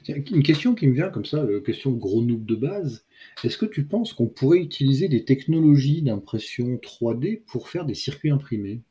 Une 0.07 0.42
question 0.42 0.75
qui 0.75 0.87
me 0.87 0.92
vient 0.92 1.09
comme 1.09 1.25
ça, 1.25 1.42
une 1.44 1.62
question 1.62 1.92
de 1.92 1.99
gros 1.99 2.23
noob 2.23 2.44
de 2.44 2.57
base. 2.57 3.07
Est-ce 3.42 3.57
que 3.57 3.64
tu 3.64 3.87
penses 3.87 4.12
qu'on 4.12 4.27
pourrait 4.27 4.59
utiliser 4.59 5.09
des 5.09 5.25
technologies 5.25 6.03
d'impression 6.03 6.75
3D 6.77 7.44
pour 7.47 7.71
faire 7.71 7.87
des 7.87 7.94
circuits 7.94 8.31
imprimés? 8.31 8.83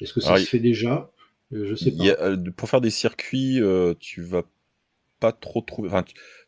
Est-ce 0.00 0.12
que 0.12 0.20
ça 0.20 0.36
se 0.38 0.44
fait 0.44 0.58
déjà? 0.58 1.12
euh, 1.12 1.17
Je 1.50 1.74
sais 1.74 1.92
pas. 1.92 2.04
Euh, 2.04 2.36
pour 2.56 2.68
faire 2.68 2.80
des 2.80 2.90
circuits, 2.90 3.60
euh, 3.60 3.94
tu 3.98 4.22
vas 4.22 4.42
pas 5.20 5.32
trop 5.32 5.62
trouver. 5.62 5.90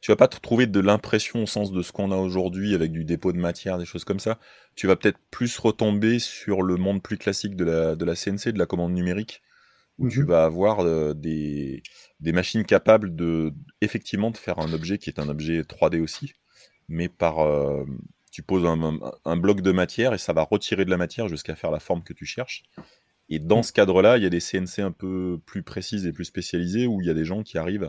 tu, 0.00 0.12
vas 0.12 0.16
pas 0.16 0.28
trouver 0.28 0.66
de 0.66 0.78
l'impression 0.78 1.42
au 1.42 1.46
sens 1.46 1.72
de 1.72 1.82
ce 1.82 1.90
qu'on 1.90 2.12
a 2.12 2.16
aujourd'hui 2.16 2.74
avec 2.74 2.92
du 2.92 3.04
dépôt 3.04 3.32
de 3.32 3.38
matière, 3.38 3.78
des 3.78 3.84
choses 3.84 4.04
comme 4.04 4.20
ça. 4.20 4.38
Tu 4.76 4.86
vas 4.86 4.96
peut-être 4.96 5.18
plus 5.30 5.58
retomber 5.58 6.18
sur 6.20 6.62
le 6.62 6.76
monde 6.76 7.02
plus 7.02 7.18
classique 7.18 7.56
de 7.56 7.64
la, 7.64 7.96
de 7.96 8.04
la 8.04 8.14
CNC, 8.14 8.52
de 8.52 8.58
la 8.58 8.66
commande 8.66 8.92
numérique, 8.92 9.42
où 9.98 10.08
tu 10.08 10.20
mmh 10.20 10.26
vas 10.26 10.44
avoir 10.44 10.84
des, 11.16 11.82
des 12.20 12.32
machines 12.32 12.64
capables 12.64 13.16
de 13.16 13.52
effectivement 13.80 14.30
de 14.30 14.36
faire 14.36 14.60
un 14.60 14.72
objet 14.72 14.98
qui 14.98 15.10
est 15.10 15.18
un 15.18 15.28
objet 15.28 15.62
3D 15.62 16.00
aussi, 16.00 16.34
mais 16.88 17.08
par 17.08 17.44
tu 18.30 18.42
poses 18.42 18.64
un, 18.64 19.36
bloc 19.36 19.60
de 19.60 19.72
matière 19.72 20.14
et 20.14 20.18
ça 20.18 20.32
va 20.32 20.42
retirer 20.42 20.84
de 20.84 20.90
la 20.90 20.96
matière 20.96 21.28
jusqu'à 21.28 21.56
faire 21.56 21.70
la 21.70 21.80
forme 21.80 22.02
que 22.02 22.12
tu 22.12 22.26
cherches. 22.26 22.62
Et 23.30 23.38
dans 23.38 23.62
ce 23.62 23.72
cadre-là, 23.72 24.18
il 24.18 24.24
y 24.24 24.26
a 24.26 24.30
des 24.30 24.40
CNC 24.40 24.80
un 24.80 24.90
peu 24.90 25.38
plus 25.46 25.62
précises 25.62 26.04
et 26.04 26.12
plus 26.12 26.24
spécialisées 26.24 26.86
où 26.86 27.00
il 27.00 27.06
y 27.06 27.10
a 27.10 27.14
des 27.14 27.24
gens 27.24 27.42
qui 27.42 27.58
arrivent 27.58 27.88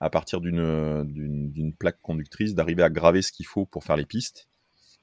à 0.00 0.10
partir 0.10 0.40
d'une 0.40 1.74
plaque 1.78 2.00
conductrice 2.02 2.54
d'arriver 2.54 2.82
à 2.82 2.90
graver 2.90 3.22
ce 3.22 3.30
qu'il 3.32 3.46
faut 3.46 3.66
pour 3.66 3.84
faire 3.84 3.96
les 3.96 4.06
pistes. 4.06 4.48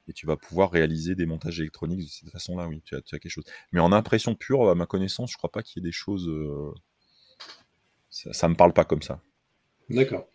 Et 0.10 0.14
tu 0.14 0.26
vas 0.26 0.38
pouvoir 0.38 0.72
réaliser 0.72 1.16
des 1.16 1.26
montages 1.26 1.60
électroniques 1.60 2.00
de 2.00 2.10
cette 2.10 2.30
façon-là, 2.30 2.68
oui, 2.68 2.82
tu 2.86 2.96
as, 2.96 3.02
quelque 3.02 3.30
chose. 3.30 3.44
Mais 3.74 3.80
en 3.80 3.92
impression 3.92 4.36
pure, 4.36 4.70
à 4.70 4.76
ma 4.76 4.86
connaissance, 4.86 5.32
je 5.32 5.38
crois 5.38 5.52
pas 5.52 5.64
qu'il 5.64 5.82
y 5.82 5.86
ait 5.86 5.90
des 5.90 5.94
choses 5.94 6.30
ça, 8.10 8.48
me 8.48 8.56
parle 8.56 8.74
pas 8.74 8.86
comme 8.86 9.02
ça. 9.02 9.22
D'accord. 9.90 10.28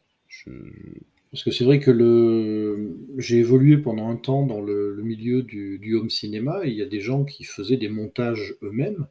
Parce 1.31 1.45
que 1.45 1.51
c'est 1.51 1.65
vrai 1.65 1.81
que 1.81 1.91
le... 1.91 2.97
j'ai 3.19 3.39
évolué 3.39 3.79
pendant 3.79 4.09
un 4.09 4.17
temps 4.17 4.47
dans 4.47 4.61
le, 4.61 5.01
milieu 5.03 5.43
du, 5.43 5.95
home 5.95 6.11
cinéma 6.11 6.61
et 6.65 6.69
il 6.69 6.77
y 6.77 6.83
a 6.83 6.87
des 6.87 7.01
gens 7.01 7.25
qui 7.25 7.45
faisaient 7.45 7.77
des 7.77 7.89
montages 7.89 8.55
eux-mêmes. 8.63 9.07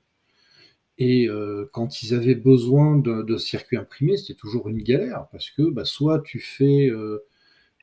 Et 1.04 1.28
euh, 1.28 1.68
quand 1.74 2.04
ils 2.04 2.14
avaient 2.14 2.36
besoin 2.36 2.96
de, 2.96 3.38
circuits 3.38 3.78
imprimés, 3.78 4.18
c'était 4.18 4.36
toujours 4.36 4.70
une 4.70 4.84
galère 4.84 5.26
parce 5.32 5.50
que 5.50 5.64
bah, 5.64 5.84
soit 5.84 6.22
tu 6.22 6.40
fais, 6.40 6.90
euh, 6.92 7.26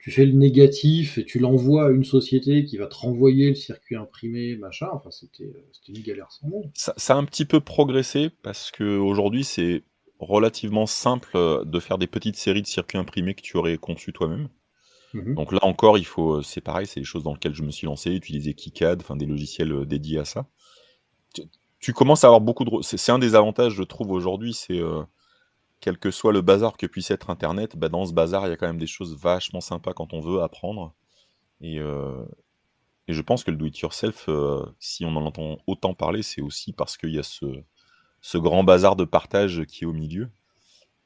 tu 0.01 0.13
fais 0.13 0.25
le 0.25 0.35
négatif 0.35 1.19
et 1.19 1.25
tu 1.25 1.41
l'envoies 1.41 1.87
à 1.87 1.91
une 1.91 2.05
société 2.05 2.65
qui 2.65 2.77
va 2.77 2.87
te 2.87 2.95
renvoyer 2.95 3.49
le 3.49 3.57
circuit 3.57 3.97
imprimé, 3.97 4.57
machin. 4.57 4.87
Enfin, 4.93 5.11
c'était 5.11 5.51
une 5.89 6.03
galère 6.03 6.31
sans 6.31 6.47
nom. 6.47 6.71
Ça, 6.75 6.95
ça, 6.97 7.15
a 7.15 7.17
un 7.17 7.25
petit 7.25 7.45
peu 7.45 7.59
progressé 7.59 8.31
parce 8.45 8.71
qu'aujourd'hui, 8.71 9.43
c'est 9.43 9.83
relativement 10.21 10.87
simple 10.87 11.31
euh, 11.35 11.65
de 11.65 11.81
faire 11.81 11.99
des 11.99 12.07
petites 12.07 12.37
séries 12.37 12.63
de 12.63 12.69
circuits 12.69 12.99
imprimés 12.99 13.35
que 13.35 13.43
tu 13.43 13.57
aurais 13.57 13.79
conçus 13.79 14.13
toi-même. 14.13 14.49
Mmh 15.13 15.35
Donc 15.35 15.53
là 15.53 15.61
encore, 15.63 15.99
il 15.99 16.07
faut, 16.07 16.35
euh, 16.35 16.43
c'est 16.43 16.61
pareil, 16.61 16.87
c'est 16.87 17.01
des 17.01 17.07
choses 17.07 17.25
dans 17.25 17.33
lesquelles 17.33 17.55
je 17.57 17.65
me 17.65 17.73
suis 17.73 17.87
lancé, 17.87 18.13
utiliser 18.13 18.55
KiCad, 18.55 19.01
enfin 19.01 19.17
des 19.17 19.27
logiciels 19.27 19.73
euh, 19.73 19.85
dédiés 19.85 20.21
à 20.21 20.25
ça. 20.25 20.47
Tu, 21.81 21.93
commences 21.93 22.25
à 22.25 22.29
avoir 22.29 22.41
beaucoup 22.41 22.65
de, 22.65 22.83
c'est 22.83 23.13
un 23.13 23.19
des 23.19 23.35
avantages, 23.35 23.73
je 23.73 23.83
trouve 23.83 24.11
aujourd'hui, 24.11 24.55
c'est 24.55 24.81
quel 25.81 25.99
que 25.99 26.11
soit 26.11 26.33
le 26.33 26.41
bazar 26.41 26.77
que 26.77 26.87
puisse 26.87 27.11
être 27.11 27.31
Internet, 27.31 27.77
bah 27.77 27.89
dans 27.89 28.05
ce 28.05 28.13
bazar, 28.13 28.47
il 28.47 28.51
y 28.51 28.53
a 28.53 28.57
quand 28.57 28.67
même 28.67 28.79
des 28.79 28.87
choses 28.87 29.17
vachement 29.17 29.61
sympas 29.61 29.93
quand 29.93 30.13
on 30.13 30.21
veut 30.21 30.43
apprendre. 30.43 30.93
Et, 31.61 31.77
et 31.77 33.13
je 33.13 33.23
pense 33.23 33.45
que 33.45 33.53
le 33.53 33.57
do-it-yourself, 33.57 34.29
si 34.81 35.05
on 35.05 35.17
en 35.17 35.25
entend 35.25 35.59
autant 35.67 35.95
parler, 35.95 36.23
c'est 36.23 36.41
aussi 36.41 36.73
parce 36.73 36.97
qu'il 36.97 37.15
y 37.15 37.19
a 37.19 37.23
ce, 37.23 37.47
ce 38.21 38.39
grand 38.39 38.65
bazar 38.65 38.97
de 38.97 39.05
partage 39.05 39.65
qui 39.67 39.85
est 39.85 39.87
au 39.87 39.93
milieu. 39.93 40.31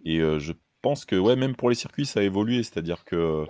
Et 0.05 0.19
euh, 0.19 0.39
je 0.39 0.53
pense 0.81 1.05
que 1.05 1.17
ouais, 1.17 1.37
même 1.37 1.55
pour 1.55 1.69
les 1.69 1.75
circuits, 1.75 2.07
ça 2.07 2.21
a 2.21 2.23
évolué. 2.23 2.63
C'est-à-dire 2.63 3.05
que 3.05 3.47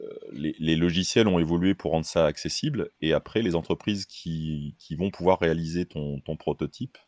euh, 0.00 0.18
les, 0.32 0.76
logiciels 0.76 1.28
ont 1.28 1.38
évolué 1.38 1.74
pour 1.74 1.92
rendre 1.92 2.06
ça 2.06 2.26
accessible. 2.26 2.90
Et 3.00 3.12
après, 3.12 3.42
les 3.42 3.54
entreprises 3.54 4.06
qui, 4.06 4.76
vont 4.98 5.10
pouvoir 5.10 5.38
réaliser 5.38 5.86
ton, 5.86 6.20
prototype 6.38 6.98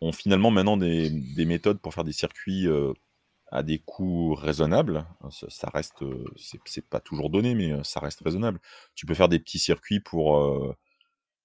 ont 0.00 0.12
finalement 0.12 0.50
maintenant 0.50 0.76
des, 0.76 1.10
méthodes 1.46 1.80
pour 1.80 1.94
faire 1.94 2.04
des 2.04 2.12
circuits 2.12 2.66
euh, 2.66 2.92
à 3.50 3.62
des 3.62 3.78
coûts 3.78 4.34
raisonnables. 4.34 5.06
Ça, 5.30 5.70
reste, 5.72 6.04
c'est 6.64 6.88
pas 6.88 7.00
toujours 7.00 7.30
donné, 7.30 7.54
mais 7.54 7.72
ça 7.84 8.00
reste 8.00 8.20
raisonnable. 8.20 8.60
Tu 8.94 9.06
peux 9.06 9.14
faire 9.14 9.28
des 9.28 9.38
petits 9.38 9.58
circuits 9.58 10.00
pour 10.00 10.74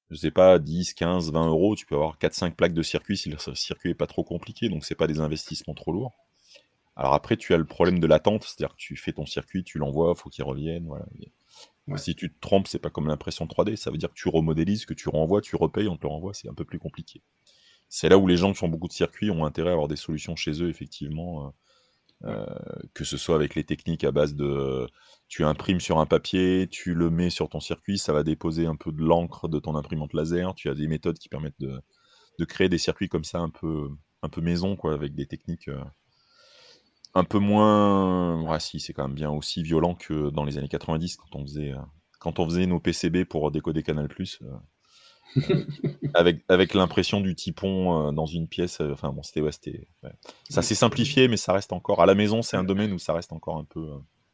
je 0.10 0.15
sais 0.15 0.32
pas, 0.32 0.58
10, 0.60 0.93
15, 0.93 1.32
20 1.32 1.48
euros, 1.50 1.76
tu 1.76 1.86
peux 1.86 1.96
avoir 1.96 2.17
4-5 2.17 2.56
plaques 2.56 2.74
de 2.74 2.82
circuit 2.84 3.17
si 3.17 3.30
le 3.30 3.38
circuit 3.56 3.91
est 3.91 3.96
pas 3.96 4.08
trop 4.08 4.24
compliqué, 4.24 4.70
donc 4.70 4.86
c'est 4.86 4.96
pas 4.96 5.08
des 5.08 5.20
investissements 5.20 5.74
trop 5.74 5.91
lourds. 5.91 6.15
Alors 6.97 7.13
après, 7.13 7.38
tu 7.38 7.53
as 7.53 7.57
le 7.57 7.65
problème 7.65 7.99
de 7.99 8.07
l'attente, 8.07 8.43
c'est-à-dire 8.43 8.75
que 8.75 8.81
tu 8.81 8.95
fais 8.95 9.13
ton 9.13 9.27
circuit, 9.27 9.63
tu 9.63 9.77
l'envoies, 9.77 10.15
faut 10.15 10.29
qu'il 10.29 10.43
revienne, 10.43 10.86
voilà. 10.88 11.05
Si 11.95 12.15
tu 12.15 12.33
te 12.33 12.39
trompes, 12.41 12.67
c'est 12.67 12.79
pas 12.79 12.89
comme 12.89 13.07
l'impression 13.07 13.45
3D, 13.45 13.77
ça 13.77 13.91
veut 13.91 13.97
dire 13.97 14.10
que 14.10 14.15
tu 14.15 14.27
remodélises, 14.27 14.86
que 14.86 14.93
tu 14.93 15.07
renvoies, 15.07 15.39
tu 15.39 15.55
repayes, 15.55 15.88
on 15.88 15.95
te 15.95 16.01
le 16.01 16.10
renvoie, 16.10 16.33
c'est 16.33 16.49
un 16.49 16.53
peu 16.53 16.65
plus 16.65 16.79
compliqué. 16.79 17.21
C'est 17.88 18.10
là 18.10 18.17
où 18.17 18.27
les 18.27 18.36
gens 18.36 18.51
qui 18.51 18.57
font 18.57 18.67
beaucoup 18.67 18.89
de 18.89 18.93
circuits 18.93 19.31
ont 19.31 19.45
intérêt 19.45 19.69
à 19.69 19.73
avoir 19.73 19.88
des 19.88 19.95
solutions 19.95 20.36
chez 20.36 20.62
eux, 20.62 20.69
effectivement, 20.69 21.45
euh, 21.45 21.49
euh, 22.25 22.45
que 22.93 23.05
ce 23.05 23.15
soit 23.15 23.36
avec 23.36 23.55
les 23.55 23.63
techniques 23.63 24.03
à 24.03 24.12
base 24.12 24.36
de 24.36 24.89
tu 25.27 25.45
imprimes 25.45 25.79
sur 25.79 25.99
un 25.99 26.05
papier, 26.05 26.67
tu 26.69 26.93
le 26.93 27.10
mets 27.10 27.29
sur 27.29 27.47
ton 27.47 27.60
circuit, 27.60 27.99
ça 27.99 28.12
va 28.12 28.23
déposer 28.23 28.65
un 28.65 28.75
peu 28.75 28.91
de 28.91 29.01
l'encre 29.01 29.47
de 29.47 29.60
ton 29.60 29.75
imprimante 29.75 30.13
laser. 30.13 30.55
Tu 30.55 30.69
as 30.69 30.73
des 30.73 30.88
méthodes 30.88 31.19
qui 31.19 31.29
permettent 31.29 31.60
de, 31.60 31.81
créer 32.45 32.69
des 32.69 32.79
circuits 32.79 33.07
comme 33.07 33.23
ça 33.23 33.39
un 33.39 33.49
peu, 33.49 33.89
un 34.23 34.29
peu 34.29 34.41
maison, 34.41 34.75
quoi, 34.75 34.93
avec 34.93 35.15
des 35.15 35.27
techniques 35.27 35.67
euh, 35.69 35.83
un 37.17 37.23
peu 37.23 37.39
moins. 37.39 38.60
Si, 38.60 38.80
c'est 38.80 38.93
quand 38.93 39.08
même 39.08 39.15
bien 39.15 39.30
aussi 39.30 39.63
violent 39.63 39.95
que 39.95 40.30
dans 40.30 40.43
les 40.43 40.58
années 40.58 40.67
90 40.67 41.17
quand 41.17 41.36
on 41.36 41.43
faisait, 41.43 41.71
euh, 41.71 41.80
quand 42.19 42.39
on 42.39 42.45
faisait 42.45 42.65
nos 42.65 42.80
PCB 42.80 43.25
pour 43.25 43.51
décoder 43.51 43.84
Canal. 43.84 44.08
Euh, 44.41 45.63
avec, 46.13 46.43
avec 46.47 46.73
l'impression 46.73 47.19
du 47.21 47.36
typon 47.36 48.12
dans 48.13 48.25
une 48.25 48.47
pièce. 48.47 48.82
Enfin 48.82 49.12
bon, 49.12 49.23
c'était. 49.23 49.41
Ouais, 49.41 50.12
Ça 50.49 50.62
s'est 50.62 50.75
simplifié, 50.75 51.27
mais 51.27 51.38
ça 51.38 51.53
reste 51.53 51.73
encore. 51.73 52.01
À 52.01 52.06
la 52.06 52.15
maison, 52.15 52.41
c'est 52.41 52.58
un 52.58 52.63
domaine 52.63 52.93
où 52.93 52.99
ça 52.99 53.13
reste 53.13 53.34
encore 53.34 53.58
un 53.58 53.65
peu. 53.65 53.88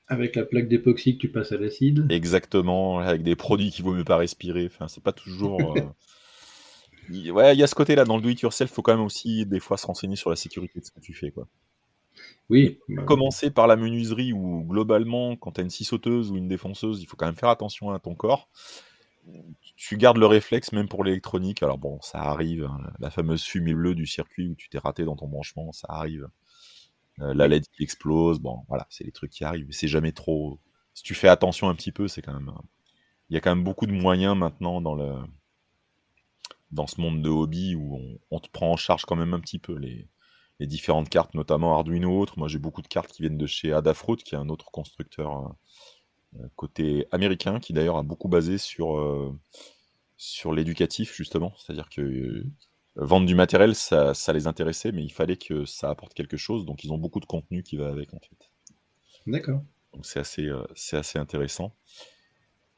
Avec 0.07 0.35
la 0.35 0.43
plaque 0.43 0.67
d'époxy 0.67 1.15
que 1.15 1.21
tu 1.21 1.31
passes 1.31 1.51
à 1.53 1.57
l'acide. 1.57 2.05
Exactement, 2.11 2.99
avec 2.99 3.23
des 3.23 3.35
produits 3.35 3.71
qu'il 3.71 3.85
vaut 3.85 3.93
mieux 3.93 4.03
pas 4.03 4.17
respirer. 4.17 4.65
Enfin, 4.67 4.87
c'est 4.87 5.03
pas 5.03 5.13
toujours. 5.13 5.75
Euh, 7.11 7.31
ouais, 7.31 7.55
il 7.55 7.59
y 7.59 7.63
a 7.63 7.67
ce 7.67 7.75
côté-là. 7.75 8.05
Dans 8.05 8.15
le 8.15 8.21
do-it-yourself, 8.21 8.71
il 8.71 8.73
faut 8.73 8.81
quand 8.81 8.95
même 8.95 9.05
aussi 9.05 9.45
des 9.45 9.59
fois 9.59 9.77
se 9.77 9.85
renseigner 9.85 10.15
sur 10.15 10.29
la 10.29 10.35
sécurité 10.35 10.79
de 10.79 10.85
ce 10.85 10.91
que 10.91 10.99
tu 10.99 11.13
fais. 11.13 11.31
Quoi. 11.31 11.47
Oui. 12.49 12.79
Bah 12.89 13.03
commencer 13.03 13.51
par 13.51 13.67
la 13.67 13.75
menuiserie 13.75 14.33
où 14.33 14.63
globalement, 14.63 15.35
quand 15.35 15.53
tu 15.53 15.61
as 15.61 15.63
une 15.63 15.69
scie 15.69 15.85
sauteuse 15.85 16.31
ou 16.31 16.37
une 16.37 16.47
défonceuse, 16.47 17.01
il 17.01 17.05
faut 17.05 17.17
quand 17.17 17.25
même 17.25 17.35
faire 17.35 17.49
attention 17.49 17.91
à 17.91 17.99
ton 17.99 18.15
corps. 18.15 18.49
Tu 19.75 19.95
gardes 19.97 20.17
le 20.17 20.25
réflexe 20.25 20.73
même 20.73 20.89
pour 20.89 21.03
l'électronique. 21.03 21.63
Alors 21.63 21.77
bon, 21.77 21.99
ça 22.01 22.19
arrive. 22.19 22.65
Hein, 22.65 22.91
la 22.99 23.09
fameuse 23.09 23.43
fumée 23.43 23.73
bleue 23.73 23.95
du 23.95 24.05
circuit 24.05 24.49
où 24.49 24.55
tu 24.55 24.69
t'es 24.69 24.77
raté 24.77 25.05
dans 25.05 25.15
ton 25.15 25.27
branchement, 25.27 25.71
ça 25.71 25.87
arrive. 25.89 26.27
Euh, 27.21 27.33
la 27.33 27.47
LED 27.47 27.67
qui 27.67 27.83
explose, 27.83 28.39
bon, 28.39 28.63
voilà, 28.67 28.87
c'est 28.89 29.03
les 29.03 29.11
trucs 29.11 29.31
qui 29.31 29.43
arrivent. 29.43 29.67
C'est 29.71 29.87
jamais 29.87 30.11
trop. 30.11 30.59
Si 30.93 31.03
tu 31.03 31.13
fais 31.15 31.29
attention 31.29 31.69
un 31.69 31.75
petit 31.75 31.91
peu, 31.91 32.07
c'est 32.07 32.21
quand 32.21 32.33
même. 32.33 32.51
Il 33.29 33.33
y 33.35 33.37
a 33.37 33.39
quand 33.39 33.55
même 33.55 33.63
beaucoup 33.63 33.87
de 33.87 33.93
moyens 33.93 34.35
maintenant 34.37 34.81
dans 34.81 34.95
le 34.95 35.13
dans 36.71 36.87
ce 36.87 36.99
monde 36.99 37.21
de 37.21 37.29
hobby 37.29 37.75
où 37.75 38.19
on, 38.31 38.39
te 38.39 38.49
prend 38.49 38.71
en 38.71 38.77
charge 38.77 39.05
quand 39.05 39.15
même 39.15 39.33
un 39.35 39.39
petit 39.39 39.59
peu 39.59 39.77
les, 39.77 40.07
différentes 40.67 41.09
cartes, 41.09 41.33
notamment 41.33 41.73
Arduino 41.73 42.19
autres. 42.19 42.37
Moi, 42.37 42.47
j'ai 42.47 42.59
beaucoup 42.59 42.81
de 42.81 42.87
cartes 42.87 43.11
qui 43.11 43.21
viennent 43.21 43.37
de 43.37 43.47
chez 43.47 43.73
Adafruit, 43.73 44.17
qui 44.17 44.35
est 44.35 44.37
un 44.37 44.49
autre 44.49 44.71
constructeur 44.71 45.55
euh, 46.35 46.47
côté 46.55 47.07
américain, 47.11 47.59
qui 47.59 47.73
d'ailleurs 47.73 47.97
a 47.97 48.03
beaucoup 48.03 48.27
basé 48.27 48.57
sur, 48.57 48.97
euh, 48.97 49.37
sur 50.17 50.53
l'éducatif, 50.53 51.15
justement. 51.15 51.53
C'est-à-dire 51.57 51.89
que 51.89 52.45
vendre 52.95 53.25
du 53.25 53.35
matériel, 53.35 53.75
ça, 53.75 54.13
les 54.33 54.47
intéressait, 54.47 54.91
mais 54.91 55.03
il 55.03 55.11
fallait 55.11 55.37
que 55.37 55.65
ça 55.65 55.89
apporte 55.89 56.13
quelque 56.13 56.37
chose. 56.37 56.65
Donc, 56.65 56.83
ils 56.83 56.91
ont 56.91 56.97
beaucoup 56.97 57.19
de 57.19 57.25
contenu 57.25 57.63
qui 57.63 57.77
va 57.77 57.89
avec, 57.89 58.13
en 58.13 58.19
fait. 58.19 58.51
D'accord. 59.27 59.61
Donc, 59.93 60.05
c'est 60.05 60.19
assez, 60.19 60.47
euh, 60.47 60.63
c'est 60.75 60.97
assez 60.97 61.19
intéressant. 61.19 61.75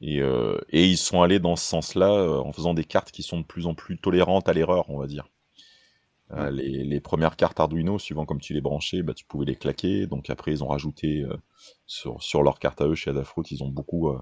Et, 0.01 0.21
euh, 0.21 0.59
et, 0.69 0.85
ils 0.85 0.97
sont 0.97 1.21
allés 1.21 1.39
dans 1.39 1.55
ce 1.55 1.65
sens-là 1.65 2.11
euh, 2.11 2.39
en 2.39 2.51
faisant 2.51 2.73
des 2.73 2.83
cartes 2.83 3.11
qui 3.11 3.23
sont 3.23 3.39
de 3.39 3.45
plus 3.45 3.65
en 3.65 3.73
plus 3.73 3.97
tolérantes 3.97 4.49
à 4.49 4.53
l'erreur, 4.53 4.89
on 4.89 4.97
va 4.97 5.07
dire. 5.07 5.29
Les, 6.31 6.99
premières 6.99 7.35
cartes 7.35 7.59
Arduino, 7.59 7.99
suivant 7.99 8.25
comme 8.25 8.39
tu 8.39 8.53
les 8.53 8.61
branchais, 8.61 9.03
bah, 9.03 9.13
tu 9.13 9.25
pouvais 9.25 9.45
les 9.45 9.55
claquer. 9.55 10.07
Donc 10.07 10.29
après, 10.29 10.51
ils 10.51 10.63
ont 10.63 10.67
rajouté 10.67 11.25
sur, 11.85 12.21
sur 12.21 12.43
leur 12.43 12.59
carte 12.59 12.81
à 12.81 12.87
eux 12.87 12.95
chez 12.95 13.11
Adafruit, 13.11 13.45
ils 13.51 13.63
ont 13.63 13.69
beaucoup 13.69 14.15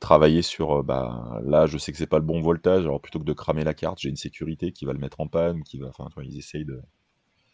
travailler 0.00 0.42
sur, 0.42 0.80
euh, 0.80 0.82
bah, 0.82 1.40
là, 1.44 1.66
je 1.66 1.78
sais 1.78 1.92
que 1.92 1.98
c'est 1.98 2.06
pas 2.06 2.18
le 2.18 2.24
bon 2.24 2.40
voltage, 2.40 2.84
alors 2.84 3.00
plutôt 3.00 3.18
que 3.18 3.24
de 3.24 3.32
cramer 3.32 3.64
la 3.64 3.74
carte, 3.74 3.98
j'ai 4.00 4.08
une 4.08 4.16
sécurité 4.16 4.72
qui 4.72 4.84
va 4.84 4.92
le 4.92 4.98
mettre 4.98 5.20
en 5.20 5.26
panne, 5.26 5.62
qui 5.64 5.78
va, 5.78 5.88
enfin, 5.88 6.08
ils 6.22 6.38
essayent 6.38 6.64
de. 6.64 6.80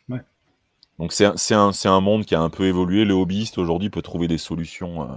Ouais. 0.08 0.20
Donc 0.98 1.12
c'est 1.12 1.24
un, 1.24 1.72
un, 1.84 2.00
monde 2.00 2.24
qui 2.24 2.34
a 2.34 2.40
un 2.40 2.50
peu 2.50 2.66
évolué. 2.66 3.04
Le 3.04 3.14
hobbyiste 3.14 3.58
aujourd'hui 3.58 3.90
peut 3.90 4.02
trouver 4.02 4.28
des 4.28 4.38
solutions 4.38 5.10
euh, 5.10 5.14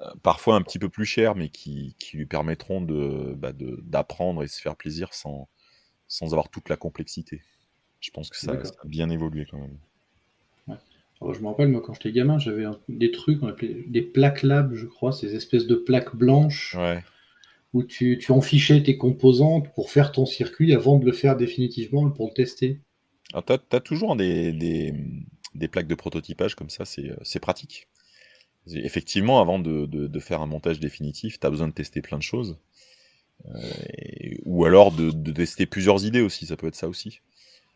euh, 0.00 0.10
parfois 0.22 0.56
un 0.56 0.62
petit 0.62 0.78
peu 0.78 0.88
plus 0.88 1.04
chères, 1.04 1.36
mais 1.36 1.50
qui, 1.50 1.94
qui 2.00 2.16
lui 2.16 2.26
permettront 2.26 2.80
bah, 2.80 3.52
d'apprendre 3.52 4.40
de, 4.40 4.44
et 4.44 4.48
se 4.48 4.60
faire 4.60 4.76
plaisir 4.76 5.12
sans, 5.14 5.48
sans 6.08 6.32
avoir 6.32 6.48
toute 6.48 6.68
la 6.68 6.76
complexité. 6.76 7.42
Je 8.04 8.10
pense 8.10 8.28
que 8.28 8.36
ça, 8.36 8.52
a 8.52 8.86
bien 8.86 9.08
évolué 9.08 9.46
quand 9.50 9.58
même. 9.58 9.78
je 10.68 11.40
me 11.40 11.46
rappelle, 11.46 11.68
moi, 11.68 11.80
quand 11.80 11.94
j'étais 11.94 12.12
gamin, 12.12 12.38
j'avais 12.38 12.66
des 12.90 13.10
trucs, 13.10 13.42
on 13.42 13.46
appelait 13.46 13.82
des 13.86 14.02
plaques 14.02 14.42
lab, 14.42 14.74
je 14.74 14.84
crois, 14.84 15.10
ces 15.10 15.34
espèces 15.34 15.66
de 15.66 15.74
plaques 15.74 16.14
blanches 16.14 16.76
où 17.72 17.82
tu, 17.82 18.18
tu 18.18 18.30
enfichais 18.30 18.82
tes 18.82 18.98
composantes 18.98 19.72
pour 19.74 19.90
faire 19.90 20.12
ton 20.12 20.26
circuit 20.26 20.74
avant 20.74 20.98
de 20.98 21.06
le 21.06 21.12
faire 21.12 21.36
définitivement 21.36 22.10
pour 22.10 22.28
le 22.28 22.34
tester. 22.34 22.78
tu 23.30 23.52
as, 23.52 23.80
toujours 23.80 24.16
des, 24.16 24.52
des, 24.52 25.68
plaques 25.68 25.88
de 25.88 25.94
prototypage 25.94 26.56
comme 26.56 26.68
ça, 26.68 26.84
c'est 26.84 27.08
euh, 27.08 27.40
pratique. 27.40 27.88
Effectivement, 28.66 29.40
avant 29.40 29.58
de, 29.58 29.86
de, 29.86 30.20
faire 30.20 30.42
un 30.42 30.46
montage 30.46 30.78
définitif, 30.78 31.40
tu 31.40 31.46
as 31.46 31.50
besoin 31.50 31.68
de 31.68 31.72
tester 31.72 32.02
plein 32.02 32.18
de 32.18 32.22
choses. 32.22 32.58
Euh, 33.46 33.60
ou 34.44 34.66
alors 34.66 34.92
de, 34.92 35.10
de, 35.10 35.32
tester 35.32 35.64
plusieurs 35.64 36.04
idées 36.04 36.20
aussi, 36.20 36.46
ça 36.46 36.56
peut 36.56 36.66
être 36.66 36.76
ça 36.76 36.88
aussi. 36.88 37.20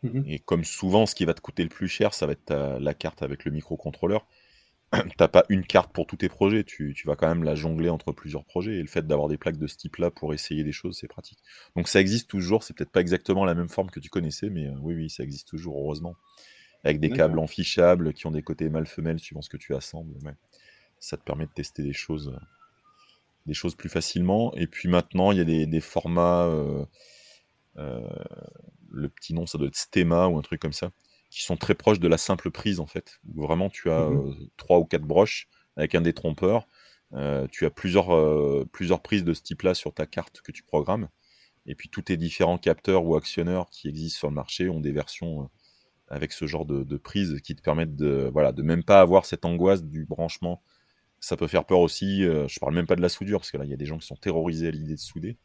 Mhm. 0.03 0.23
Et 0.27 0.39
comme 0.39 0.63
souvent, 0.63 1.05
ce 1.05 1.15
qui 1.15 1.25
va 1.25 1.33
te 1.33 1.41
coûter 1.41 1.63
le 1.63 1.69
plus 1.69 1.87
cher, 1.87 2.13
ça 2.13 2.25
va 2.25 2.33
être 2.33 2.77
la 2.79 2.93
carte 2.93 3.21
avec 3.21 3.45
le 3.45 3.51
microcontrôleur. 3.51 4.25
T'as 5.17 5.27
pas 5.27 5.45
une 5.49 5.65
carte 5.65 5.93
pour 5.93 6.07
tous 6.07 6.17
tes 6.17 6.29
projets, 6.29 6.63
tu, 6.63 6.95
vas 7.05 7.15
quand 7.15 7.27
même 7.27 7.43
la 7.43 7.53
jongler 7.53 7.89
entre 7.89 8.11
plusieurs 8.11 8.43
projets. 8.43 8.77
Et 8.77 8.81
le 8.81 8.87
fait 8.87 9.05
d'avoir 9.05 9.27
des 9.27 9.37
plaques 9.37 9.57
de 9.57 9.67
ce 9.67 9.77
type-là 9.77 10.09
pour 10.09 10.33
essayer 10.33 10.63
des 10.63 10.71
choses, 10.71 10.97
c'est 10.99 11.07
pratique. 11.07 11.39
Donc 11.75 11.87
ça 11.87 12.01
existe 12.01 12.29
toujours, 12.29 12.63
c'est 12.63 12.75
peut-être 12.75 12.91
pas 12.91 13.01
exactement 13.01 13.45
la 13.45 13.53
même 13.53 13.69
forme 13.69 13.91
que 13.91 13.99
tu 13.99 14.09
connaissais, 14.09 14.49
mais 14.49 14.67
euh, 14.67 14.75
oui, 14.81 14.95
oui, 14.95 15.09
ça 15.09 15.23
existe 15.23 15.47
toujours, 15.47 15.77
heureusement. 15.77 16.15
Avec 16.83 16.99
des 16.99 17.09
câbles 17.09 17.39
enfichables 17.39 18.13
qui 18.13 18.25
ont 18.25 18.31
des 18.31 18.41
côtés 18.41 18.69
mâle-femelle 18.69 19.19
suivant 19.19 19.41
ce 19.41 19.49
que 19.49 19.57
tu 19.57 19.75
assembles. 19.75 20.15
Ça 20.99 21.17
te 21.17 21.23
permet 21.23 21.45
de 21.45 21.51
tester 21.51 21.83
des 21.83 21.93
choses, 21.93 22.29
euh, 22.29 22.39
des 23.45 23.53
choses 23.53 23.75
plus 23.75 23.89
facilement. 23.89 24.53
Et 24.55 24.65
puis 24.65 24.87
maintenant, 24.87 25.31
il 25.33 25.37
y 25.39 25.41
a 25.41 25.65
des, 25.65 25.81
formats. 25.81 26.45
Euh, 26.45 26.85
le 28.91 29.09
petit 29.09 29.33
nom, 29.33 29.45
ça 29.45 29.57
doit 29.57 29.67
être 29.67 29.75
Stema 29.75 30.27
ou 30.27 30.37
un 30.37 30.41
truc 30.41 30.61
comme 30.61 30.73
ça, 30.73 30.91
qui 31.29 31.43
sont 31.43 31.57
très 31.57 31.75
proches 31.75 31.99
de 31.99 32.07
la 32.07 32.17
simple 32.17 32.51
prise 32.51 32.79
en 32.79 32.87
fait. 32.87 33.19
Où 33.33 33.43
vraiment, 33.43 33.69
tu 33.69 33.89
as 33.89 34.09
mhm. 34.09 34.29
euh, 34.29 34.33
trois 34.57 34.79
ou 34.79 34.85
quatre 34.85 35.03
broches 35.03 35.47
avec 35.75 35.95
un 35.95 36.01
détrompeur. 36.01 36.67
Euh, 37.13 37.47
tu 37.51 37.65
as 37.65 37.69
plusieurs, 37.69 38.13
euh, 38.15 38.67
plusieurs 38.71 39.01
prises 39.01 39.23
de 39.23 39.33
ce 39.33 39.41
type-là 39.41 39.73
sur 39.73 39.93
ta 39.93 40.05
carte 40.05 40.41
que 40.41 40.51
tu 40.51 40.63
programmes. 40.63 41.07
Et 41.65 41.75
puis 41.75 41.89
tous 41.89 42.03
tes 42.03 42.17
différents 42.17 42.57
capteurs 42.57 43.05
ou 43.05 43.15
actionneurs 43.15 43.69
qui 43.69 43.87
existent 43.87 44.19
sur 44.19 44.27
le 44.29 44.35
marché 44.35 44.69
ont 44.69 44.79
des 44.79 44.91
versions 44.91 45.49
avec 46.07 46.31
ce 46.31 46.47
genre 46.47 46.65
de, 46.65 46.83
de 46.83 46.97
prise 46.97 47.39
qui 47.41 47.55
te 47.55 47.61
permettent 47.61 47.95
de, 47.95 48.29
voilà, 48.33 48.51
de 48.51 48.63
même 48.63 48.83
pas 48.83 48.99
avoir 49.01 49.25
cette 49.25 49.45
angoisse 49.45 49.83
du 49.83 50.05
branchement. 50.05 50.63
Ça 51.19 51.37
peut 51.37 51.47
faire 51.47 51.65
peur 51.65 51.79
aussi. 51.79 52.23
je 52.23 52.59
parle 52.59 52.73
même 52.73 52.87
pas 52.87 52.95
de 52.95 53.01
la 53.01 53.09
soudure, 53.09 53.39
parce 53.39 53.51
que 53.51 53.57
là, 53.57 53.65
il 53.65 53.69
y 53.69 53.73
a 53.73 53.77
des 53.77 53.85
gens 53.85 53.99
qui 53.99 54.07
sont 54.07 54.15
terrorisés 54.15 54.69
à 54.69 54.71
l'idée 54.71 54.95
de 54.95 54.99
souder 54.99 55.37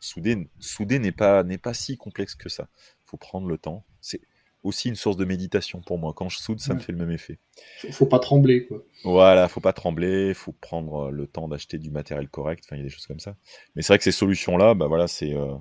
souder, 0.00 0.48
souder 0.58 0.98
n'est 0.98 1.12
pas, 1.12 1.44
n'est 1.44 1.58
pas 1.58 1.74
si 1.74 1.96
complexe 1.96 2.34
que 2.34 2.48
ça. 2.48 2.68
Il 3.04 3.06
faut 3.06 3.16
prendre 3.16 3.46
le 3.46 3.58
temps. 3.58 3.84
C'est 4.00 4.20
aussi 4.62 4.88
une 4.88 4.96
source 4.96 5.16
de 5.16 5.24
méditation 5.24 5.80
pour 5.80 5.98
moi. 5.98 6.12
Quand 6.14 6.28
je 6.28 6.38
soude, 6.38 6.60
ça 6.60 6.74
me 6.74 6.80
fait 6.80 6.92
le 6.92 6.98
même 6.98 7.10
effet. 7.10 7.38
Faut, 7.78 7.92
faut 7.92 8.06
pas 8.06 8.18
trembler, 8.18 8.66
quoi. 8.66 8.84
Voilà, 9.04 9.48
faut 9.48 9.60
pas 9.60 9.72
trembler, 9.72 10.28
il 10.28 10.34
faut 10.34 10.52
prendre 10.52 11.08
euh, 11.08 11.10
le 11.10 11.26
temps 11.26 11.48
d'acheter 11.48 11.78
du 11.78 11.90
matériel 11.90 12.28
correct. 12.28 12.64
Enfin, 12.66 12.76
il 12.76 12.80
y 12.80 12.82
a 12.82 12.84
des 12.84 12.90
choses 12.90 13.06
comme 13.06 13.20
ça. 13.20 13.36
Mais 13.74 13.82
c'est 13.82 13.88
vrai 13.88 13.98
que 13.98 14.04
ces 14.04 14.12
solutions-là, 14.12 14.74
bah 14.74 14.86
voilà, 14.86 15.08
c'est. 15.08 15.34
Euh, 15.34 15.54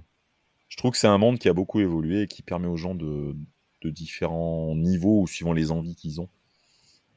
je 0.68 0.78
trouve 0.78 0.92
que 0.92 0.98
c'est 0.98 1.08
un 1.08 1.18
monde 1.18 1.40
qui 1.40 1.50
a 1.50 1.54
beaucoup 1.54 1.80
évolué 1.80 2.24
et 2.24 2.28
qui 2.28 2.42
permet 2.42 2.68
aux 2.68 2.78
gens 2.78 2.94
de, 2.94 3.36
de 3.82 3.90
différents 3.90 4.76
niveaux 4.76 5.22
ou 5.22 5.28
suivant 5.28 5.54
les 5.54 5.72
envies 5.72 5.96
qu'ils 5.96 6.22
ont, 6.22 6.30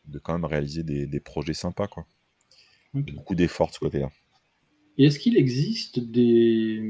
de 0.06 0.18
quand 0.18 0.32
même 0.32 0.44
réaliser 0.44 0.84
des, 0.84 1.06
des 1.06 1.20
projets 1.20 1.52
sympas, 1.52 1.86
quoi. 1.86 2.06
Beaucoup 2.94 3.34
d'efforts 3.34 3.68
de 3.68 3.74
ce 3.74 3.78
côté-là. 3.78 4.10
Et 4.98 5.06
est-ce 5.06 5.18
qu'il 5.18 5.36
existe 5.36 6.00
des... 6.00 6.82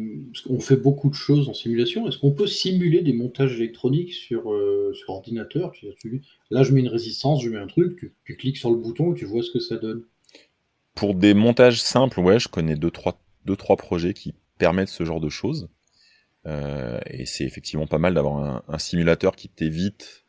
Qu'on 0.45 0.61
fait 0.61 0.77
beaucoup 0.77 1.09
de 1.09 1.15
choses 1.15 1.49
en 1.49 1.55
simulation. 1.55 2.09
Est-ce 2.09 2.19
qu'on 2.19 2.33
peut 2.33 2.47
simuler 2.47 3.03
des 3.03 3.13
montages 3.13 3.55
électroniques 3.57 4.13
sur, 4.13 4.53
euh, 4.53 4.93
sur 4.95 5.11
ordinateur 5.11 5.73
Là, 6.51 6.63
je 6.63 6.73
mets 6.73 6.81
une 6.81 6.89
résistance, 6.89 7.43
je 7.43 7.49
mets 7.49 7.59
un 7.59 7.67
truc, 7.67 8.13
tu, 8.25 8.37
cliques 8.37 8.57
sur 8.57 8.71
le 8.71 8.77
bouton, 8.77 9.15
tu 9.15 9.25
vois 9.25 9.43
ce 9.43 9.51
que 9.51 9.61
ça 9.61 9.77
donne. 9.77 10.05
Pour 10.95 11.15
des 11.15 11.35
montages 11.35 11.81
simples, 11.81 12.21
ouais, 12.21 12.39
je 12.39 12.49
connais 12.49 12.77
deux 12.77 12.91
trois, 12.91 13.23
deux, 13.47 13.57
trois 13.57 13.77
projets 13.77 14.15
qui 14.15 14.35
permettent 14.59 14.89
ce 14.89 15.05
genre 15.05 15.21
de 15.21 15.29
choses. 15.29 15.69
Euh, 16.47 16.99
et 17.07 17.25
c'est 17.25 17.45
effectivement 17.45 17.87
pas 17.87 17.99
mal 17.99 18.15
d'avoir 18.15 18.65
un 18.67 18.79
simulateur 18.79 19.37
qui 19.37 19.49
t'évite 19.49 20.22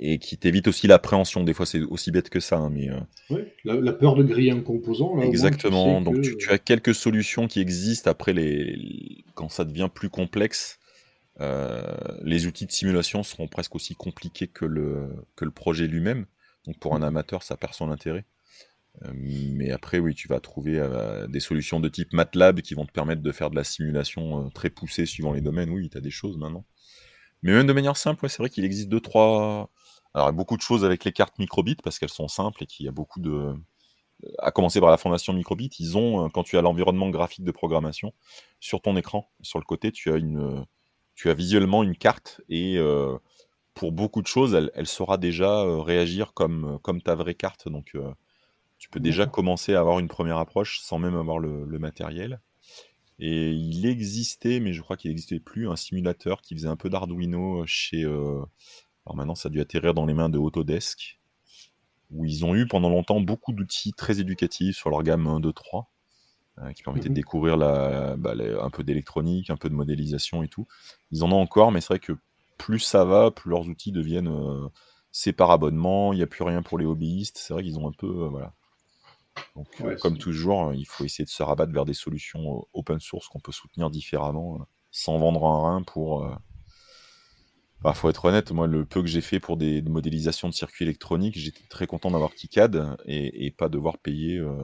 et 0.00 0.18
qui 0.18 0.38
t'évite 0.38 0.68
aussi 0.68 0.86
l'appréhension. 0.86 1.42
Des 1.42 1.52
fois, 1.52 1.66
c'est 1.66 1.82
aussi 1.82 2.12
bête 2.12 2.30
que 2.30 2.38
ça. 2.38 2.56
Hein, 2.56 2.70
mais, 2.70 2.88
euh, 2.88 3.00
oui, 3.30 3.40
la, 3.64 3.92
peur 3.92 4.14
de 4.14 4.22
griller 4.22 4.52
un 4.52 4.60
composant. 4.60 5.20
exactement. 5.20 6.00
Donc, 6.00 6.22
tu, 6.22 6.50
as 6.50 6.58
quelques 6.58 6.94
solutions 6.94 7.48
qui 7.48 7.60
existent. 7.60 8.10
Après, 8.10 8.32
les... 8.32 9.24
quand 9.34 9.48
ça 9.48 9.64
devient 9.64 9.88
plus 9.92 10.08
complexe, 10.08 10.78
euh, 11.40 11.82
les 12.22 12.46
outils 12.46 12.66
de 12.66 12.72
simulation 12.72 13.24
seront 13.24 13.48
presque 13.48 13.74
aussi 13.74 13.96
compliqués 13.96 14.46
que 14.46 14.64
le, 14.64 15.08
que 15.34 15.44
le 15.44 15.50
projet 15.50 15.88
lui-même. 15.88 16.26
Donc, 16.66 16.78
pour 16.78 16.94
un 16.94 17.02
amateur, 17.02 17.42
ça 17.42 17.56
perd 17.56 17.74
son 17.74 17.90
intérêt. 17.90 18.24
Euh, 19.02 19.10
mais 19.14 19.72
après, 19.72 19.98
oui, 19.98 20.14
tu 20.14 20.28
vas 20.28 20.38
trouver 20.38 20.80
des 21.28 21.40
solutions 21.40 21.80
de 21.80 21.88
type 21.88 22.12
MATLAB 22.12 22.60
qui 22.60 22.74
vont 22.74 22.86
te 22.86 22.92
permettre 22.92 23.22
de 23.22 23.32
faire 23.32 23.50
de 23.50 23.56
la 23.56 23.64
simulation 23.64 24.48
très 24.50 24.70
poussée 24.70 25.06
suivant 25.06 25.32
les 25.32 25.40
domaines. 25.40 25.70
Oui, 25.70 25.90
tu 25.90 25.98
as 25.98 26.00
des 26.00 26.10
choses 26.10 26.36
maintenant. 26.36 26.64
Mais 27.42 27.52
même 27.52 27.66
de 27.66 27.72
manière 27.72 27.96
simple, 27.96 28.28
c'est 28.28 28.38
vrai 28.38 28.50
qu'il 28.50 28.64
existe 28.64 28.88
deux, 28.88 29.00
trois, 29.00 29.70
alors, 30.18 30.26
il 30.26 30.32
y 30.32 30.34
a 30.34 30.36
beaucoup 30.36 30.56
de 30.56 30.62
choses 30.62 30.84
avec 30.84 31.04
les 31.04 31.12
cartes 31.12 31.38
microbit 31.38 31.76
parce 31.76 32.00
qu'elles 32.00 32.08
sont 32.08 32.26
simples 32.26 32.64
et 32.64 32.66
qu'il 32.66 32.86
y 32.86 32.88
a 32.88 32.92
beaucoup 32.92 33.20
de. 33.20 33.54
À 34.40 34.50
commencer 34.50 34.80
par 34.80 34.90
la 34.90 34.96
fondation 34.96 35.32
microbit, 35.32 35.70
ils 35.78 35.96
ont, 35.96 36.24
euh, 36.24 36.28
quand 36.28 36.42
tu 36.42 36.58
as 36.58 36.60
l'environnement 36.62 37.08
graphique 37.08 37.44
de 37.44 37.52
programmation, 37.52 38.12
sur 38.58 38.82
ton 38.82 38.96
écran, 38.96 39.30
sur 39.42 39.60
le 39.60 39.64
côté, 39.64 39.92
tu 39.92 40.12
as, 40.12 40.16
une, 40.16 40.66
tu 41.14 41.30
as 41.30 41.34
visuellement 41.34 41.84
une 41.84 41.96
carte 41.96 42.40
et 42.48 42.78
euh, 42.78 43.16
pour 43.74 43.92
beaucoup 43.92 44.20
de 44.20 44.26
choses, 44.26 44.54
elle, 44.74 44.86
saura 44.88 45.18
déjà 45.18 45.60
euh, 45.60 45.78
réagir 45.78 46.32
comme, 46.34 46.80
comme 46.82 47.00
ta 47.00 47.14
vraie 47.14 47.36
carte. 47.36 47.68
Donc, 47.68 47.96
tu 48.78 48.88
peux 48.88 48.98
déjà 48.98 49.26
commencer 49.26 49.74
à 49.74 49.80
avoir 49.80 50.00
une 50.00 50.08
première 50.08 50.38
approche 50.38 50.80
sans 50.80 50.98
même 50.98 51.14
avoir 51.14 51.38
le, 51.38 51.64
le 51.64 51.78
matériel. 51.78 52.40
Et 53.20 53.52
il 53.52 53.86
existait, 53.86 54.58
mais 54.58 54.72
je 54.72 54.82
crois 54.82 54.96
qu'il 54.96 55.12
n'existait 55.12 55.38
plus, 55.38 55.68
un 55.68 55.76
simulateur 55.76 56.42
qui 56.42 56.56
faisait 56.56 56.68
un 56.68 56.76
peu 56.76 56.90
d'Arduino 56.90 57.64
chez 57.66 58.04
alors 59.08 59.16
maintenant, 59.16 59.34
ça 59.34 59.48
a 59.48 59.50
dû 59.50 59.58
atterrir 59.62 59.94
dans 59.94 60.04
les 60.04 60.12
mains 60.12 60.28
de 60.28 60.36
Autodesk, 60.36 61.18
où 62.10 62.26
ils 62.26 62.44
ont 62.44 62.54
eu 62.54 62.66
pendant 62.66 62.90
longtemps 62.90 63.22
beaucoup 63.22 63.54
d'outils 63.54 63.94
très 63.94 64.20
éducatifs 64.20 64.76
sur 64.76 64.90
leur 64.90 65.02
gamme 65.02 65.26
1, 65.26 65.40
2, 65.40 65.50
3, 65.50 65.90
qui 66.74 66.82
permettaient 66.82 67.08
de 67.08 67.12
mhm. 67.12 67.14
découvrir 67.14 67.56
bah, 67.56 68.34
un 68.60 68.68
peu 68.68 68.84
d'électronique, 68.84 69.48
un 69.48 69.56
peu 69.56 69.70
de 69.70 69.74
modélisation 69.74 70.42
et 70.42 70.48
tout. 70.48 70.66
Ils 71.10 71.24
en 71.24 71.32
ont 71.32 71.40
encore, 71.40 71.72
mais 71.72 71.80
c'est 71.80 71.88
vrai 71.88 72.00
que 72.00 72.12
plus 72.58 72.80
ça 72.80 73.06
va, 73.06 73.30
plus 73.30 73.48
leurs 73.48 73.66
outils 73.66 73.92
deviennent 73.92 74.28
euh, 74.28 74.68
c'est 75.10 75.32
par 75.32 75.50
abonnement, 75.50 76.12
il 76.12 76.16
n'y 76.16 76.22
a 76.22 76.26
plus 76.26 76.44
rien 76.44 76.62
pour 76.62 76.78
les 76.78 76.84
hobbyistes. 76.84 77.38
C'est 77.38 77.54
vrai 77.54 77.62
qu'ils 77.62 77.78
ont 77.78 77.88
un 77.88 77.92
peu. 77.92 78.24
Euh, 78.24 78.28
voilà. 78.28 78.52
Donc, 79.56 79.68
euh, 79.80 79.96
comme 79.96 80.18
toujours, 80.18 80.74
il 80.74 80.84
faut 80.84 81.04
essayer 81.04 81.24
de 81.24 81.30
se 81.30 81.42
rabattre 81.42 81.72
vers 81.72 81.86
des 81.86 81.94
solutions 81.94 82.66
open 82.74 83.00
source 83.00 83.28
qu'on 83.28 83.40
peut 83.40 83.52
soutenir 83.52 83.88
différemment, 83.88 84.66
sans 84.90 85.18
vendre 85.18 85.46
un 85.46 85.62
rein 85.62 85.82
pour 85.82 86.28
bah, 87.82 87.94
faut 87.94 88.10
être 88.10 88.24
honnête, 88.24 88.50
moi, 88.50 88.66
le 88.66 88.84
peu 88.84 89.02
que 89.02 89.08
j'ai 89.08 89.20
fait 89.20 89.38
pour 89.38 89.56
des, 89.56 89.82
modélisations 89.82 90.48
de 90.48 90.54
circuits 90.54 90.84
électroniques, 90.84 91.38
j'étais 91.38 91.64
très 91.68 91.86
content 91.86 92.10
d'avoir 92.10 92.34
KiCad 92.34 92.96
et, 93.04 93.46
et, 93.46 93.50
pas 93.52 93.68
devoir 93.68 93.98
payer 93.98 94.38
euh, 94.38 94.62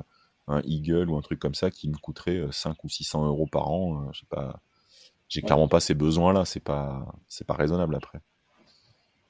un 0.48 0.60
Eagle 0.64 1.08
ou 1.08 1.16
un 1.16 1.22
truc 1.22 1.38
comme 1.38 1.54
ça 1.54 1.70
qui 1.70 1.88
me 1.88 1.96
coûterait 1.96 2.44
5 2.50 2.70
euh, 2.70 2.74
ou 2.82 2.88
600 2.88 3.26
euros 3.26 3.46
par 3.46 3.68
an. 3.70 4.02
Euh, 4.02 4.10
j'ai 4.12 4.26
pas, 4.28 4.60
j'ai 5.28 5.42
clairement 5.42 5.68
pas 5.68 5.80
ces 5.80 5.94
besoins-là. 5.94 6.44
C'est 6.44 6.60
pas, 6.60 7.06
c'est 7.28 7.46
pas 7.46 7.54
raisonnable 7.54 7.94
après. 7.94 8.20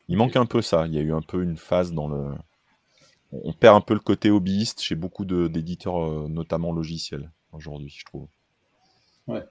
Il 0.09 0.16
manque 0.16 0.37
un 0.37 0.47
peu 0.47 0.62
ça. 0.62 0.87
Il 0.87 0.95
y 0.95 0.99
a 0.99 1.03
eu 1.03 1.12
un 1.12 1.22
peu 1.22 1.43
une 1.43 1.57
phase 1.57 1.93
dans 1.93 2.09
le. 2.09 2.35
On 3.32 3.53
perd 3.53 3.76
un 3.76 3.80
peu 3.80 3.95
le 3.95 4.01
côté 4.01 4.30
hobbyiste 4.30 4.80
chez 4.80 4.95
beaucoup 4.95 5.24
d'éditeurs, 5.24 6.28
notamment 6.28 6.72
logiciels, 6.72 7.32
aujourd'hui, 7.53 7.89
je 7.89 8.05
trouve. 8.05 8.28
Ouais. 9.26 9.45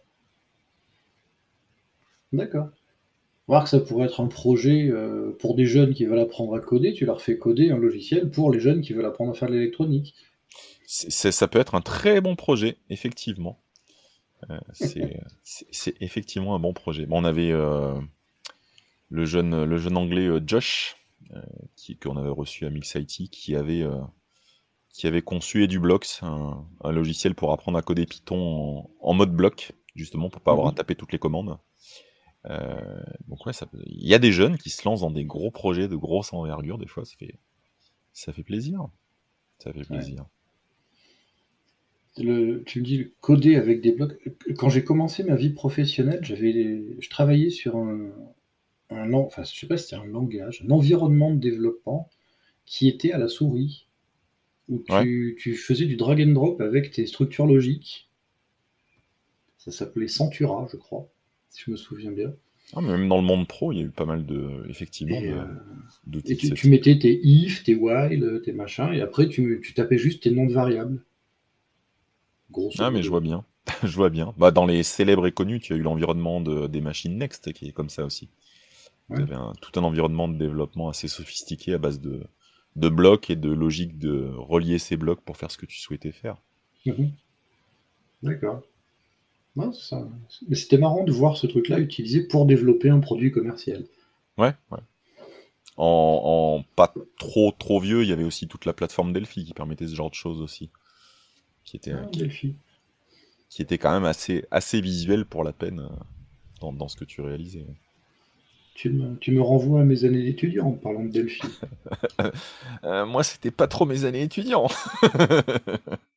D'accord. 2.32 2.70
Voir 3.48 3.66
que 3.66 3.70
ça 3.70 3.80
pourrait 3.80 4.06
être 4.06 4.22
un 4.22 4.28
projet 4.28 4.88
euh, 4.90 5.36
pour 5.38 5.56
des 5.56 5.66
jeunes 5.66 5.94
qui 5.94 6.06
veulent 6.06 6.20
apprendre 6.20 6.56
à 6.56 6.62
coder, 6.62 6.94
tu 6.94 7.06
leur 7.06 7.22
fais 7.22 7.38
coder 7.38 7.72
un 7.72 7.78
logiciel 7.78 8.30
pour 8.30 8.52
les 8.52 8.60
jeunes 8.60 8.82
qui 8.82 8.94
veulent 8.94 9.06
apprendre 9.06 9.32
à 9.32 9.34
faire 9.34 9.50
de 9.50 9.56
l'électronique. 9.56 10.16
ça 10.86 11.48
peut 11.50 11.60
être 11.60 11.76
un 11.76 11.82
très 11.82 12.22
bon 12.22 12.36
projet, 12.38 12.78
effectivement. 12.90 13.60
Euh, 14.50 14.60
c'est 15.44 15.96
effectivement 16.02 16.56
un 16.56 16.60
bon 16.60 16.74
projet. 16.74 17.06
Bon, 17.06 17.22
on 17.22 17.26
avait 17.26 17.52
euh, 17.52 18.00
le, 19.10 19.26
jeune, 19.26 19.66
le 19.66 19.78
jeune 19.78 19.98
anglais 19.98 20.30
Josh, 20.46 20.96
qu'on 22.02 22.18
avait 22.18 22.30
reçu 22.30 22.66
à 22.66 22.70
Mix 22.70 22.96
IT, 22.96 23.30
qui 23.30 23.56
avait, 23.56 23.86
qui 24.90 25.08
avait 25.08 25.22
conçu 25.22 25.64
EduBlocks, 25.64 26.20
un, 26.22 26.66
un 26.82 26.92
logiciel 26.94 27.36
pour 27.36 27.52
apprendre 27.52 27.78
à 27.78 27.82
coder 27.82 28.06
Python 28.06 28.90
en, 29.02 29.14
mode 29.14 29.34
bloc, 29.34 29.74
justement, 29.96 30.30
pour 30.30 30.42
pas 30.42 30.52
avoir 30.52 30.68
à 30.68 30.72
mhm. 30.72 30.78
taper 30.78 30.96
toutes 30.96 31.12
les 31.12 31.20
commandes. 31.20 31.58
Euh, 32.50 33.04
donc 33.28 33.46
ouais, 33.46 33.54
il 33.86 34.08
y 34.08 34.14
a 34.14 34.20
des 34.20 34.32
jeunes 34.32 34.58
qui 34.58 34.70
se 34.70 34.84
lancent 34.88 35.02
dans 35.02 35.12
des 35.12 35.26
gros 35.26 35.52
projets 35.52 35.88
de 35.88 35.96
grosse 35.96 36.34
envergure, 36.34 36.78
des 36.78 36.88
fois, 36.88 37.06
ça 37.06 37.16
fait, 37.18 37.40
ça 38.12 38.34
fait 38.34 38.44
plaisir. 38.44 38.88
Ça 39.60 39.72
fait 39.72 39.86
plaisir. 39.86 40.26
tu 42.16 42.24
me 42.26 42.84
dis 42.84 43.12
coder 43.22 43.56
avec 43.56 43.82
des 43.82 43.94
blocs. 43.94 44.20
Quand 44.58 44.70
j'ai 44.70 44.84
commencé 44.84 45.24
ma 45.24 45.36
vie 45.36 45.52
professionnelle, 45.52 46.20
j'avais, 46.24 46.84
je 47.00 47.10
travaillais 47.10 47.50
sur 47.50 47.78
un, 47.78 48.12
un 48.90 49.14
enfin, 49.14 49.44
je 49.44 49.58
sais 49.58 49.68
pas 49.68 49.78
si 49.78 49.86
c'était 49.86 49.96
un 49.96 50.06
langage, 50.06 50.64
un 50.68 50.72
environnement 50.72 51.32
de 51.32 51.40
développement 51.40 52.10
qui 52.66 52.88
était 52.88 53.12
à 53.12 53.18
la 53.18 53.28
souris, 53.28 53.88
où 54.70 54.80
tu, 54.80 55.38
tu 55.40 55.56
faisais 55.56 55.86
du 55.86 55.96
drag 55.96 56.22
and 56.22 56.34
drop 56.34 56.62
avec 56.62 56.92
tes 56.92 57.06
structures 57.06 57.46
logiques. 57.46 58.10
Ça 59.58 59.72
s'appelait 59.72 60.08
Centura, 60.10 60.68
je 60.72 60.78
crois, 60.78 61.10
si 61.54 61.64
je 61.66 61.72
me 61.72 61.78
souviens 61.78 62.12
bien. 62.12 62.36
Ah, 62.76 62.82
même 62.82 63.08
dans 63.10 63.18
le 63.18 63.24
monde 63.24 63.48
pro, 63.48 63.72
il 63.72 63.78
y 63.78 63.82
a 63.82 63.86
eu 63.86 63.90
pas 63.90 64.06
mal 64.06 64.26
de, 64.26 64.66
effectivement, 64.70 65.22
Et, 65.22 65.28
de, 65.28 65.34
euh, 65.34 65.46
Et 66.26 66.36
tu, 66.36 66.68
mettais 66.68 67.00
tes 67.00 67.22
if, 67.26 67.64
tes 67.64 67.74
while, 67.76 68.42
tes 68.44 68.52
machins, 68.52 68.92
et 68.94 69.00
après 69.00 69.30
tu, 69.30 69.62
tu 69.64 69.74
tapais 69.74 69.98
juste 69.98 70.24
tes 70.24 70.32
noms 70.32 70.46
de 70.46 70.52
variables. 70.54 71.02
Grosso 72.50 72.80
Ah, 72.80 72.92
mais 72.92 73.04
je 73.04 73.10
vois 73.10 73.20
bien. 73.22 73.46
Je 73.84 73.96
vois 73.96 74.10
bien. 74.10 74.34
Bah, 74.38 74.52
dans 74.52 74.66
les 74.66 74.84
célèbres 74.84 75.26
et 75.26 75.32
connus, 75.32 75.60
tu 75.60 75.74
as 75.74 75.76
eu 75.78 75.82
l'environnement 75.82 76.42
de- 76.42 76.68
des 76.68 76.82
machines 76.82 77.18
Next 77.18 77.52
qui 77.54 77.68
est 77.68 77.72
comme 77.72 77.90
ça 77.90 78.06
aussi. 78.06 78.30
Vous 79.10 79.20
Ouais. 79.20 79.24
avez 79.24 79.36
un- 79.36 79.54
tout 79.62 79.80
un 79.80 79.84
environnement 79.84 80.28
de 80.30 80.38
développement 80.38 80.90
assez 80.90 81.08
sophistiqué 81.10 81.74
à 81.74 81.80
base 81.80 82.00
de, 82.02 82.24
de 82.78 82.90
blocs 82.90 83.30
et 83.32 83.36
de 83.38 83.52
logique 83.52 84.00
de 84.00 84.32
relier 84.38 84.80
ces 84.80 84.98
blocs 84.98 85.22
pour 85.22 85.38
faire 85.38 85.52
ce 85.52 85.58
que 85.58 85.66
tu 85.68 85.80
souhaitais 85.80 86.12
faire. 86.14 86.38
Mhm. 86.86 87.18
D'accord. 88.24 88.64
Non, 89.56 89.72
ça- 89.74 90.08
Mais 90.48 90.56
c'était 90.56 90.78
marrant 90.78 91.04
de 91.04 91.12
voir 91.12 91.38
ce 91.38 91.46
truc-là 91.48 91.80
utilisé 91.80 92.22
pour 92.28 92.46
développer 92.46 92.90
un 92.90 93.00
produit 93.00 93.32
commercial. 93.32 93.84
Ouais, 94.38 94.54
ouais. 94.72 94.80
En, 95.78 96.60
en 96.60 96.64
pas 96.76 96.94
trop 97.18 97.52
trop 97.58 97.80
vieux, 97.80 98.04
il 98.04 98.10
y 98.10 98.14
avait 98.14 98.24
aussi 98.24 98.48
toute 98.48 98.66
la 98.66 98.74
plateforme 98.74 99.12
Delphi 99.14 99.44
qui 99.46 99.54
permettait 99.54 99.88
ce 99.88 99.96
genre 99.96 100.10
de 100.10 100.16
choses 100.16 100.42
aussi. 100.42 100.70
Qui 101.66 101.78
était, 101.78 101.94
Ah, 101.94 102.06
qui, 102.12 102.20
Delphi. 102.20 102.56
qui 103.50 103.62
était 103.62 103.78
quand 103.78 103.92
même 103.94 104.06
assez, 104.06 104.46
assez 104.52 104.82
visuel 104.82 105.26
pour 105.26 105.44
la 105.44 105.52
peine 105.54 105.80
euh, 105.80 105.90
dans, 106.62 106.74
dans 106.74 106.88
ce 106.88 106.96
que 106.96 107.06
tu 107.06 107.22
réalisais. 107.22 107.66
Tu 108.76 108.90
me, 108.90 109.16
tu 109.18 109.32
me 109.32 109.42
renvoies 109.42 109.82
à 109.82 109.84
mes 109.84 110.04
années 110.04 110.24
d'étudiant 110.24 110.68
en 110.68 110.72
parlant 110.74 111.04
de 111.06 111.10
Delphi. 111.10 111.48
Euh, 112.84 113.06
moi, 113.06 113.24
c'était 113.24 113.52
pas 113.52 113.68
trop 113.68 113.86
mes 113.86 114.04
années 114.06 114.24
étudiants. 114.24 114.68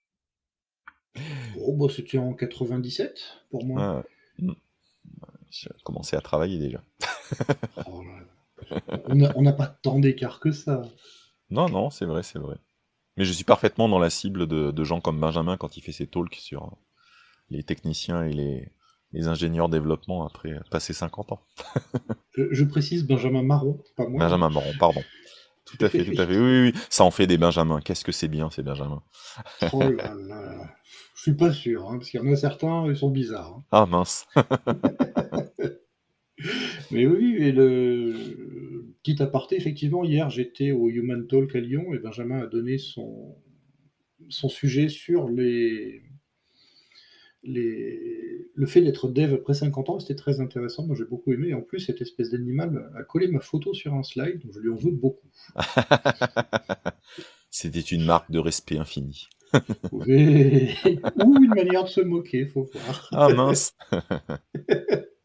Oh, 1.67 1.75
bah, 1.75 1.87
c'était 1.95 2.19
en 2.19 2.33
97 2.33 3.19
pour 3.51 3.65
moi. 3.65 3.97
Ouais. 3.97 4.03
Mm. 4.39 4.53
J'ai 5.51 5.71
commencé 5.85 6.17
à 6.17 6.21
travailler 6.21 6.59
déjà. 6.59 6.83
Oh 7.87 8.03
là 8.03 8.21
là. 8.21 9.33
On 9.37 9.43
n'a 9.43 9.53
pas 9.53 9.67
tant 9.67 9.99
d'écart 9.99 10.41
que 10.41 10.51
ça. 10.51 10.83
Non, 11.51 11.69
non, 11.69 11.91
c'est 11.91 12.07
vrai, 12.07 12.23
c'est 12.23 12.39
vrai. 12.39 12.57
Mais 13.17 13.25
je 13.25 13.33
suis 13.33 13.45
parfaitement 13.45 13.89
dans 13.89 13.99
la 13.99 14.11
cible 14.11 14.47
de, 14.47 14.71
de 14.71 14.85
gens 14.85 15.01
comme 15.01 15.21
Benjamin 15.21 15.57
quand 15.57 15.77
il 15.77 15.83
fait 15.83 15.93
ses 15.93 16.07
talks 16.07 16.35
sur 16.35 16.65
euh, 16.65 16.77
les 17.51 17.63
techniciens 17.63 18.25
et 18.25 18.33
les, 18.33 18.73
les 19.13 19.29
ingénieurs 19.29 19.69
développement 19.69 20.27
après 20.27 20.59
passer 20.71 20.93
50 20.93 21.33
ans. 21.33 21.41
Je, 22.37 22.43
je 22.53 22.65
précise 22.65 23.07
Benjamin 23.07 23.43
Marron, 23.43 23.83
pas 23.97 24.07
moi. 24.07 24.19
Benjamin 24.21 24.51
Moron, 24.51 24.73
pardon. 24.79 25.01
Tout 25.67 25.85
à 25.85 25.89
fait, 25.89 26.05
tout 26.05 26.21
à 26.21 26.27
fait. 26.27 26.37
Oui, 26.39 26.43
oui, 26.43 26.73
oui. 26.75 26.81
Ça 26.91 27.05
en 27.05 27.11
fait 27.11 27.27
des 27.27 27.39
Benjamins. 27.39 27.81
Qu'est-ce 27.81 28.05
que 28.05 28.13
c'est 28.13 28.29
bien, 28.29 28.51
ces 28.51 28.63
Benjamins. 28.63 29.03
Oh 29.73 29.83
là 29.83 30.15
là. 30.15 30.77
Je 31.17 31.23
suis 31.23 31.35
pas 31.35 31.53
sûr, 31.53 31.89
hein, 31.89 31.99
parce 31.99 32.11
qu'il 32.11 32.21
y 32.21 32.23
en 32.23 32.33
a 32.33 32.37
certains, 32.37 32.87
ils 32.89 32.97
sont 32.97 33.11
bizarres. 33.11 33.55
hein. 33.59 33.65
Ah 33.73 33.87
mince. 33.87 34.27
Mais 36.91 37.07
oui, 37.07 37.37
et 37.41 37.51
le 37.53 38.15
petit 39.03 39.21
aparté, 39.23 39.57
effectivement, 39.57 40.05
hier 40.05 40.31
j'étais 40.31 40.71
au 40.73 40.89
Human 40.89 41.27
Talk 41.27 41.55
à 41.57 41.61
Lyon 41.61 41.93
et 41.95 41.99
Benjamin 41.99 42.41
a 42.43 42.47
donné 42.47 42.79
son, 42.79 43.37
son 44.29 44.49
sujet 44.49 44.89
sur 44.89 45.29
les, 45.29 46.03
les... 47.47 48.49
le 48.55 48.67
fait 48.67 48.81
d'être 48.83 49.09
dev 49.09 49.35
après 49.35 49.55
50 49.55 49.89
ans. 49.91 49.99
C'était 50.01 50.15
très 50.17 50.41
intéressant, 50.41 50.87
moi 50.87 50.97
j'ai 50.97 51.05
beaucoup 51.05 51.33
aimé. 51.33 51.49
Et 51.49 51.55
en 51.55 51.63
plus, 51.63 51.81
cette 51.81 52.01
espèce 52.03 52.31
d'animal 52.31 52.91
a 52.97 53.03
collé 53.03 53.29
ma 53.29 53.41
photo 53.41 53.75
sur 53.75 53.95
un 53.95 54.03
slide, 54.03 54.41
donc 54.43 54.53
je 54.53 54.61
lui 54.61 54.71
en 54.71 54.77
veux 54.77 54.91
beaucoup. 54.93 55.29
C'était 57.51 57.81
une 57.81 58.05
marque 58.05 58.31
de 58.31 58.39
respect 58.39 58.79
infini. 58.79 59.29
Et- 60.07 60.69
Ou 61.25 61.37
une 61.43 61.55
manière 61.55 61.85
de 61.85 61.89
se 61.89 62.01
moquer, 62.03 62.47
faut 62.47 62.69
voir. 62.75 63.09
Ah 63.13 63.29
mince. 63.31 63.75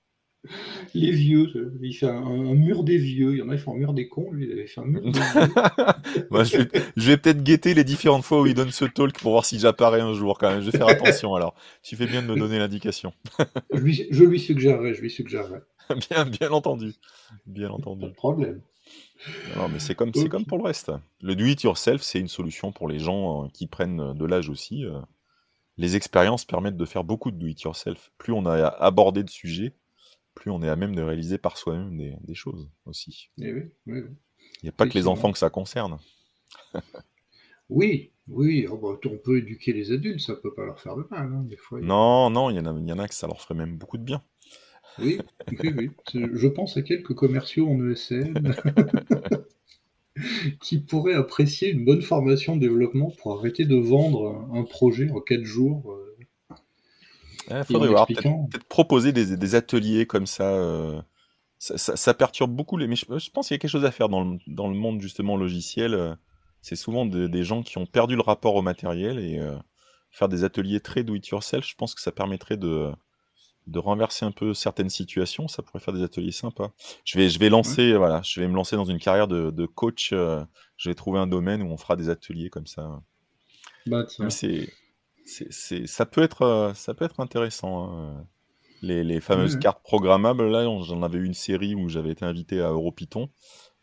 Les 0.94 1.12
vieux, 1.12 1.72
il 1.82 1.94
fait 1.94 2.08
un, 2.08 2.16
un 2.18 2.54
mur 2.54 2.84
des 2.84 2.98
vieux, 2.98 3.34
il 3.34 3.38
y 3.40 3.42
en 3.42 3.50
a 3.50 3.56
qui 3.56 3.62
font 3.62 3.74
un 3.74 3.78
mur 3.78 3.94
des 3.94 4.08
cons, 4.10 4.32
lui 4.32 4.46
il 4.46 4.52
avait 4.52 4.68
fait 4.68 4.82
un 4.82 4.86
mur 4.86 5.02
des 5.02 5.12
vieux. 5.12 5.22
Moi, 6.32 6.44
je 6.44 6.58
vais, 6.98 7.18
peut-être 7.18 7.44
guetter 7.44 7.74
les 7.74 7.84
différentes 7.84 8.24
fois 8.24 8.42
où 8.42 8.46
il 8.48 8.54
donne 8.54 8.72
ce 8.72 8.86
talk 8.86 9.18
pour 9.20 9.32
voir 9.32 9.46
si 9.46 9.60
j'apparais 9.60 10.02
un 10.02 10.14
jour 10.14 10.38
quand 10.38 10.50
même. 10.50 10.62
Je 10.62 10.70
vais 10.70 10.78
faire 10.78 10.88
attention 10.90 11.36
alors. 11.36 11.56
Tu 11.84 11.96
fais 11.96 12.08
bien 12.08 12.22
de 12.22 12.28
me 12.28 12.36
donner 12.36 12.60
l'indication. 12.60 13.14
Je 13.74 13.80
lui, 13.80 14.08
je 14.10 14.24
lui 14.24 14.40
suggérerais, 14.40 14.94
je 14.94 15.02
lui 15.02 15.10
suggérerais. 15.10 15.62
Bien, 16.10 16.26
bien 16.26 16.52
entendu. 16.52 16.94
Bien 17.46 17.70
entendu. 17.70 18.02
Pas 18.02 18.10
de 18.10 18.14
problème. 18.16 18.62
Non, 19.56 19.70
mais 19.70 19.80
c'est 19.80 19.96
comme, 19.96 20.12
c'est 20.14 20.30
comme 20.30 20.46
pour 20.46 20.58
le 20.58 20.64
reste. 20.64 20.92
Le 21.22 21.36
do 21.36 21.46
it 21.46 21.62
yourself, 21.64 22.02
c'est 22.02 22.20
une 22.20 22.28
solution 22.28 22.72
pour 22.72 22.88
les 22.88 23.00
gens 23.00 23.46
euh, 23.46 23.48
qui 23.54 23.68
prennent 23.68 24.14
de 24.14 24.26
l'âge 24.26 24.50
aussi. 24.50 24.86
euh. 24.86 25.00
Les 25.78 25.96
expériences 25.96 26.46
permettent 26.46 26.78
de 26.78 26.86
faire 26.86 27.04
beaucoup 27.04 27.32
de 27.32 27.38
do 27.38 27.48
it 27.48 27.62
yourself. 27.62 28.12
Plus 28.18 28.34
on 28.34 28.46
a 28.46 28.68
abordé 28.68 29.24
de 29.24 29.30
sujets, 29.30 29.74
plus 30.36 30.52
on 30.52 30.62
est 30.62 30.70
à 30.70 30.76
même 30.76 30.96
de 30.96 31.02
réaliser 31.02 31.38
par 31.38 31.58
soi-même 31.58 31.98
des, 31.98 32.16
des 32.22 32.36
choses 32.36 32.70
aussi. 32.86 33.30
Eh 33.42 33.54
oui, 33.54 33.64
oui, 33.88 34.02
oui. 34.02 34.10
Il 34.62 34.66
n'y 34.66 34.70
a 34.70 34.74
pas 34.74 34.88
que 34.88 34.94
les 34.94 35.08
enfants 35.08 35.32
que 35.32 35.38
ça 35.38 35.50
concerne. 35.50 36.00
Oui, 37.70 38.12
oui, 38.28 38.68
oh 38.70 38.78
bah, 38.78 39.00
on 39.06 39.18
peut 39.18 39.38
éduquer 39.38 39.72
les 39.72 39.94
adultes, 39.94 40.20
ça 40.20 40.36
peut 40.36 40.54
pas 40.54 40.66
leur 40.66 40.80
faire 40.80 40.98
de 40.98 41.06
mal, 41.10 41.32
hein, 41.34 41.46
des 41.48 41.56
fois. 41.56 41.80
Non, 41.80 42.30
non, 42.30 42.50
il 42.50 42.58
y 42.58 42.60
en 42.60 42.66
a, 42.66 42.78
il 42.78 42.88
y 42.88 42.92
en 42.92 43.00
a 43.00 43.08
que 43.08 43.16
ça 43.16 43.28
leur 43.28 43.42
ferait 43.42 43.56
même 43.56 43.78
beaucoup 43.78 43.98
de 43.98 44.04
bien. 44.04 44.22
Oui, 45.00 45.20
oui, 45.64 45.74
oui. 45.78 45.90
Je 46.14 46.48
pense 46.50 46.76
à 46.76 46.82
quelques 46.82 47.14
commerciaux 47.14 47.70
en 47.70 47.90
ESN 47.90 48.34
qui 50.62 50.80
pourraient 50.80 51.14
apprécier 51.14 51.70
une 51.70 51.86
bonne 51.86 52.02
formation 52.02 52.56
de 52.56 52.62
développement 52.62 53.12
pour 53.12 53.38
arrêter 53.38 53.66
de 53.66 53.76
vendre 53.76 54.50
un 54.54 54.64
projet 54.64 55.10
en 55.12 55.22
4 55.22 55.44
jours. 55.44 55.98
En 57.50 57.64
faudrait 57.64 57.90
voir, 57.90 58.12
peut-être 58.14 58.68
proposer 58.68 59.12
des, 59.12 59.38
des 59.38 59.56
ateliers 59.56 60.06
comme 60.06 60.26
ça, 60.28 60.44
euh, 60.54 61.02
ça, 61.60 61.78
ça- 61.78 61.96
ça 61.98 62.14
perturbe 62.14 62.52
beaucoup 62.56 62.78
les. 62.78 62.88
Mais 62.88 62.96
je, 62.98 63.06
je 63.20 63.32
pense 63.32 63.48
qu'il 63.48 63.56
y 63.56 63.58
a 63.58 63.60
quelque 63.60 63.72
chose 63.72 63.86
à 63.86 63.92
faire 63.92 64.10
dans 64.10 64.24
le, 64.24 64.40
dans 64.48 64.68
le 64.70 64.76
monde 64.76 65.02
justement 65.02 65.38
logiciel. 65.38 65.94
euh, 65.96 66.16
c'est 66.62 66.76
souvent 66.78 67.06
de- 67.06 67.28
des 67.28 67.44
gens 67.46 67.64
qui 67.64 67.78
ont 67.80 67.86
perdu 67.88 68.16
le 68.16 68.22
rapport 68.24 68.56
au 68.56 68.62
matériel 68.64 69.20
et 69.20 69.40
euh, 69.40 69.58
faire 70.12 70.30
des 70.30 70.44
ateliers 70.46 70.80
très 70.82 71.04
do 71.04 71.16
it 71.16 71.28
yourself. 71.30 71.68
Je 71.68 71.76
pense 71.76 71.96
que 71.96 72.02
ça 72.02 72.12
permettrait 72.14 72.58
de, 72.58 72.92
de 73.68 73.80
renverser 73.80 74.26
un 74.26 74.32
peu 74.32 74.54
certaines 74.54 74.90
situations. 74.90 75.48
Ça 75.50 75.64
pourrait 75.64 75.80
faire 75.82 75.94
des 75.96 76.04
ateliers 76.04 76.32
sympas. 76.34 76.72
Je 77.06 77.18
vais, 77.20 77.30
je 77.30 77.40
vais 77.40 77.50
lancer, 77.50 77.96
voilà, 77.98 78.22
je 78.24 78.40
vais 78.42 78.48
me 78.48 78.56
lancer 78.56 78.76
dans 78.78 78.86
une 78.86 79.00
carrière 79.00 79.28
de, 79.30 79.52
de 79.52 79.66
coach. 79.68 80.10
je 80.12 80.90
vais 80.90 80.96
trouver 80.96 81.20
un 81.20 81.28
domaine 81.28 81.62
où 81.64 81.68
on 81.68 81.78
fera 81.78 81.96
des 81.98 82.10
ateliers 82.10 82.50
comme 82.50 82.68
ça. 82.68 83.00
Bah 83.86 84.04
tiens. 84.06 84.26
Mais 84.26 84.68
c'est, 85.26 85.88
ça 85.88 86.06
peut 86.06 86.22
être, 86.24 86.42
euh, 86.44 86.74
ça 86.74 86.94
peut 86.94 87.06
être 87.06 87.20
intéressant. 87.20 87.92
hein. 87.92 88.26
Les, 88.82 89.04
les 89.04 89.22
fameuses 89.22 89.56
ouais. 89.56 89.62
cartes 89.62 89.84
programmables, 89.84 90.48
là, 90.50 90.64
j'en 90.84 91.04
avais 91.04 91.20
eu 91.20 91.26
une 91.26 91.34
série 91.36 91.76
où 91.76 91.90
j'avais 91.90 92.12
été 92.12 92.26
invité 92.26 92.62
à 92.62 92.70
Europython 92.70 93.30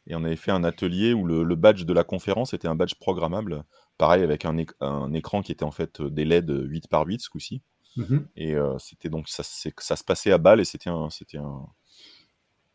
et 0.06 0.14
on 0.16 0.24
avait 0.24 0.36
fait 0.36 0.52
un 0.52 0.64
atelier 0.64 1.14
où 1.14 1.26
le, 1.26 1.44
le 1.44 1.56
badge 1.56 1.84
de 1.84 1.92
la 1.92 2.04
conférence 2.04 2.54
était 2.54 2.68
un 2.68 2.76
badge 2.76 2.94
programmable, 2.96 3.64
pareil 3.98 4.22
avec 4.24 4.44
un, 4.44 4.56
éc- 4.56 4.72
un 4.80 5.12
écran 5.14 5.42
qui 5.42 5.52
était 5.52 5.64
en 5.64 5.72
fait 5.72 6.02
des 6.02 6.22
LED 6.24 6.50
8 6.66 6.88
par 6.88 7.06
8 7.06 7.20
ce 7.20 7.30
coup-ci. 7.30 7.62
Mhm. 7.96 8.28
Et 8.36 8.54
euh, 8.56 8.78
c'était 8.78 9.10
donc 9.10 9.28
ça, 9.28 9.42
se 9.44 10.04
passait 10.04 10.32
à 10.32 10.38
Bâle 10.38 10.60
et 10.60 10.64
c'était 10.66 10.90
un, 10.90 11.10
c'était 11.10 11.38
un, 11.38 11.66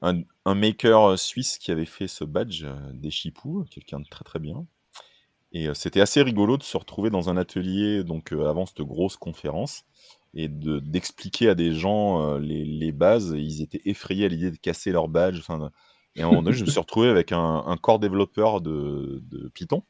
un, 0.03 0.21
un 0.45 0.55
maker 0.55 1.17
suisse 1.17 1.57
qui 1.57 1.71
avait 1.71 1.85
fait 1.85 2.07
ce 2.07 2.23
badge 2.23 2.63
euh, 2.63 2.75
des 2.93 3.09
Chipous, 3.09 3.65
quelqu'un 3.71 3.99
de 3.99 4.07
très 4.07 4.23
très 4.23 4.39
bien. 4.39 4.67
Et 5.53 5.67
euh, 5.67 5.73
c'était 5.73 6.01
assez 6.01 6.21
rigolo 6.21 6.57
de 6.57 6.63
se 6.63 6.77
retrouver 6.77 7.09
dans 7.09 7.29
un 7.29 7.37
atelier 7.37 8.03
donc 8.03 8.33
euh, 8.33 8.49
avant 8.49 8.65
cette 8.65 8.81
grosse 8.81 9.17
conférence 9.17 9.83
et 10.33 10.47
de 10.47 10.79
d'expliquer 10.79 11.49
à 11.49 11.55
des 11.55 11.73
gens 11.73 12.21
euh, 12.21 12.39
les, 12.39 12.65
les 12.65 12.91
bases. 12.91 13.33
Ils 13.37 13.61
étaient 13.61 13.81
effrayés 13.85 14.25
à 14.25 14.29
l'idée 14.29 14.51
de 14.51 14.57
casser 14.57 14.91
leur 14.91 15.07
badge. 15.07 15.39
Enfin, 15.39 15.71
et 16.15 16.21
à 16.21 16.25
un 16.25 16.27
moment 16.29 16.43
donné, 16.43 16.55
je 16.55 16.61
me 16.61 16.67
suis 16.67 16.79
retrouvé 16.79 17.09
avec 17.09 17.31
un, 17.31 17.63
un 17.65 17.77
corps 17.77 17.99
développeur 17.99 18.61
de, 18.61 19.21
de 19.29 19.47
Python 19.49 19.83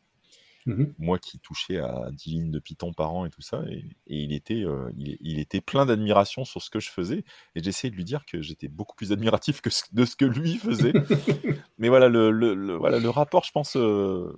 Mhm. 0.66 0.93
moi 0.99 1.18
qui 1.18 1.39
touchais 1.39 1.80
à 1.80 2.09
10 2.11 2.30
lignes 2.32 2.51
de 2.51 2.59
Python 2.59 2.93
par 2.93 3.14
an 3.14 3.26
et 3.26 3.30
tout 3.32 3.41
ça, 3.41 3.64
et, 3.68 3.80
et 4.07 4.18
il, 4.24 4.32
était, 4.32 4.64
euh, 4.64 4.91
il, 4.95 5.18
il 5.22 5.39
était 5.39 5.59
plein 5.59 5.86
d'admiration 5.88 6.45
sur 6.45 6.61
ce 6.61 6.70
que 6.70 6.80
je 6.80 6.89
faisais, 6.91 7.24
et 7.55 7.64
j'essayais 7.64 7.89
de 7.91 7.95
lui 7.95 8.03
dire 8.05 8.26
que 8.26 8.41
j'étais 8.41 8.68
beaucoup 8.68 8.95
plus 8.95 9.11
admiratif 9.11 9.59
que 9.61 9.70
ce- 9.72 9.84
de 9.91 10.05
ce 10.05 10.16
que 10.16 10.26
lui 10.26 10.57
faisait. 10.57 10.93
Mais 11.80 11.89
voilà, 11.89 12.09
le, 12.09 12.32
le- 12.32 12.53
le- 12.55 12.76
voilà, 12.76 12.99
le 12.99 13.09
rapport, 13.09 13.43
je 13.43 13.51
pense, 13.51 13.76
euh, 13.76 14.34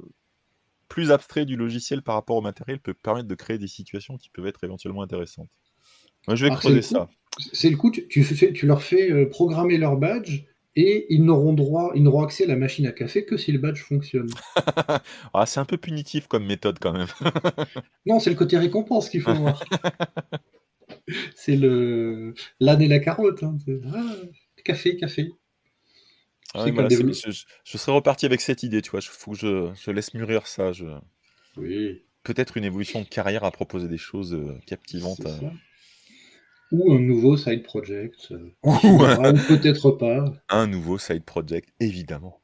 plus 0.95 1.11
abstrait 1.11 1.45
du 1.45 1.57
logiciel 1.57 2.01
par 2.01 2.15
rapport 2.15 2.37
au 2.37 2.41
matériel 2.41 2.79
peut 2.79 2.93
permettre 2.93 3.27
de 3.27 3.35
créer 3.35 3.57
des 3.57 3.67
situations 3.67 4.15
qui 4.15 4.29
peuvent 4.29 4.47
être 4.47 4.63
éventuellement 4.63 5.01
intéressantes. 5.01 5.49
Moi, 6.25 6.35
je 6.37 6.45
vais 6.45 6.51
Ah, 6.51 6.55
creuser 6.55 6.81
ça. 6.81 7.09
C'est 7.51 7.69
le 7.69 7.75
coup, 7.75 7.91
tu, 7.91 8.07
tu 8.07 8.23
fais- 8.23 8.53
tu 8.53 8.65
leur 8.65 8.81
fais 8.81 9.11
euh, 9.11 9.25
programmer 9.29 9.77
leur 9.77 9.97
badge 9.97 10.43
et 10.77 11.05
ils 11.09 11.25
n'auront 11.25 11.51
droit, 11.51 11.91
ils 11.95 12.01
n'auront 12.03 12.23
accès 12.23 12.45
à 12.45 12.47
la 12.47 12.55
machine 12.55 12.87
à 12.87 12.93
café 12.93 13.25
que 13.25 13.35
si 13.35 13.51
le 13.51 13.59
badge 13.59 13.81
fonctionne. 13.81 14.29
Ah, 15.33 15.45
c'est 15.45 15.59
un 15.59 15.65
peu 15.65 15.77
punitif 15.77 16.27
comme 16.27 16.45
méthode 16.45 16.79
quand 16.79 16.93
même. 16.93 17.07
Non, 18.05 18.19
c'est 18.21 18.29
le 18.29 18.37
côté 18.37 18.57
récompense 18.57 19.09
qu'il 19.09 19.21
faut 19.21 19.33
voir. 19.33 19.63
c'est 21.35 21.55
le 21.57 22.33
l'âne 22.59 22.81
et 22.81 22.87
la 22.87 22.99
carotte. 22.99 23.43
hein. 23.43 23.57
Ah, 23.93 24.15
café, 24.63 24.95
café. 24.97 25.31
Ah 26.57 26.65
je, 26.67 27.77
serais 27.77 27.91
reparti 27.91 28.25
avec 28.25 28.41
cette 28.41 28.63
idée, 28.63 28.81
tu 28.81 28.91
vois. 28.91 29.01
Il 29.01 29.07
faut 29.07 29.31
que 29.31 29.37
je, 29.37 29.91
laisse 29.91 30.13
mûrir 30.13 30.47
ça. 30.47 30.71
Oui. 31.57 32.03
Peut-être 32.23 32.57
une 32.57 32.63
évolution 32.63 33.01
de 33.01 33.07
carrière 33.07 33.43
à 33.43 33.51
proposer 33.51 33.87
des 33.87 33.97
choses 33.97 34.33
euh, 34.33 34.57
captivantes. 34.65 35.27
Ou 36.71 36.93
un 36.93 36.99
nouveau 36.99 37.37
side 37.37 37.63
project. 37.63 38.31
Euh, 38.31 38.51
Ou 38.63 38.97
peut-être 39.47 39.91
pas. 39.91 40.33
Un 40.49 40.65
nouveau 40.65 40.97
side 40.97 41.23
project, 41.23 41.69
évidemment. 41.79 42.41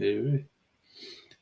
Et 0.00 0.12
eh 0.16 0.20
oui. 0.20 0.44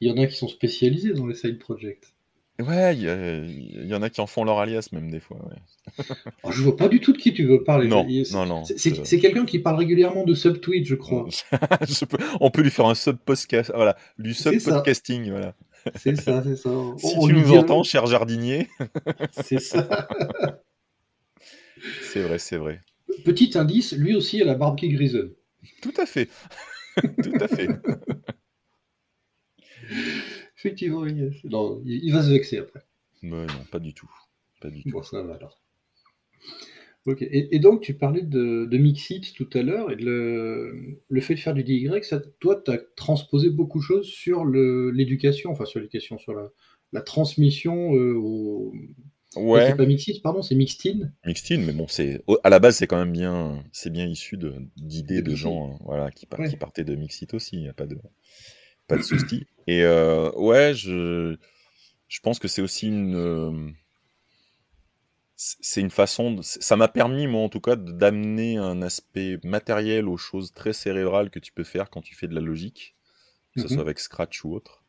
Il 0.01 0.09
y 0.09 0.13
en 0.13 0.21
a 0.21 0.27
qui 0.27 0.35
sont 0.35 0.49
spécialisés 0.49 1.13
dans 1.13 1.27
les 1.27 1.35
side 1.35 1.59
projects. 1.59 2.15
Ouais, 2.61 2.97
il 2.97 3.87
y, 3.87 3.95
en 3.95 4.03
a 4.03 4.11
qui 4.11 4.21
en 4.21 4.27
font 4.27 4.45
leur 4.45 4.59
alias 4.59 4.89
même 4.93 5.11
des 5.11 5.21
fois. 5.21 5.39
Ouais. 5.39 6.05
Oh, 6.43 6.51
je 6.53 6.63
vois 6.63 6.77
pas 6.77 6.89
du 6.89 7.01
tout 7.01 7.13
de 7.13 7.19
qui 7.19 7.33
tu 7.33 7.45
veux 7.45 7.63
parler. 7.63 7.89
Non, 7.89 8.07
non, 8.33 8.47
non. 8.47 8.65
C'est 8.65 9.19
quelqu'un 9.21 9.45
qui 9.45 9.59
parle 9.59 9.77
régulièrement 9.77 10.25
de 10.25 10.35
subtweet, 10.35 10.87
je 10.87 10.95
crois. 10.95 11.27
On 12.41 12.51
peut 12.51 12.63
lui 12.63 12.71
faire 12.71 12.87
un 12.87 12.95
sub-podcast, 12.95 13.73
voilà, 13.75 13.97
du 14.19 14.35
sub-podcasting, 14.35 15.31
voilà. 15.31 15.55
C'est 15.97 16.17
ça, 16.17 16.43
c'est 16.43 16.57
ça. 16.57 16.71
si 16.99 17.19
tu 17.19 17.33
nous 17.33 17.53
entends, 17.53 17.83
cher 17.83 18.07
jardinier. 18.07 18.69
c'est 19.33 19.61
ça. 19.61 20.09
c'est 22.03 22.23
vrai, 22.23 22.39
c'est 22.39 22.57
vrai. 22.57 22.81
Petit 23.25 23.57
indice, 23.57 23.93
lui 23.93 24.15
aussi 24.15 24.43
a 24.43 24.45
la 24.45 24.55
barbe 24.55 24.79
qui 24.79 24.89
grisonne. 24.89 25.33
Tout 25.83 25.95
à 25.99 26.07
fait. 26.07 26.29
Tout 27.23 27.33
à 27.41 27.49
fait. 27.49 27.69
Effectivement, 30.61 31.07
il, 31.07 31.33
il, 31.87 32.13
va 32.13 32.23
se 32.23 32.29
vexer 32.31 32.59
après. 32.59 32.81
non, 33.23 33.47
pas 33.73 33.79
du 33.79 33.95
tout. 33.95 34.11
Pas 34.61 34.69
du 34.69 34.85
tout. 34.85 35.03
ça 35.03 35.23
va 35.23 35.35
alors. 35.35 35.63
Ok. 37.07 37.23
Et, 37.23 37.59
donc, 37.61 37.81
tu 37.81 37.95
parlais 37.95 38.21
de, 38.21 38.67
de 38.67 38.79
Mixit 38.79 39.33
tout 39.35 39.49
à 39.55 39.63
l'heure 39.63 39.91
et 39.91 39.97
le, 39.97 41.01
le, 41.09 41.21
fait 41.23 41.35
de 41.35 41.41
faire 41.41 41.55
du 41.55 41.65
DY, 41.65 41.89
ça, 42.03 42.21
toi, 42.41 42.61
tu 42.63 42.71
as 42.73 42.79
transposé 42.95 43.49
beaucoup 43.49 43.79
de 43.79 43.85
choses 43.85 44.07
sur 44.07 44.45
l'éducation, 44.45 45.51
enfin 45.51 45.65
sur 45.65 45.81
l'éducation, 45.81 46.19
sur 46.19 46.35
la, 46.35 46.51
la 46.93 47.01
transmission 47.01 47.95
euh, 47.95 48.15
au. 48.15 48.75
Ouais. 49.37 49.69
C'est 49.69 49.77
pas 49.77 49.87
Mixit, 49.87 50.23
pardon, 50.23 50.43
c'est 50.43 50.57
Mixtine. 50.57 51.15
Mixtine, 51.25 51.65
mais 51.65 51.73
bon, 51.73 51.87
c'est 51.89 52.23
à 52.43 52.51
la 52.51 52.59
base, 52.59 52.77
c'est 52.77 52.89
quand 52.89 52.99
même 52.99 53.13
bien, 53.13 53.65
c'est 53.73 53.91
bien 53.91 54.07
issu 54.07 54.37
d'idées 54.77 55.23
de, 55.23 55.35
gens, 55.37 55.79
voilà, 55.85 56.11
qui, 56.11 56.27
qui, 56.27 56.57
partaient 56.57 56.85
de 56.85 56.97
Mixit 56.97 57.33
aussi. 57.33 57.57
Il 57.57 57.63
n'y 57.63 57.69
a 57.69 57.73
pas 57.73 57.87
de 57.87 57.97
pas 58.91 58.97
de 58.97 59.03
souci. 59.03 59.47
Et 59.67 59.83
euh, 59.85 60.31
ouais, 60.33 60.75
je, 60.75 61.37
je 62.09 62.21
pense 62.21 62.39
que 62.39 62.49
c'est 62.49 62.63
aussi 62.63 62.89
une. 62.89 63.15
Euh, 63.15 63.71
c'est 65.37 65.81
une 65.81 65.91
façon. 65.91 66.41
ça 66.43 66.77
m'a 66.77 66.89
permis, 66.89 67.27
moi 67.27 67.43
en 67.43 67.49
tout 67.49 67.61
cas, 67.61 67.77
d'amener 67.77 68.59
un 68.59 68.83
aspect 68.83 69.39
matériel 69.43 70.07
aux 70.07 70.19
choses 70.19 70.53
très 70.53 70.75
cérébrales 70.75 71.31
que 71.31 71.39
tu 71.39 71.51
peux 71.51 71.65
faire 71.65 71.89
quand 71.89 72.03
tu 72.03 72.15
fais 72.15 72.29
de 72.29 72.35
la 72.35 72.43
logique, 72.43 72.95
que 73.55 73.63
ce 73.63 73.69
soit 73.69 73.79
mmh 73.79 73.81
avec 73.81 74.01
Scratch 74.01 74.45
ou 74.45 74.55
autre. 74.55 74.85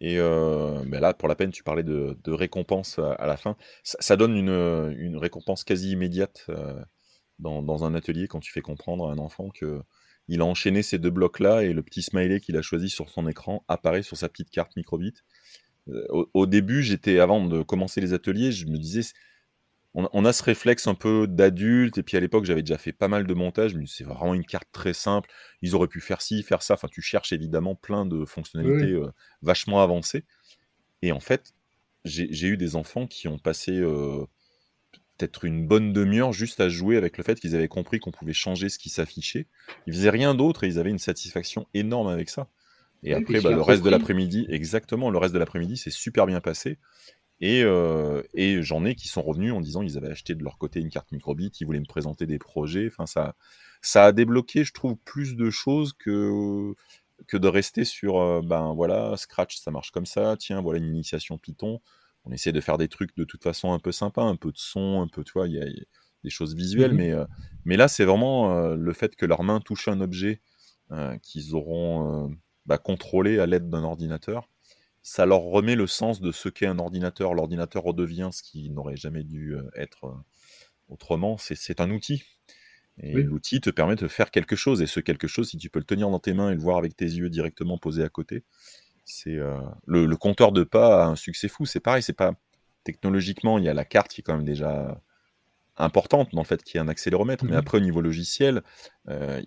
Et 0.00 0.18
euh, 0.18 0.82
ben 0.86 1.00
là, 1.00 1.14
pour 1.14 1.28
la 1.28 1.36
peine, 1.36 1.52
tu 1.52 1.62
parlais 1.62 1.84
de, 1.84 2.16
récompense 2.26 2.98
à, 2.98 3.26
la 3.26 3.36
fin. 3.36 3.56
Ça, 3.84 4.16
donne 4.16 4.36
une, 4.36 4.96
une, 4.98 5.16
récompense 5.16 5.62
quasi 5.62 5.92
immédiate 5.92 6.50
dans, 7.38 7.62
dans, 7.62 7.84
un 7.84 7.94
atelier 7.94 8.26
quand 8.26 8.40
tu 8.40 8.50
fais 8.50 8.62
comprendre 8.62 9.08
à 9.08 9.12
un 9.12 9.18
enfant 9.18 9.50
que 9.50 9.80
il 10.28 10.40
a 10.40 10.44
enchaîné 10.44 10.82
ces 10.82 10.98
deux 10.98 11.10
blocs-là 11.10 11.62
et 11.62 11.72
le 11.72 11.82
petit 11.82 12.02
smiley 12.02 12.40
qu'il 12.40 12.56
a 12.56 12.62
choisi 12.62 12.88
sur 12.88 13.08
son 13.08 13.28
écran 13.28 13.64
apparaît 13.68 14.02
sur 14.02 14.16
sa 14.16 14.28
petite 14.28 14.50
carte 14.50 14.76
microbit. 14.76 15.14
Euh, 15.88 16.26
au, 16.32 16.46
début, 16.46 16.82
j'étais, 16.82 17.18
avant 17.18 17.44
de 17.44 17.62
commencer 17.62 18.00
les 18.00 18.14
ateliers, 18.14 18.52
je 18.52 18.66
me 18.66 18.78
disais, 18.78 19.02
on, 19.96 20.24
a 20.24 20.32
ce 20.32 20.42
réflexe 20.42 20.88
un 20.88 20.94
peu 20.94 21.28
d'adulte, 21.28 21.98
et 21.98 22.02
puis 22.02 22.16
à 22.16 22.20
l'époque, 22.20 22.46
j'avais 22.46 22.62
déjà 22.62 22.78
fait 22.78 22.92
pas 22.92 23.06
mal 23.06 23.28
de 23.28 23.34
montage, 23.34 23.76
mais 23.76 23.84
c'est 23.86 24.02
vraiment 24.02 24.34
une 24.34 24.44
carte 24.44 24.68
très 24.72 24.92
simple. 24.92 25.30
Ils 25.62 25.76
auraient 25.76 25.86
pu 25.86 26.00
faire 26.00 26.20
ci, 26.20 26.42
faire 26.42 26.62
ça. 26.62 26.74
Enfin, 26.74 26.88
tu 26.90 27.00
cherches 27.00 27.32
évidemment 27.32 27.76
plein 27.76 28.04
de 28.04 28.24
fonctionnalités 28.24 28.92
euh, 28.92 29.12
vachement 29.42 29.82
avancées. 29.82 30.24
Et 31.02 31.12
en 31.12 31.20
fait, 31.20 31.54
j'ai 32.04 32.48
eu 32.48 32.56
des 32.56 32.74
enfants 32.74 33.06
qui 33.06 33.28
ont 33.28 33.38
passé 33.38 33.78
euh, 33.78 34.24
peut-être 35.16 35.44
une 35.44 35.66
bonne 35.66 35.92
demi-heure 35.92 36.32
juste 36.32 36.60
à 36.60 36.68
jouer 36.68 36.96
avec 36.96 37.18
le 37.18 37.24
fait 37.24 37.38
qu'ils 37.38 37.54
avaient 37.54 37.68
compris 37.68 38.00
qu'on 38.00 38.10
pouvait 38.10 38.32
changer 38.32 38.68
ce 38.68 38.78
qui 38.78 38.88
s'affichait. 38.88 39.46
Ils 39.86 39.94
faisaient 39.94 40.10
rien 40.10 40.34
d'autre 40.34 40.64
et 40.64 40.68
ils 40.68 40.78
avaient 40.78 40.90
une 40.90 40.98
satisfaction 40.98 41.66
énorme 41.74 42.08
avec 42.08 42.28
ça. 42.28 42.48
Et 43.02 43.14
après, 43.14 43.40
bah, 43.40 43.50
le 43.50 43.60
reste 43.60 43.82
de 43.82 43.90
l'après-midi, 43.90 44.46
exactement, 44.48 45.10
le 45.10 45.18
reste 45.18 45.34
de 45.34 45.38
l'après-midi, 45.38 45.76
c'est 45.76 45.90
super 45.90 46.26
bien 46.26 46.40
passé. 46.40 46.78
Et, 47.40 47.62
euh, 47.62 48.22
et 48.32 48.62
j'en 48.62 48.84
ai 48.84 48.94
qui 48.94 49.08
sont 49.08 49.22
revenus 49.22 49.52
en 49.52 49.60
disant 49.60 49.82
qu'ils 49.82 49.98
avaient 49.98 50.10
acheté 50.10 50.34
de 50.34 50.42
leur 50.42 50.56
côté 50.56 50.80
une 50.80 50.88
carte 50.88 51.12
microbit, 51.12 51.52
ils 51.60 51.66
voulaient 51.66 51.80
me 51.80 51.86
présenter 51.86 52.26
des 52.26 52.38
projets. 52.38 52.86
Enfin, 52.86 53.06
ça, 53.06 53.34
ça 53.82 54.06
a 54.06 54.12
débloqué, 54.12 54.64
je 54.64 54.72
trouve, 54.72 54.96
plus 55.04 55.36
de 55.36 55.50
choses 55.50 55.92
que, 55.92 56.74
que 57.26 57.36
de 57.36 57.48
rester 57.48 57.84
sur, 57.84 58.18
euh, 58.18 58.40
ben 58.42 58.72
voilà, 58.74 59.16
Scratch, 59.16 59.58
ça 59.58 59.70
marche 59.70 59.90
comme 59.90 60.06
ça. 60.06 60.36
Tiens, 60.38 60.62
voilà 60.62 60.78
une 60.78 60.86
initiation 60.86 61.36
Python 61.36 61.80
on 62.24 62.32
essaie 62.32 62.52
de 62.52 62.60
faire 62.60 62.78
des 62.78 62.88
trucs 62.88 63.16
de 63.16 63.24
toute 63.24 63.42
façon 63.42 63.72
un 63.72 63.78
peu 63.78 63.92
sympa, 63.92 64.22
un 64.22 64.36
peu 64.36 64.50
de 64.50 64.58
son, 64.58 65.02
un 65.02 65.08
peu, 65.08 65.24
tu 65.24 65.32
vois, 65.32 65.46
il 65.46 65.54
y, 65.54 65.60
a 65.60 65.66
des 66.22 66.30
choses 66.30 66.54
visuelles, 66.54 66.94
mmh 66.94 66.96
mais, 66.96 67.12
euh, 67.12 67.24
mais 67.64 67.76
là, 67.76 67.88
c'est 67.88 68.04
vraiment 68.04 68.56
euh, 68.56 68.76
le 68.76 68.92
fait 68.92 69.14
que 69.14 69.26
leurs 69.26 69.42
mains 69.42 69.60
touchent 69.60 69.88
un 69.88 70.00
objet 70.00 70.40
euh, 70.90 71.16
qu'ils 71.18 71.54
auront 71.54 72.34
bah, 72.66 72.78
contrôlé 72.78 73.38
à 73.38 73.46
l'aide 73.46 73.68
d'un 73.68 73.84
ordinateur. 73.84 74.48
Ça 75.02 75.26
leur 75.26 75.40
remet 75.40 75.74
le 75.74 75.86
sens 75.86 76.22
de 76.22 76.32
ce 76.32 76.48
qu'est 76.48 76.66
un 76.66 76.78
ordinateur. 76.78 77.34
L'ordinateur 77.34 77.82
redevient 77.82 78.30
ce 78.32 78.42
qui 78.42 78.70
n'aurait 78.70 78.96
jamais 78.96 79.22
dû 79.22 79.54
être 79.76 80.24
autrement. 80.88 81.36
C'est 81.36 81.80
un 81.80 81.90
outil. 81.90 82.22
Et 82.98 83.12
l'outil 83.22 83.60
te 83.60 83.68
permet 83.68 83.96
de 83.96 84.08
faire 84.08 84.30
quelque 84.30 84.56
chose. 84.56 84.80
Et 84.80 84.86
ce 84.86 85.00
quelque 85.00 85.26
chose, 85.26 85.50
si 85.50 85.58
tu 85.58 85.68
peux 85.68 85.78
le 85.78 85.84
tenir 85.84 86.08
dans 86.08 86.20
tes 86.20 86.32
mains 86.32 86.50
et 86.50 86.54
le 86.54 86.60
voir 86.60 86.78
avec 86.78 86.96
tes 86.96 87.04
yeux 87.04 87.28
directement 87.28 87.76
posé 87.76 88.02
à 88.02 88.08
côté, 88.08 88.44
c'est 89.04 89.36
euh, 89.36 89.58
le, 89.86 90.16
compteur 90.16 90.52
de 90.52 90.64
pas 90.64 91.04
a 91.04 91.06
un 91.06 91.16
succès 91.16 91.48
fou. 91.48 91.66
C'est 91.66 91.80
pareil, 91.80 92.02
c'est 92.02 92.12
pas 92.12 92.34
technologiquement, 92.84 93.58
il 93.58 93.64
y 93.64 93.68
a 93.68 93.74
la 93.74 93.84
carte 93.84 94.08
qui 94.08 94.20
est 94.20 94.24
quand 94.24 94.36
même 94.36 94.44
déjà 94.44 95.00
importante, 95.76 96.34
en 96.34 96.44
fait, 96.44 96.62
qui 96.62 96.76
est 96.76 96.80
un 96.80 96.88
accéléromètre. 96.88 97.44
Mais 97.44 97.52
mmh 97.52 97.56
après, 97.56 97.78
au 97.78 97.80
niveau 97.80 98.00
logiciel, 98.00 98.62
euh, 99.08 99.42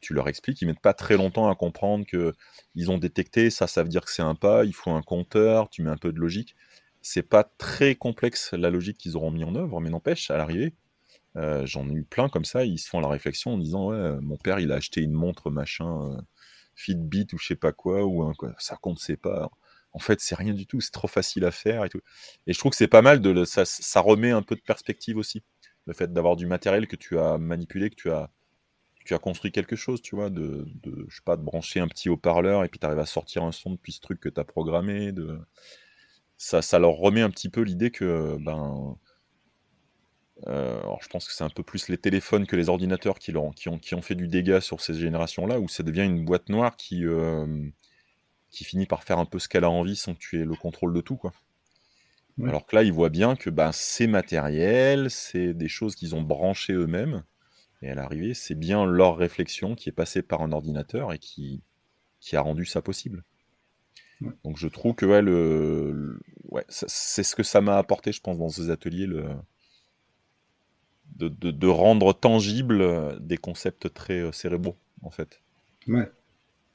tu 0.00 0.14
leur 0.14 0.28
expliques, 0.28 0.60
ils 0.62 0.66
mettent 0.66 0.80
pas 0.80 0.94
très 0.94 1.16
longtemps 1.16 1.48
à 1.48 1.54
comprendre 1.54 2.06
que 2.06 2.32
ils 2.74 2.90
ont 2.90 2.98
détecté 2.98 3.50
ça, 3.50 3.66
ça 3.66 3.82
veut 3.82 3.88
dire 3.88 4.04
que 4.04 4.10
c'est 4.10 4.22
un 4.22 4.34
pas. 4.34 4.64
Il 4.64 4.74
faut 4.74 4.90
un 4.90 5.02
compteur, 5.02 5.68
tu 5.68 5.82
mets 5.82 5.90
un 5.90 5.96
peu 5.96 6.12
de 6.12 6.18
logique. 6.18 6.56
C'est 7.02 7.22
pas 7.22 7.44
très 7.44 7.94
complexe 7.94 8.52
la 8.52 8.70
logique 8.70 8.98
qu'ils 8.98 9.16
auront 9.16 9.30
mis 9.30 9.44
en 9.44 9.54
œuvre, 9.54 9.80
mais 9.80 9.90
n'empêche, 9.90 10.30
à 10.30 10.36
l'arrivée, 10.36 10.74
euh, 11.36 11.64
j'en 11.66 11.88
ai 11.88 11.92
eu 11.92 12.04
plein 12.04 12.28
comme 12.28 12.44
ça. 12.44 12.64
Ils 12.64 12.78
se 12.78 12.88
font 12.88 13.00
la 13.00 13.08
réflexion 13.08 13.54
en 13.54 13.58
disant 13.58 13.88
ouais, 13.88 14.20
mon 14.20 14.36
père, 14.36 14.60
il 14.60 14.72
a 14.72 14.76
acheté 14.76 15.00
une 15.02 15.12
montre 15.12 15.50
machin 15.50 16.16
Fitbit 16.80 17.26
ou 17.32 17.38
je 17.38 17.46
sais 17.48 17.56
pas 17.56 17.72
quoi, 17.72 18.04
ou 18.04 18.22
un, 18.22 18.32
ça 18.58 18.76
compte, 18.76 18.98
c'est 18.98 19.16
pas. 19.16 19.50
En 19.92 19.98
fait, 19.98 20.20
c'est 20.20 20.34
rien 20.36 20.54
du 20.54 20.66
tout, 20.66 20.80
c'est 20.80 20.92
trop 20.92 21.08
facile 21.08 21.44
à 21.44 21.50
faire 21.50 21.84
et 21.84 21.88
tout. 21.88 22.00
Et 22.46 22.52
je 22.52 22.58
trouve 22.58 22.70
que 22.70 22.76
c'est 22.76 22.88
pas 22.88 23.02
mal, 23.02 23.20
de, 23.20 23.44
ça, 23.44 23.64
ça 23.64 24.00
remet 24.00 24.30
un 24.30 24.42
peu 24.42 24.54
de 24.54 24.60
perspective 24.60 25.16
aussi. 25.16 25.42
Le 25.86 25.92
fait 25.94 26.12
d'avoir 26.12 26.36
du 26.36 26.46
matériel 26.46 26.86
que 26.86 26.96
tu 26.96 27.18
as 27.18 27.38
manipulé, 27.38 27.90
que 27.90 27.96
tu 27.96 28.10
as, 28.10 28.30
tu 29.04 29.14
as 29.14 29.18
construit 29.18 29.52
quelque 29.52 29.76
chose, 29.76 30.00
tu 30.02 30.14
vois, 30.14 30.30
de, 30.30 30.66
de 30.82 31.06
je 31.08 31.16
sais 31.16 31.22
pas, 31.24 31.36
de 31.36 31.42
brancher 31.42 31.80
un 31.80 31.88
petit 31.88 32.08
haut-parleur 32.08 32.64
et 32.64 32.68
puis 32.68 32.78
tu 32.78 32.86
arrives 32.86 32.98
à 32.98 33.06
sortir 33.06 33.42
un 33.44 33.52
son 33.52 33.72
depuis 33.72 33.92
ce 33.92 34.00
truc 34.00 34.20
que 34.20 34.28
tu 34.28 34.40
as 34.40 34.44
programmé. 34.44 35.12
De... 35.12 35.38
Ça, 36.38 36.62
ça 36.62 36.78
leur 36.78 36.92
remet 36.92 37.22
un 37.22 37.30
petit 37.30 37.48
peu 37.48 37.62
l'idée 37.62 37.90
que, 37.90 38.36
ben, 38.40 38.96
euh, 40.46 40.78
alors 40.80 41.02
je 41.02 41.08
pense 41.08 41.26
que 41.26 41.34
c'est 41.34 41.44
un 41.44 41.50
peu 41.50 41.62
plus 41.62 41.88
les 41.88 41.98
téléphones 41.98 42.46
que 42.46 42.56
les 42.56 42.68
ordinateurs 42.68 43.18
qui, 43.18 43.36
ont, 43.36 43.50
qui, 43.50 43.68
ont, 43.68 43.78
qui 43.78 43.94
ont 43.94 44.02
fait 44.02 44.14
du 44.14 44.28
dégât 44.28 44.60
sur 44.60 44.80
ces 44.80 44.94
générations-là, 44.94 45.60
où 45.60 45.68
ça 45.68 45.82
devient 45.82 46.04
une 46.04 46.24
boîte 46.24 46.48
noire 46.48 46.76
qui, 46.76 47.04
euh, 47.04 47.68
qui 48.50 48.64
finit 48.64 48.86
par 48.86 49.04
faire 49.04 49.18
un 49.18 49.26
peu 49.26 49.38
ce 49.38 49.48
qu'elle 49.48 49.64
a 49.64 49.70
envie 49.70 49.96
sans 49.96 50.14
que 50.14 50.18
tu 50.20 50.40
aies 50.40 50.44
le 50.44 50.54
contrôle 50.54 50.94
de 50.94 51.00
tout. 51.00 51.16
Quoi. 51.16 51.32
Alors 52.42 52.64
que 52.64 52.74
là, 52.74 52.82
ils 52.82 52.92
voient 52.92 53.10
bien 53.10 53.36
que 53.36 53.50
ben, 53.50 53.70
c'est 53.72 54.06
matériel, 54.06 55.10
c'est 55.10 55.52
des 55.52 55.68
choses 55.68 55.94
qu'ils 55.94 56.14
ont 56.14 56.22
branchées 56.22 56.72
eux-mêmes, 56.72 57.22
et 57.82 57.90
à 57.90 57.94
l'arrivée, 57.94 58.34
c'est 58.34 58.54
bien 58.54 58.86
leur 58.86 59.16
réflexion 59.16 59.74
qui 59.74 59.88
est 59.88 59.92
passée 59.92 60.22
par 60.22 60.40
un 60.42 60.52
ordinateur 60.52 61.12
et 61.12 61.18
qui, 61.18 61.62
qui 62.20 62.36
a 62.36 62.40
rendu 62.40 62.64
ça 62.64 62.80
possible. 62.80 63.24
Donc 64.44 64.58
je 64.58 64.68
trouve 64.68 64.94
que 64.94 65.06
ouais, 65.06 65.22
le, 65.22 66.20
ouais, 66.50 66.64
c'est 66.68 67.22
ce 67.22 67.34
que 67.34 67.42
ça 67.42 67.62
m'a 67.62 67.78
apporté, 67.78 68.12
je 68.12 68.20
pense, 68.20 68.38
dans 68.38 68.50
ces 68.50 68.70
ateliers, 68.70 69.06
le, 69.06 69.26
de, 71.16 71.66
rendre 71.66 72.12
tangible 72.12 72.80
euh, 72.80 73.18
des 73.18 73.36
concepts 73.36 73.92
très 73.92 74.20
euh, 74.20 74.32
cérébraux, 74.32 74.76
en 75.02 75.10
fait. 75.10 75.40
Ouais. 75.86 76.10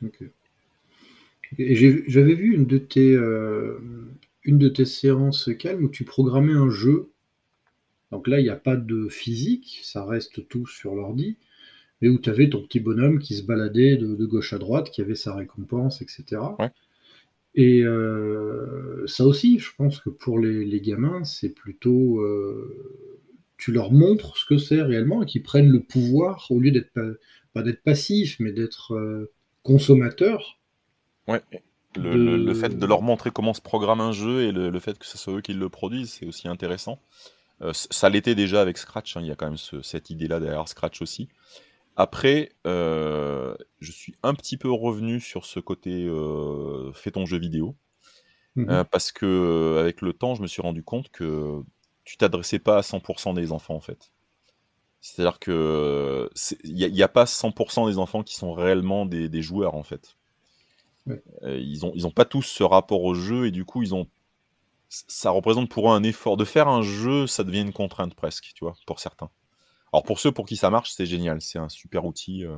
Ok. 0.04 0.24
Et 1.58 1.76
j'avais 1.76 2.34
vu 2.34 2.54
une 2.56 2.66
de 2.66 2.78
tes 2.78 3.14
euh, 3.14 3.80
une 4.44 4.58
de 4.58 4.68
tes 4.68 4.86
séances 4.86 5.50
calmes 5.58 5.86
où 5.86 5.90
tu 5.90 6.04
programmais 6.04 6.54
un 6.54 6.70
jeu. 6.70 7.12
Donc 8.12 8.28
là, 8.28 8.40
il 8.40 8.44
n'y 8.44 8.50
a 8.50 8.56
pas 8.56 8.76
de 8.76 9.08
physique, 9.10 9.80
ça 9.84 10.04
reste 10.06 10.48
tout 10.48 10.68
sur 10.68 10.96
l'ordi, 10.96 11.38
mais 12.02 12.10
où 12.10 12.20
tu 12.20 12.30
avais 12.30 12.50
ton 12.50 12.62
petit 12.64 12.80
bonhomme 12.80 13.20
qui 13.20 13.36
se 13.36 13.44
baladait 13.44 13.96
de, 13.96 14.26
gauche 14.26 14.54
à 14.54 14.58
droite, 14.58 14.90
qui 14.90 15.02
avait 15.02 15.16
sa 15.16 15.36
récompense, 15.36 16.02
etc. 16.02 16.42
Et 17.54 17.84
ça 19.08 19.26
aussi, 19.26 19.60
je 19.60 19.72
pense 19.78 20.00
que 20.00 20.10
pour 20.10 20.40
les, 20.40 20.82
gamins, 20.82 21.24
c'est 21.24 21.54
plutôt 21.54 22.22
tu 23.58 23.72
leur 23.72 23.91
montres 23.91 24.38
ce 24.38 24.45
que 24.45 24.58
c'est 24.58 24.82
réellement 24.82 25.24
et 25.24 25.26
qu'ils 25.26 25.43
prennent 25.43 25.70
le 25.70 25.82
pouvoir 25.82 26.47
au 26.49 26.60
lieu 26.60 26.72
d'être 26.72 26.91
pas, 27.53 27.62
d'être 27.62 27.84
passif, 27.84 28.38
mais 28.39 28.51
d'être 28.51 28.93
euh, 28.93 29.32
consommateurs. 29.64 30.60
Ouais. 31.28 31.41
Le, 31.97 32.53
fait 32.53 32.78
de 32.78 32.86
leur 32.86 33.01
montrer 33.01 33.32
comment 33.32 33.53
se 33.53 33.62
programme 33.62 34.01
un 34.01 34.12
jeu 34.12 34.43
et 34.43 34.51
le, 34.51 34.80
fait 34.80 34.97
que 34.97 35.06
ce 35.06 35.18
soit 35.18 35.36
eux 35.36 35.41
qui 35.41 35.53
le 35.53 35.70
produisent, 35.70 36.12
c'est 36.12 36.26
aussi 36.26 36.47
intéressant. 36.47 36.99
Euh, 37.62 37.72
ça 37.74 38.10
l'était 38.10 38.36
déjà 38.36 38.62
avec 38.62 38.78
Scratch, 38.78 39.16
hein, 39.16 39.22
il 39.22 39.28
y 39.28 39.32
a 39.32 39.36
quand 39.36 39.45
même 39.45 39.82
cette 39.82 40.10
idée-là 40.10 40.39
derrière 40.39 40.68
Scratch 40.68 41.01
aussi. 41.01 41.30
Après, 41.95 42.51
euh, 42.68 43.56
je 43.80 43.91
suis 43.91 44.16
un 44.24 44.34
petit 44.34 44.58
peu 44.58 44.70
revenu 44.70 45.22
sur 45.22 45.45
ce 45.45 45.62
côté 45.62 46.06
euh, 46.06 46.91
fais 46.93 47.12
ton 47.12 47.26
jeu 47.26 47.38
vidéo. 47.38 47.76
Mmh 48.58 48.84
parce 48.89 49.12
que 49.12 49.78
avec 49.82 49.99
le 49.99 50.14
temps, 50.14 50.34
je 50.34 50.41
me 50.41 50.47
suis 50.47 50.62
rendu 50.62 50.82
compte 50.82 51.10
que 51.10 51.62
tu 52.06 52.18
t'adressais 52.18 52.60
pas 52.60 52.78
à 52.78 52.82
100% 52.82 53.34
des 53.34 53.51
enfants 53.51 53.76
en 53.76 53.82
fait. 53.82 54.12
C'est-à-dire 55.01 55.39
que 55.39 56.30
il 56.64 56.74
n'y 56.74 57.03
a, 57.03 57.08
pas 57.08 57.26
100% 57.26 57.88
des 57.88 57.97
enfants 57.99 58.24
qui 58.24 58.36
sont 58.36 58.53
réellement 58.53 59.06
des, 59.06 59.41
joueurs 59.41 59.76
en 59.76 59.84
fait. 59.84 60.16
ils 61.43 61.80
n'ont 61.82 61.91
ils 61.93 62.08
ont 62.08 62.12
pas 62.12 62.26
tous 62.26 62.43
ce 62.43 62.64
rapport 62.64 63.03
au 63.03 63.14
jeu 63.14 63.45
et 63.45 63.51
du 63.51 63.66
coup 63.66 63.84
ils 63.84 63.93
ont 63.93 64.08
ça 64.89 65.30
représente 65.30 65.70
pour 65.70 65.91
eux 65.91 65.95
un 65.95 66.03
effort. 66.03 66.38
De 66.38 66.45
faire 66.45 66.68
un 66.68 66.82
jeu, 66.82 67.28
ça 67.28 67.43
devient 67.43 67.62
une 67.62 67.74
contrainte 67.74 68.16
presque, 68.16 68.51
tu 68.56 68.64
vois, 68.64 68.76
pour 68.86 68.99
certains. 68.99 69.30
Alors 69.91 70.03
pour 70.03 70.20
ceux 70.20 70.32
pour 70.32 70.45
qui 70.45 70.56
ça 70.56 70.70
marche, 70.70 70.91
c'est 70.91 71.06
génial, 71.06 71.41
c'est 71.41 71.60
un 71.60 71.70
super 71.70 72.06
outil. 72.06 72.45
Euh. 72.45 72.58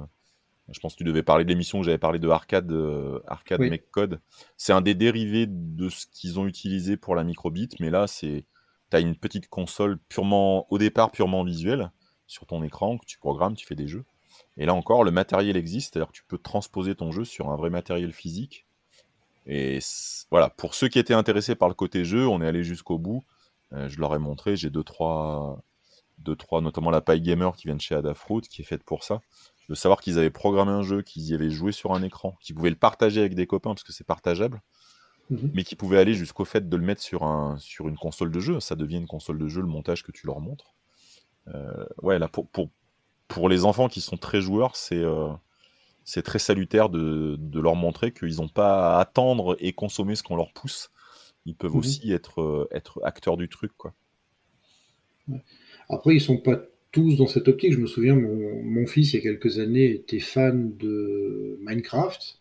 je 0.69 0.79
pense 0.79 0.93
que 0.93 0.99
tu 0.99 1.03
devais 1.03 1.23
parler 1.23 1.43
de 1.43 1.49
l'émission 1.49 1.79
où 1.79 1.83
j'avais 1.83 1.97
parlé 1.97 2.19
de 2.19 2.27
Arcade, 2.27 2.71
euh, 2.71 3.19
Arcade 3.27 3.61
Make 3.61 3.89
Code. 3.91 4.19
C'est 4.57 4.73
un 4.73 4.81
des 4.81 4.95
dérivés 4.95 5.45
de 5.47 5.89
ce 5.89 6.05
qu'ils 6.11 6.39
ont 6.39 6.47
utilisé 6.47 6.97
pour 6.97 7.15
la 7.15 7.23
microbit, 7.23 7.69
mais 7.79 7.89
là, 7.89 8.07
c'est 8.07 8.45
tu 8.89 8.97
as 8.97 8.99
une 8.99 9.15
petite 9.15 9.47
console 9.47 9.97
purement, 10.09 10.67
au 10.71 10.77
départ, 10.77 11.11
purement 11.11 11.43
visuelle 11.43 11.91
sur 12.25 12.45
ton 12.45 12.63
écran 12.63 12.97
que 12.97 13.05
tu 13.05 13.17
programmes, 13.19 13.55
tu 13.55 13.65
fais 13.65 13.75
des 13.75 13.87
jeux. 13.87 14.05
Et 14.57 14.65
là 14.65 14.73
encore, 14.73 15.03
le 15.03 15.11
matériel 15.11 15.57
existe, 15.57 15.93
c'est-à-dire 15.93 16.11
que 16.11 16.17
tu 16.17 16.23
peux 16.27 16.37
transposer 16.37 16.95
ton 16.95 17.11
jeu 17.11 17.25
sur 17.25 17.49
un 17.49 17.55
vrai 17.55 17.69
matériel 17.69 18.11
physique 18.11 18.67
et 19.47 19.79
voilà, 20.29 20.49
pour 20.49 20.75
ceux 20.75 20.89
qui 20.89 20.99
étaient 20.99 21.13
intéressés 21.13 21.55
par 21.55 21.69
le 21.69 21.73
côté 21.73 22.03
jeu, 22.03 22.27
on 22.27 22.41
est 22.41 22.47
allé 22.47 22.63
jusqu'au 22.63 22.97
bout. 22.97 23.23
Euh, 23.73 23.87
je 23.87 23.99
leur 23.99 24.13
ai 24.13 24.19
montré, 24.19 24.57
j'ai 24.57 24.69
deux 24.69 24.83
trois, 24.83 25.63
deux, 26.19 26.35
trois, 26.35 26.61
notamment 26.61 26.91
la 26.91 27.01
paille 27.01 27.21
gamer 27.21 27.55
qui 27.55 27.67
vient 27.67 27.75
de 27.75 27.81
chez 27.81 27.95
Adafruit, 27.95 28.41
qui 28.41 28.61
est 28.61 28.65
faite 28.65 28.83
pour 28.83 29.03
ça. 29.03 29.21
De 29.69 29.75
savoir 29.75 30.01
qu'ils 30.01 30.19
avaient 30.19 30.29
programmé 30.29 30.71
un 30.71 30.83
jeu, 30.83 31.01
qu'ils 31.01 31.23
y 31.29 31.33
avaient 31.33 31.49
joué 31.49 31.71
sur 31.71 31.93
un 31.93 32.03
écran, 32.03 32.37
qu'ils 32.41 32.55
pouvaient 32.55 32.69
le 32.69 32.75
partager 32.75 33.21
avec 33.21 33.35
des 33.35 33.47
copains 33.47 33.71
parce 33.71 33.83
que 33.83 33.93
c'est 33.93 34.05
partageable, 34.05 34.61
mhm. 35.29 35.51
mais 35.53 35.63
qui 35.63 35.75
pouvaient 35.75 35.99
aller 35.99 36.13
jusqu'au 36.13 36.45
fait 36.45 36.67
de 36.67 36.77
le 36.77 36.83
mettre 36.83 37.01
sur, 37.01 37.23
un, 37.23 37.57
sur 37.59 37.87
une 37.87 37.97
console 37.97 38.31
de 38.31 38.39
jeu. 38.39 38.59
Ça 38.59 38.75
devient 38.75 38.97
une 38.97 39.07
console 39.07 39.39
de 39.39 39.47
jeu, 39.47 39.61
le 39.61 39.67
montage 39.67 40.03
que 40.03 40.11
tu 40.11 40.27
leur 40.27 40.39
montres. 40.39 40.73
Euh, 41.53 41.85
ouais, 42.01 42.19
là, 42.19 42.27
pour, 42.27 42.47
pour, 42.47 42.69
pour 43.27 43.49
les 43.49 43.65
enfants 43.65 43.87
qui 43.87 44.01
sont 44.01 44.17
très 44.17 44.41
joueurs, 44.41 44.75
c'est. 44.75 45.03
Euh, 45.03 45.29
c'est 46.07 46.21
très 46.21 46.39
salutaire 46.39 46.87
de, 46.87 47.37
leur 47.59 47.75
montrer 47.75 48.13
qu'ils 48.13 48.37
n'ont 48.37 48.47
pas 48.47 48.95
à 48.95 49.01
attendre 49.01 49.57
et 49.59 49.73
consommer 49.73 50.15
ce 50.15 50.23
qu'on 50.23 50.37
leur 50.37 50.53
pousse. 50.53 50.89
Ils 51.45 51.53
peuvent 51.53 51.73
mhm. 51.73 51.79
aussi 51.79 52.13
être, 52.13 52.41
euh, 52.41 52.67
être 52.71 53.01
acteurs 53.03 53.35
du 53.35 53.49
truc. 53.49 53.73
Quoi. 53.75 53.93
Après, 55.89 56.15
ils 56.15 56.21
sont 56.21 56.37
pas 56.37 56.61
tous 56.93 57.17
dans 57.17 57.27
cette 57.27 57.49
optique. 57.49 57.73
Je 57.73 57.79
me 57.79 57.87
souviens, 57.87 58.15
mon, 58.15 58.87
fils, 58.87 59.11
il 59.11 59.17
y 59.17 59.19
a 59.19 59.21
quelques 59.21 59.59
années, 59.59 59.91
était 59.91 60.21
fan 60.21 60.77
de 60.77 61.59
Minecraft. 61.61 62.39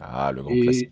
Ah, 0.00 0.32
le 0.32 0.42
grand 0.42 0.60
classique. 0.60 0.90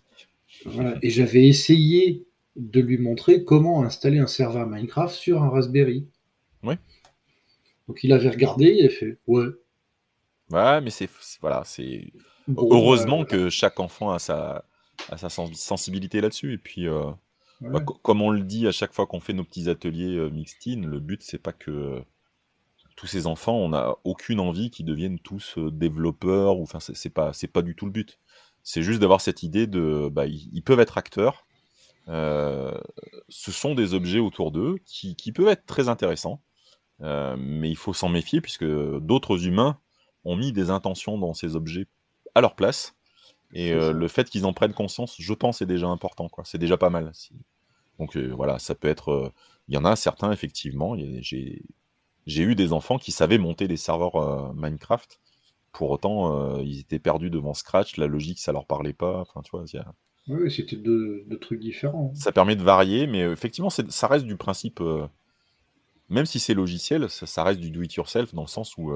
Et 1.01 1.09
j'avais 1.09 1.47
essayé 1.47 2.25
de 2.55 2.79
lui 2.79 2.97
montrer 2.97 3.43
comment 3.43 3.83
installer 3.83 4.19
un 4.19 4.27
serveur 4.27 4.67
Minecraft 4.67 5.13
sur 5.13 5.41
un 5.43 5.49
Raspberry. 5.49 6.07
Oui. 6.63 6.75
Donc 7.87 8.03
il 8.03 8.13
avait 8.13 8.29
regardé, 8.29 8.75
il 8.79 8.85
a 8.85 8.89
fait 8.89 9.17
Ouais, 9.27 9.47
Ouais, 10.53 10.81
mais 10.81 10.89
c'est 10.89 11.09
voilà, 11.41 11.63
c'est 11.65 12.13
heureusement 12.47 13.21
euh, 13.21 13.25
que 13.25 13.49
chaque 13.49 13.79
enfant 13.79 14.11
a 14.11 14.19
sa, 14.19 14.65
a 15.09 15.17
sa 15.17 15.29
sensibilité 15.29 16.21
là-dessus. 16.21 16.53
Et 16.53 16.57
puis, 16.57 16.87
euh, 16.87 17.11
bah, 17.61 17.79
comme 17.79 18.21
on 18.21 18.29
le 18.29 18.41
dit 18.41 18.67
à 18.67 18.71
chaque 18.71 18.93
fois 18.93 19.07
qu'on 19.07 19.19
fait 19.19 19.33
nos 19.33 19.43
petits 19.43 19.69
ateliers 19.69 20.15
euh, 20.15 20.29
le 20.29 20.99
but 20.99 21.23
c'est 21.23 21.39
pas 21.39 21.53
que 21.53 22.03
tous 22.95 23.07
ces 23.07 23.25
enfants, 23.25 23.55
on 23.55 23.69
n'a 23.69 23.95
aucune 24.03 24.39
envie 24.39 24.69
qu'ils 24.69 24.85
deviennent 24.85 25.17
tous 25.17 25.57
développeurs. 25.57 26.59
Ou 26.59 26.63
enfin, 26.63 26.79
c'est 26.79 27.09
pas 27.09 27.33
c'est 27.33 27.47
pas 27.47 27.63
du 27.63 27.75
tout 27.75 27.85
le 27.85 27.91
but. 27.91 28.19
C'est 28.63 28.81
juste 28.81 28.99
d'avoir 28.99 29.21
cette 29.21 29.43
idée 29.43 29.67
de, 29.67 30.09
bah, 30.11 30.25
ils, 30.25 30.63
peuvent 30.63 30.79
être 30.79 30.97
acteurs. 30.97 31.45
ce 32.07 32.71
sont 33.29 33.75
des 33.75 33.93
objets 33.93 34.19
autour 34.19 34.51
d'eux 34.51 34.77
qui, 34.85 35.15
qui, 35.15 35.31
peuvent 35.31 35.49
être 35.49 35.65
très 35.65 35.89
intéressants, 35.89 36.41
mais 36.99 37.69
il 37.69 37.77
faut 37.77 37.93
s'en 37.93 38.09
méfier 38.09 38.41
puisque 38.41 38.65
d'autres 38.65 39.45
humains 39.45 39.79
ont 40.25 40.35
mis 40.35 40.51
des 40.53 40.69
intentions 40.69 41.17
dans 41.17 41.33
ces 41.33 41.55
objets 41.55 41.87
à 42.35 42.41
leur 42.41 42.55
place. 42.55 42.95
Et 43.53 43.71
euh, 43.71 43.93
le 43.93 44.07
fait 44.07 44.29
qu'ils 44.29 44.45
en 44.45 44.53
prennent 44.53 44.73
conscience, 44.73 45.15
je 45.19 45.33
pense, 45.33 45.61
est 45.61 45.65
déjà 45.65 45.87
important. 45.87 46.27
C'est 46.43 46.57
déjà 46.57 46.77
pas 46.77 46.89
mal. 46.89 47.11
Donc 47.99 48.17
euh, 48.17 48.33
voilà, 48.35 48.59
ça 48.59 48.75
peut 48.75 48.87
être. 48.87 49.09
Euh, 49.09 49.33
il 49.67 49.75
y 49.75 49.77
en 49.77 49.85
a 49.85 49.95
certains, 49.95 50.31
effectivement. 50.31 50.97
J'ai 51.21 51.63
eu 52.27 52.55
des 52.55 52.73
enfants 52.73 52.97
qui 52.97 53.11
savaient 53.11 53.37
monter 53.37 53.67
des 53.67 53.77
serveurs 53.77 54.53
Minecraft. 54.55 55.21
Pour 55.73 55.91
autant, 55.91 56.59
ils 56.59 56.79
étaient 56.79 56.99
perdus 56.99 57.29
devant 57.29 57.53
Scratch. 57.53 57.97
La 57.97 58.07
logique, 58.07 58.39
ça 58.39 58.51
leur 58.51 58.65
parlait 58.65 58.93
pas. 58.93 59.21
Enfin, 59.21 59.41
tu 59.41 59.51
vois, 59.51 59.65
Oui, 60.27 60.51
c'était 60.51 60.75
deux, 60.75 61.25
trucs 61.41 61.59
différents. 61.59 62.13
Ça 62.15 62.31
permet 62.31 62.55
de 62.55 62.63
varier, 62.63 63.07
mais 63.07 63.21
effectivement, 63.21 63.69
ça 63.69 64.07
reste 64.07 64.25
du 64.25 64.37
principe. 64.37 64.81
même 66.09 66.25
si 66.25 66.39
c'est 66.39 66.53
logiciel, 66.53 67.09
ça, 67.09 67.25
ça, 67.25 67.43
reste 67.43 67.59
du 67.59 67.71
do-it-yourself 67.71 68.33
dans 68.33 68.43
le 68.43 68.47
sens 68.47 68.77
où 68.77 68.93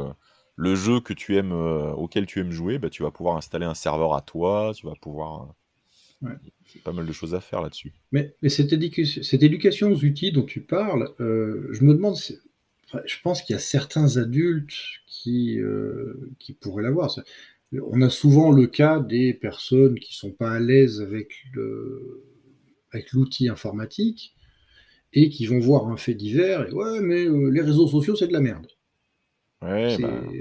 le 0.57 0.75
jeu 0.75 0.99
que 0.99 1.13
tu 1.13 1.37
aimes, 1.37 1.53
euh, 1.53 1.91
auquel 1.93 2.25
tu 2.25 2.39
aimes 2.39 2.51
jouer, 2.51 2.79
bah, 2.79 2.89
tu 2.89 3.03
vas 3.03 3.11
pouvoir 3.11 3.37
installer 3.37 3.65
un 3.65 3.75
serveur 3.75 4.15
à 4.15 4.21
toi, 4.21 4.73
tu 4.75 4.87
vas 4.87 4.95
pouvoir. 4.99 5.55
Euh, 6.23 6.29
ouais. 6.29 6.81
pas 6.83 6.91
mal 6.91 7.05
de 7.05 7.11
choses 7.13 7.35
à 7.35 7.39
faire 7.39 7.61
là-dessus. 7.61 7.93
Mais, 8.11 8.35
cette, 8.49 8.73
éducation 8.73 9.91
aux 9.91 10.03
outils 10.03 10.31
dont 10.31 10.43
tu 10.43 10.61
parles, 10.61 11.13
euh, 11.19 11.69
je 11.71 11.83
me 11.83 11.93
demande, 11.93 12.17
je 13.05 13.15
pense 13.23 13.41
qu'il 13.41 13.53
y 13.53 13.57
a 13.57 13.61
certains 13.61 14.17
adultes 14.17 14.73
qui, 15.07 15.59
qui 16.39 16.53
pourraient 16.53 16.83
l'avoir. 16.83 17.13
On 17.73 18.01
a 18.01 18.09
souvent 18.09 18.51
le 18.51 18.67
cas 18.67 18.99
des 18.99 19.33
personnes 19.33 19.99
qui 19.99 20.15
sont 20.15 20.31
pas 20.31 20.51
à 20.51 20.59
l'aise 20.59 21.01
avec 21.01 21.33
le, 21.53 22.23
avec 22.91 23.11
l'outil 23.11 23.49
informatique 23.49 24.35
et 25.13 25.29
qui 25.29 25.45
vont 25.45 25.59
voir 25.59 25.87
un 25.87 25.97
fait 25.97 26.13
divers 26.13 26.67
et 26.67 26.71
ouais 26.71 27.01
mais 27.01 27.25
les 27.51 27.61
réseaux 27.61 27.87
sociaux 27.87 28.15
c'est 28.15 28.27
de 28.27 28.33
la 28.33 28.39
merde. 28.39 28.67
Bah. 29.61 29.97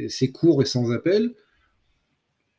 c'est 0.08 0.30
court 0.30 0.62
et 0.62 0.66
sans 0.66 0.92
appel. 0.92 1.34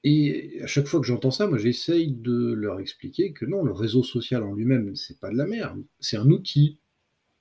Et 0.03 0.59
à 0.63 0.67
chaque 0.67 0.87
fois 0.87 0.99
que 0.99 1.05
j'entends 1.05 1.31
ça, 1.31 1.47
moi 1.47 1.57
j'essaye 1.57 2.11
de 2.11 2.53
leur 2.53 2.79
expliquer 2.79 3.33
que 3.33 3.45
non, 3.45 3.63
le 3.63 3.73
réseau 3.73 4.03
social 4.03 4.43
en 4.43 4.53
lui-même, 4.53 4.95
c'est 4.95 5.19
pas 5.19 5.29
de 5.29 5.35
la 5.35 5.45
merde, 5.45 5.83
c'est 5.99 6.17
un 6.17 6.29
outil. 6.29 6.79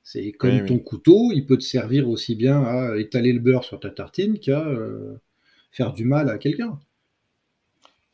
C'est 0.09 0.31
comme 0.31 0.65
ton 0.67 0.79
couteau, 0.79 1.33
il 1.33 1.47
peut 1.47 1.59
te 1.59 1.65
servir 1.65 2.09
aussi 2.09 2.37
bien 2.37 2.63
à 2.63 2.97
étaler 2.97 3.33
le 3.33 3.41
beurre 3.41 3.65
sur 3.65 3.81
ta 3.81 3.91
tartine 3.91 4.39
qu'à 4.39 4.65
euh, 4.65 5.21
faire 5.73 5.93
du 5.93 6.05
mal 6.05 6.31
à 6.31 6.39
quelqu'un. 6.39 6.79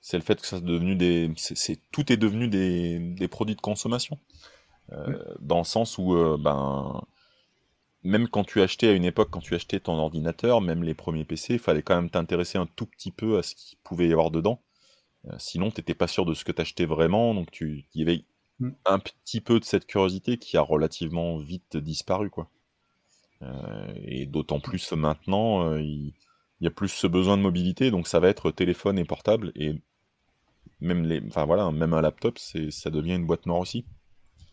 C'est 0.01 0.17
le 0.17 0.23
fait 0.23 0.41
que 0.41 0.47
ça 0.47 0.59
devenu 0.59 0.97
des, 0.97 1.31
c'est, 1.37 1.79
tout 1.91 2.11
est 2.11 2.17
devenu 2.17 2.49
des, 2.49 3.29
produits 3.29 3.57
de 3.57 3.61
consommation, 3.61 4.19
euh, 4.93 5.23
dans 5.41 5.59
le 5.59 5.65
sens 5.65 5.99
où 5.99 6.15
euh, 6.15 6.39
ben 6.41 7.03
même 8.05 8.27
quand 8.27 8.45
tu 8.45 8.63
achetais 8.63 8.89
à 8.89 8.93
une 8.93 9.05
époque, 9.05 9.29
quand 9.31 9.41
tu 9.41 9.55
achetais 9.55 9.79
ton 9.79 9.99
ordinateur, 9.99 10.63
même 10.63 10.83
les 10.83 10.95
premiers 10.95 11.27
PC, 11.27 11.55
il 11.55 11.59
fallait 11.59 11.83
quand 11.83 11.97
même 11.97 12.09
t'intéresser 12.09 12.57
un 12.57 12.67
tout 12.75 12.87
petit 12.87 13.11
peu 13.11 13.37
à 13.37 13.43
ce 13.43 13.55
qu'il 13.55 13.79
pouvait 13.85 14.09
y 14.09 14.13
avoir 14.13 14.31
dedans. 14.31 14.63
Euh, 15.29 15.35
sinon, 15.39 15.71
tu 15.71 15.81
n'étais 15.81 15.95
pas 15.95 16.09
sûr 16.09 16.25
de 16.25 16.33
ce 16.33 16.43
que 16.43 16.53
tu 16.53 16.63
achetais 16.63 16.87
vraiment, 16.87 17.35
donc 17.35 17.51
tu, 17.51 17.85
il 17.95 18.01
y 18.01 18.03
avait 18.03 18.25
mm. 18.67 18.75
un 18.87 18.99
petit 18.99 19.41
peu 19.41 19.61
de 19.61 19.65
cette 19.65 19.87
curiosité 19.87 20.39
qui 20.39 20.57
a 20.57 20.63
relativement 20.63 21.39
vite 21.39 21.77
disparu. 21.77 22.31
quoi. 22.31 22.49
Euh, 23.43 23.93
et 24.05 24.27
d'autant 24.27 24.61
plus 24.61 24.93
maintenant, 24.93 25.69
euh, 25.69 25.81
il, 25.81 26.13
y 26.61 26.67
a 26.67 26.71
plus 26.71 26.89
ce 26.89 27.07
besoin 27.07 27.37
de 27.37 27.43
mobilité, 27.43 27.91
donc 27.91 28.07
ça 28.07 28.21
va 28.21 28.29
être 28.29 28.51
téléphone 28.51 28.99
et 28.99 29.05
portable, 29.05 29.53
et 29.57 29.75
même, 30.81 31.05
les, 31.05 31.21
enfin, 31.27 31.45
voilà, 31.45 31.71
même 31.71 31.93
un 31.93 32.01
laptop, 32.01 32.39
ça 32.39 32.91
devient 32.91 33.15
une 33.15 33.27
boîte 33.27 33.47
noire 33.47 33.61
aussi. 33.61 33.85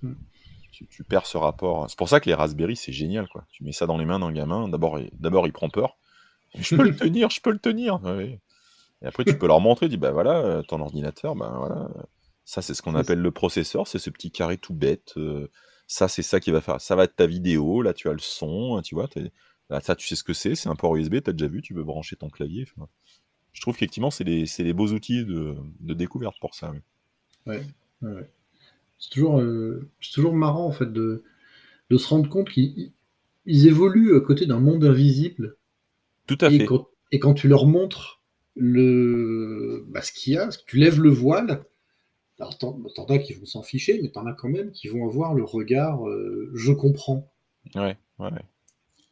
Mm 0.01 0.13
tu, 0.71 1.03
perds 1.03 1.25
ce 1.25 1.37
rapport. 1.37 1.89
C'est 1.89 1.97
pour 1.97 2.09
ça 2.09 2.19
que 2.19 2.29
les 2.29 2.35
Raspberry, 2.35 2.75
c'est 2.75 2.91
génial, 2.91 3.27
quoi. 3.27 3.43
Tu 3.51 3.63
mets 3.63 3.71
ça 3.71 3.85
dans 3.85 3.97
les 3.97 4.05
mains 4.05 4.19
d'un 4.19 4.31
gamin, 4.31 4.67
d'abord, 4.67 4.99
d'abord 5.13 5.47
il 5.47 5.53
prend 5.53 5.69
peur. 5.69 5.97
Je 6.55 6.75
peux 6.75 6.83
le 6.83 6.95
tenir, 6.95 7.29
je 7.29 7.41
peux 7.41 7.51
le 7.51 7.59
tenir. 7.59 7.99
Et 9.01 9.05
après, 9.05 9.23
tu 9.23 9.37
peux 9.37 9.47
leur 9.47 9.61
montrer, 9.61 9.87
dis, 9.87 9.97
bah 9.97 10.11
voilà, 10.11 10.37
euh, 10.37 10.61
ton 10.63 10.81
ordinateur, 10.81 11.35
bah 11.35 11.53
voilà. 11.57 11.89
Ça, 12.49 12.63
c'est 12.63 12.73
ce 12.73 12.81
qu'on 12.81 12.95
appelle 12.95 13.19
le 13.19 13.29
processeur, 13.29 13.85
c'est 13.85 13.99
ce 13.99 14.09
petit 14.09 14.31
carré 14.31 14.57
tout 14.57 14.73
bête. 14.73 15.13
Euh, 15.17 15.51
ça, 15.85 16.07
c'est 16.07 16.23
ça 16.23 16.39
qui 16.39 16.49
va 16.49 16.61
faire. 16.61 16.81
Ça 16.81 16.95
va 16.95 17.03
être 17.03 17.15
ta 17.15 17.27
vidéo, 17.27 17.83
là, 17.83 17.93
tu 17.93 18.09
as 18.09 18.11
le 18.11 18.17
son, 18.17 18.81
tu 18.83 18.95
vois. 18.95 19.07
ça, 19.81 19.95
tu 19.95 20.07
sais 20.07 20.15
ce 20.15 20.23
que 20.23 20.33
c'est, 20.33 20.55
c'est 20.55 20.67
un 20.67 20.73
port 20.73 20.95
USB, 20.95 21.21
tu 21.23 21.29
as 21.29 21.33
déjà 21.33 21.45
vu, 21.45 21.61
tu 21.61 21.75
veux 21.75 21.83
brancher 21.83 22.15
ton 22.15 22.27
clavier. 22.27 22.65
je 23.53 23.61
trouve 23.61 23.75
qu'effectivement, 23.75 24.09
c'est 24.09 24.23
des, 24.23 24.73
beaux 24.73 24.87
outils 24.87 25.25
de, 25.25 25.93
découverte 25.93 26.37
pour 26.41 26.55
ça. 26.55 26.73
Ouais, 27.45 27.61
ouais. 28.01 28.27
C'est 28.97 29.11
toujours, 29.11 29.39
euh, 29.39 29.87
toujours 30.11 30.33
marrant 30.33 30.65
en 30.65 30.71
fait 30.71 30.91
de, 30.91 31.23
de 31.91 31.97
se 31.97 32.07
rendre 32.07 32.29
compte 32.29 32.49
qu'ils 32.49 32.91
évoluent 33.45 34.17
à 34.17 34.21
côté 34.21 34.47
d'un 34.47 34.59
monde 34.59 34.83
invisible. 34.85 35.55
Tout 36.25 36.39
à 36.41 36.49
et 36.49 36.57
fait. 36.57 36.65
Quand, 36.65 36.87
et 37.11 37.19
quand 37.19 37.35
tu 37.35 37.47
leur 37.47 37.67
montres 37.67 38.23
le, 38.55 39.85
bah, 39.89 40.01
ce 40.01 40.11
qu'il 40.11 40.33
y 40.33 40.37
a, 40.37 40.49
tu 40.65 40.77
lèves 40.77 40.99
le 40.99 41.11
voile, 41.11 41.63
alors 42.39 42.57
t'en 42.57 43.05
as 43.09 43.19
qui 43.19 43.33
vont 43.33 43.45
s'en 43.45 43.63
ficher, 43.63 43.99
mais 44.01 44.09
t'en 44.09 44.25
as 44.25 44.33
quand 44.33 44.49
même 44.49 44.71
qui 44.71 44.87
vont 44.87 45.05
avoir 45.07 45.33
le 45.35 45.43
regard 45.43 46.07
euh, 46.09 46.49
je 46.55 46.71
comprends. 46.73 47.31
Ouais, 47.75 47.97
ouais. 48.19 48.29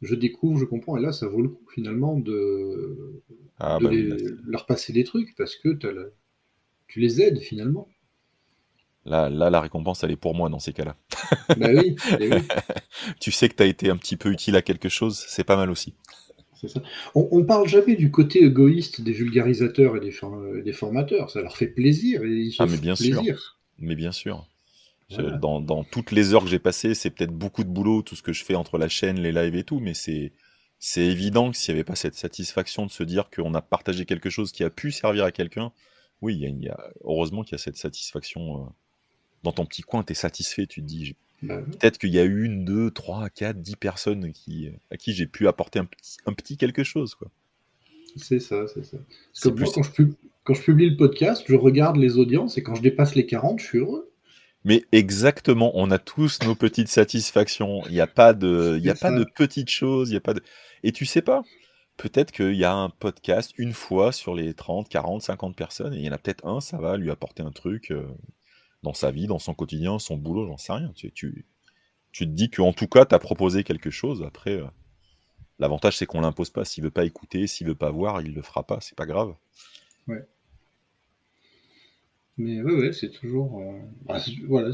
Je 0.02 0.16
découvre, 0.16 0.58
je 0.58 0.64
comprends, 0.64 0.96
et 0.96 1.00
là 1.00 1.12
ça 1.12 1.28
vaut 1.28 1.40
le 1.40 1.50
coup 1.50 1.64
finalement 1.72 2.18
de, 2.18 3.22
Ah, 3.58 3.78
de 3.78 3.84
bah, 3.84 3.92
les- 3.92 4.02
là, 4.02 4.16
leur 4.44 4.66
passer 4.66 4.92
des 4.92 5.04
trucs 5.04 5.36
parce 5.36 5.56
que 5.56 5.78
tu 6.88 6.98
les 6.98 7.20
aides 7.22 7.38
finalement. 7.40 7.88
là, 9.04 9.28
là, 9.28 9.50
la 9.50 9.60
récompense, 9.60 10.04
elle 10.04 10.10
est 10.10 10.16
pour 10.16 10.34
moi 10.34 10.48
dans 10.48 10.58
ces 10.58 10.72
cas-là. 10.72 10.96
bah 11.54 11.70
oui, 11.74 12.02
eh 12.18 12.28
oui, 12.28 12.52
Tu 13.20 13.30
sais 13.32 13.48
que 13.48 13.54
tu 13.54 13.62
as 13.62 13.66
été 13.66 13.90
un 13.90 13.96
petit 13.96 14.16
peu 14.16 14.30
utile 14.30 14.56
à 14.56 14.62
quelque 14.62 14.88
chose, 14.88 15.24
c'est 15.28 15.44
pas 15.44 15.56
mal 15.56 15.70
aussi. 15.70 15.94
Ça. 16.66 16.82
On, 17.14 17.28
on 17.30 17.44
parle 17.44 17.68
jamais 17.68 17.94
du 17.94 18.10
côté 18.10 18.42
égoïste 18.44 19.00
des 19.02 19.12
vulgarisateurs 19.12 19.96
et 19.96 20.00
des, 20.00 20.10
for- 20.10 20.42
des 20.64 20.72
formateurs, 20.72 21.30
ça 21.30 21.40
leur 21.42 21.56
fait 21.56 21.68
plaisir 21.68 22.24
et 22.24 22.28
ils 22.30 22.52
se 22.52 22.62
Ah, 22.62 22.66
mais 22.66 22.78
bien 22.78 22.96
sûr. 22.96 23.58
Mais 23.78 23.94
bien 23.94 24.12
sûr. 24.12 24.46
Je- 25.10 25.22
dans, 25.22 25.60
dans 25.60 25.84
toutes 25.84 26.12
les 26.12 26.34
heures 26.34 26.44
que 26.44 26.50
j'ai 26.50 26.58
passées, 26.58 26.94
c'est 26.94 27.10
peut-être 27.10 27.32
beaucoup 27.32 27.64
de 27.64 27.70
boulot, 27.70 28.02
tout 28.02 28.16
ce 28.16 28.22
que 28.22 28.32
je 28.32 28.44
fais 28.44 28.54
entre 28.56 28.78
la 28.78 28.88
chaîne, 28.88 29.20
les 29.20 29.32
lives 29.32 29.56
et 29.56 29.64
tout, 29.64 29.80
mais 29.80 29.94
c'est 29.94 30.32
c'est 30.80 31.02
évident 31.06 31.50
que 31.50 31.56
s'il 31.56 31.74
n'y 31.74 31.80
avait 31.80 31.84
pas 31.84 31.96
cette 31.96 32.14
satisfaction 32.16 32.86
de 32.86 32.90
se 32.92 33.02
dire 33.04 33.30
qu'on 33.30 33.54
a 33.54 33.62
partagé 33.62 34.04
quelque 34.06 34.30
chose 34.30 34.52
qui 34.52 34.64
a 34.64 34.70
pu 34.70 34.92
servir 34.92 35.24
à 35.24 35.32
quelqu'un, 35.32 35.72
oui, 36.22 36.34
il 36.36 36.40
y 36.42 36.46
a, 36.46 36.50
il 36.50 36.62
y 36.64 36.68
a- 36.68 36.90
heureusement 37.04 37.42
qu'il 37.44 37.52
y 37.52 37.56
a 37.56 37.58
cette 37.58 37.76
satisfaction. 37.78 38.64
euh, 38.64 38.68
dans 39.44 39.52
ton 39.52 39.66
petit 39.66 39.82
coin, 39.82 40.02
tu 40.04 40.12
es 40.12 40.14
satisfait, 40.16 40.66
tu 40.66 40.80
te 40.82 40.86
dis, 40.86 41.16
Bah, 41.42 41.62
peut-être 41.62 41.98
qu'il 41.98 42.10
y 42.10 42.18
a 42.18 42.24
une, 42.24 42.64
deux, 42.64 42.90
trois, 42.90 43.30
quatre, 43.30 43.60
dix 43.60 43.76
personnes 43.76 44.32
qui, 44.32 44.70
à 44.90 44.96
qui 44.96 45.12
j'ai 45.12 45.26
pu 45.26 45.46
apporter 45.46 45.78
un 45.78 45.84
petit, 45.84 46.16
un 46.26 46.32
petit 46.32 46.56
quelque 46.56 46.82
chose. 46.82 47.14
Quoi. 47.14 47.30
c'est 48.16 48.40
ça, 48.40 48.66
c'est 48.66 48.84
ça. 48.84 48.98
Parce 49.32 49.44
moi, 49.46 49.54
plus- 49.54 49.72
quand 49.72 49.82
je, 49.82 49.90
pub- 49.92 50.14
quand 50.44 50.54
je 50.54 50.62
publie 50.62 50.90
le 50.90 50.96
podcast, 50.96 51.44
je 51.46 51.54
regarde 51.54 51.96
les 51.96 52.16
audiences 52.16 52.58
et 52.58 52.62
quand 52.62 52.74
je 52.74 52.82
dépasse 52.82 53.14
les 53.14 53.26
40, 53.26 53.60
je 53.60 53.64
suis 53.64 53.78
heureux. 53.78 54.10
Mais 54.64 54.84
exactement, 54.90 55.70
on 55.74 55.90
a 55.92 55.98
tous 55.98 56.40
nos 56.44 56.56
petites 56.56 56.88
satisfactions. 56.88 57.82
Il 57.86 57.92
n'y 57.92 58.00
a 58.00 58.08
pas 58.08 58.34
de, 58.34 58.76
il 58.78 58.84
y 58.84 58.90
a 58.90 58.94
pas 58.94 59.12
de 59.12 59.24
petites 59.36 59.70
choses. 59.70 60.10
Il 60.10 60.14
y 60.14 60.16
a 60.16 60.20
pas 60.20 60.34
de. 60.34 60.42
Et 60.82 60.90
tu 60.92 61.06
sais 61.06 61.22
pas. 61.22 61.42
Peut-être 61.96 62.30
qu'il 62.32 62.54
y 62.54 62.64
a 62.64 62.72
un 62.72 62.90
podcast 62.90 63.52
une 63.58 63.72
fois 63.72 64.12
sur 64.12 64.34
les 64.34 64.54
30, 64.54 64.88
40, 64.88 65.22
50 65.22 65.56
personnes, 65.56 65.94
et 65.94 65.98
il 65.98 66.04
y 66.04 66.08
en 66.08 66.12
a 66.12 66.18
peut-être 66.18 66.46
un, 66.46 66.60
ça 66.60 66.78
va 66.78 66.96
lui 66.96 67.10
apporter 67.10 67.42
un 67.42 67.50
truc 67.50 67.90
euh, 67.90 68.06
dans 68.82 68.94
sa 68.94 69.10
vie, 69.10 69.26
dans 69.26 69.38
son 69.38 69.54
quotidien, 69.54 69.98
son 69.98 70.16
boulot, 70.16 70.46
j'en 70.46 70.58
sais 70.58 70.72
rien. 70.72 70.92
Tu, 70.94 71.12
tu, 71.12 71.46
tu 72.12 72.26
te 72.26 72.30
dis 72.32 72.50
qu'en 72.50 72.72
tout 72.74 72.88
cas, 72.88 73.06
tu 73.06 73.14
as 73.14 73.18
proposé 73.20 73.64
quelque 73.64 73.90
chose. 73.90 74.22
Après, 74.24 74.52
euh, 74.58 74.66
l'avantage, 75.60 75.98
c'est 75.98 76.06
qu'on 76.06 76.20
l'impose 76.22 76.50
pas. 76.50 76.64
S'il 76.66 76.84
veut 76.84 76.90
pas 76.90 77.04
écouter, 77.06 77.46
s'il 77.48 77.66
veut 77.68 77.74
pas 77.76 77.90
voir, 77.92 78.22
il 78.22 78.34
le 78.34 78.42
fera 78.42 78.64
pas. 78.66 78.80
C'est 78.80 78.96
pas 78.96 79.06
grave. 79.06 79.34
Mais 82.38 82.62
ouais, 82.62 82.72
ouais, 82.72 82.92
c'est 82.92 83.10
toujours. 83.10 83.60
euh, 83.60 83.78
bah, 84.06 84.18
voilà, 84.46 84.70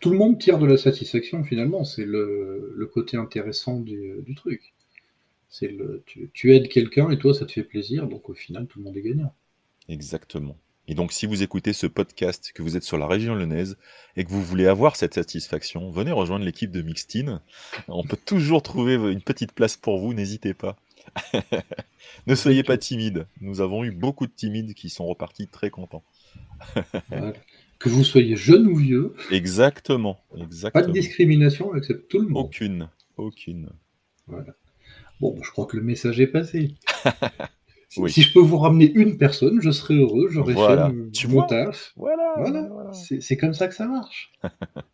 tout 0.00 0.10
le 0.10 0.16
monde 0.16 0.38
tire 0.38 0.58
de 0.58 0.64
la 0.66 0.76
satisfaction 0.78 1.44
finalement. 1.44 1.84
C'est 1.84 2.04
le, 2.06 2.72
le 2.74 2.86
côté 2.86 3.16
intéressant 3.18 3.80
du, 3.80 4.22
du 4.24 4.34
truc. 4.34 4.72
C'est 5.50 5.68
le, 5.68 6.02
tu, 6.06 6.30
tu 6.34 6.54
aides 6.54 6.68
quelqu'un 6.68 7.10
et 7.10 7.18
toi 7.18 7.34
ça 7.34 7.46
te 7.46 7.52
fait 7.52 7.64
plaisir, 7.64 8.08
donc 8.08 8.28
au 8.30 8.34
final 8.34 8.66
tout 8.68 8.78
le 8.80 8.86
monde 8.86 8.96
est 8.98 9.02
gagnant. 9.02 9.34
Exactement. 9.88 10.56
Et 10.90 10.94
donc, 10.94 11.12
si 11.12 11.26
vous 11.26 11.42
écoutez 11.42 11.74
ce 11.74 11.86
podcast, 11.86 12.50
que 12.54 12.62
vous 12.62 12.74
êtes 12.74 12.82
sur 12.82 12.96
la 12.96 13.06
région 13.06 13.34
lyonnaise 13.34 13.76
et 14.16 14.24
que 14.24 14.30
vous 14.30 14.42
voulez 14.42 14.66
avoir 14.66 14.96
cette 14.96 15.14
satisfaction, 15.14 15.90
venez 15.90 16.12
rejoindre 16.12 16.46
l'équipe 16.46 16.70
de 16.70 16.80
Mixtine. 16.80 17.42
On 17.88 18.04
peut 18.04 18.16
toujours 18.16 18.62
trouver 18.62 18.94
une 18.94 19.20
petite 19.20 19.52
place 19.52 19.76
pour 19.76 19.98
vous, 19.98 20.14
n'hésitez 20.14 20.54
pas. 20.54 20.78
ne 22.26 22.34
soyez 22.34 22.62
pas 22.62 22.78
timide. 22.78 23.26
Nous 23.42 23.60
avons 23.60 23.84
eu 23.84 23.90
beaucoup 23.90 24.26
de 24.26 24.32
timides 24.32 24.72
qui 24.72 24.88
sont 24.88 25.06
repartis 25.06 25.46
très 25.46 25.68
contents. 25.68 26.04
Voilà. 27.10 27.34
Que 27.78 27.90
vous 27.90 28.02
soyez 28.02 28.34
jeune 28.34 28.66
ou 28.66 28.74
vieux, 28.74 29.14
Exactement. 29.30 30.14
pas 30.30 30.38
de 30.38 30.44
Exactement. 30.44 30.92
discrimination, 30.92 31.68
on 31.70 31.74
accepte 31.74 32.08
tout 32.08 32.18
le 32.18 32.28
monde. 32.28 32.46
Aucune. 32.46 32.88
Aucune. 33.18 33.70
Voilà. 34.26 34.54
Bon, 35.20 35.34
bah, 35.34 35.42
je 35.44 35.50
crois 35.50 35.66
que 35.66 35.76
le 35.76 35.82
message 35.82 36.18
est 36.18 36.26
passé. 36.28 36.74
Si- 37.88 38.00
Oui. 38.00 38.10
Si 38.12 38.22
je 38.22 38.32
peux 38.32 38.40
vous 38.40 38.58
ramener 38.58 38.90
une 38.92 39.16
personne, 39.16 39.60
je 39.62 39.70
serai 39.70 39.94
heureux, 39.96 40.28
j'aurai 40.30 40.54
Voilà. 40.54 40.90
fait 40.90 41.10
Tu 41.12 41.26
mon 41.26 41.34
vois 41.34 41.46
taf. 41.46 41.92
Voilà. 41.96 42.34
Voilà, 42.36 42.68
voilà. 42.70 42.92
c'est 42.92 43.36
comme 43.36 43.54
ça 43.54 43.66
que 43.68 43.74
ça 43.74 43.86
marche. 43.86 44.32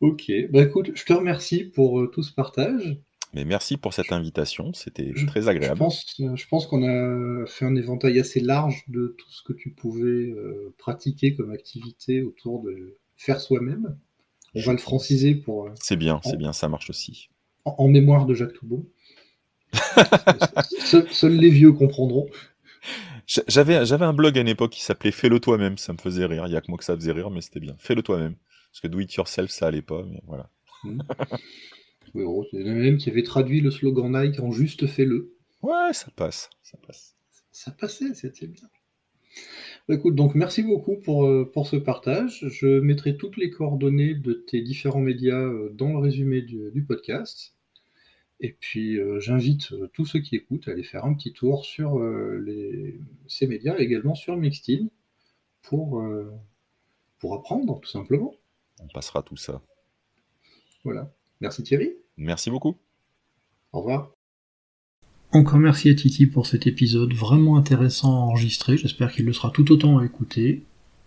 ok, 0.00 0.30
bah 0.50 0.62
écoute, 0.62 0.92
je 0.94 1.04
te 1.04 1.12
remercie 1.12 1.64
pour 1.64 2.00
euh, 2.00 2.06
tout 2.08 2.22
ce 2.22 2.32
partage. 2.32 2.98
Mais 3.34 3.44
merci 3.44 3.76
pour 3.76 3.92
cette 3.92 4.12
invitation. 4.12 4.72
C'était 4.72 5.12
très 5.26 5.42
Je 5.42 5.48
agréable. 5.48 5.78
pense, 5.78 6.06
euh, 6.20 6.34
je 6.36 6.46
pense 6.48 6.66
qu'on 6.66 6.82
a 6.84 7.44
fait 7.46 7.66
un 7.66 7.76
éventail 7.76 8.18
assez 8.18 8.40
large 8.40 8.84
de 8.88 9.14
tout 9.18 9.30
ce 9.30 9.42
que 9.42 9.52
tu 9.52 9.70
pouvais 9.72 10.30
euh, 10.30 10.74
pratiquer 10.78 11.34
comme 11.34 11.50
activité 11.50 12.22
autour 12.22 12.62
de 12.62 12.96
faire 13.16 13.40
soi-même. 13.40 13.98
On 14.54 14.60
va 14.60 14.72
le 14.72 14.78
franciser 14.78 15.34
pour, 15.34 15.66
euh, 15.66 15.70
C'est 15.74 15.96
bien, 15.96 16.20
c'est 16.24 16.38
bien, 16.38 16.52
ça 16.54 16.68
marche 16.68 16.88
aussi. 16.88 17.28
en, 17.66 17.74
en 17.78 17.88
mémoire 17.88 18.24
de 18.24 18.32
Jacques 18.32 18.54
Toubon. 18.54 18.86
Seuls 21.10 21.36
les 21.36 21.50
vieux 21.50 21.72
comprendront. 21.72 22.28
J'a- 23.26 23.42
J'avais, 23.48 23.84
j'avais 23.86 24.04
un 24.04 24.12
blog 24.12 24.38
à 24.38 24.40
une 24.40 24.48
époque 24.48 24.72
qui 24.72 24.82
s'appelait 24.82 25.10
Fais-le 25.10 25.40
toi-même, 25.40 25.78
ça 25.78 25.92
me 25.92 25.98
faisait 25.98 26.26
rire. 26.26 26.46
Il 26.46 26.52
y 26.52 26.56
a 26.56 26.60
que 26.60 26.66
moi 26.70 26.78
que 26.78 26.84
ça 26.84 26.94
faisait 26.96 27.12
rire, 27.12 27.30
mais 27.30 27.40
c'était 27.40 27.60
bien. 27.60 27.76
Fais-le 27.78 28.02
toi-même. 28.02 28.36
Parce 28.70 28.80
que 28.80 28.88
do 28.88 29.00
it 29.00 29.12
yourself, 29.14 29.50
ça 29.50 29.66
allait 29.68 29.82
pas, 29.82 30.02
mais 30.08 30.20
voilà. 30.26 30.50
Oui, 32.14 32.24
oh, 32.26 32.44
il 32.52 32.60
y 32.60 32.64
en 32.64 32.72
a 32.72 32.74
même 32.74 32.96
qui 32.98 33.10
avait 33.10 33.22
traduit 33.22 33.60
le 33.60 33.70
slogan 33.70 34.10
Nike 34.12 34.40
en 34.40 34.50
juste 34.50 34.86
fais-le. 34.86 35.36
Ouais, 35.62 35.92
ça 35.92 36.08
passe, 36.16 36.50
ça 36.62 36.78
passe. 36.86 37.14
Ça 37.52 37.70
passait, 37.70 38.14
c'était 38.14 38.46
bien. 38.46 38.68
Bah, 39.88 39.94
écoute, 39.94 40.14
donc 40.14 40.34
merci 40.34 40.62
beaucoup 40.62 40.96
pour, 40.96 41.26
euh, 41.26 41.50
pour 41.52 41.66
ce 41.66 41.76
partage. 41.76 42.44
Je 42.48 42.80
mettrai 42.80 43.16
toutes 43.16 43.36
les 43.36 43.50
coordonnées 43.50 44.14
de 44.14 44.32
tes 44.32 44.62
différents 44.62 45.00
médias 45.00 45.40
euh, 45.40 45.70
dans 45.72 45.92
le 45.92 45.98
résumé 45.98 46.42
du, 46.42 46.70
du 46.72 46.84
podcast. 46.84 47.55
Et 48.40 48.52
puis 48.52 48.98
euh, 48.98 49.18
j'invite 49.18 49.72
euh, 49.72 49.88
tous 49.94 50.04
ceux 50.04 50.20
qui 50.20 50.36
écoutent 50.36 50.68
à 50.68 50.72
aller 50.72 50.82
faire 50.82 51.04
un 51.04 51.14
petit 51.14 51.32
tour 51.32 51.64
sur 51.64 51.98
euh, 51.98 52.42
les, 52.44 53.00
ces 53.26 53.46
médias 53.46 53.78
et 53.78 53.82
également 53.82 54.14
sur 54.14 54.36
Mixteam 54.36 54.90
pour, 55.62 56.00
euh, 56.00 56.30
pour 57.18 57.34
apprendre 57.34 57.80
tout 57.80 57.88
simplement. 57.88 58.34
On 58.80 58.88
passera 58.88 59.22
tout 59.22 59.36
ça. 59.36 59.62
Voilà. 60.84 61.10
Merci 61.40 61.62
Thierry. 61.62 61.94
Merci 62.18 62.50
beaucoup. 62.50 62.76
Au 63.72 63.80
revoir. 63.80 64.12
Encore 65.32 65.58
merci 65.58 65.90
à 65.90 65.94
Titi 65.94 66.26
pour 66.26 66.46
cet 66.46 66.66
épisode 66.66 67.12
vraiment 67.12 67.56
intéressant 67.56 68.14
à 68.14 68.24
enregistrer, 68.26 68.76
j'espère 68.76 69.12
qu'il 69.12 69.26
le 69.26 69.32
sera 69.32 69.50
tout 69.50 69.70
autant 69.72 69.98
à 69.98 70.04
écouter. 70.04 70.62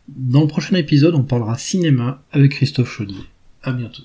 Dans 0.07 0.41
le 0.41 0.47
prochain 0.47 0.75
épisode, 0.75 1.15
on 1.15 1.23
parlera 1.23 1.57
cinéma 1.57 2.23
avec 2.31 2.51
Christophe 2.51 2.89
Chaudier. 2.89 3.23
À 3.61 3.71
bientôt. 3.71 4.03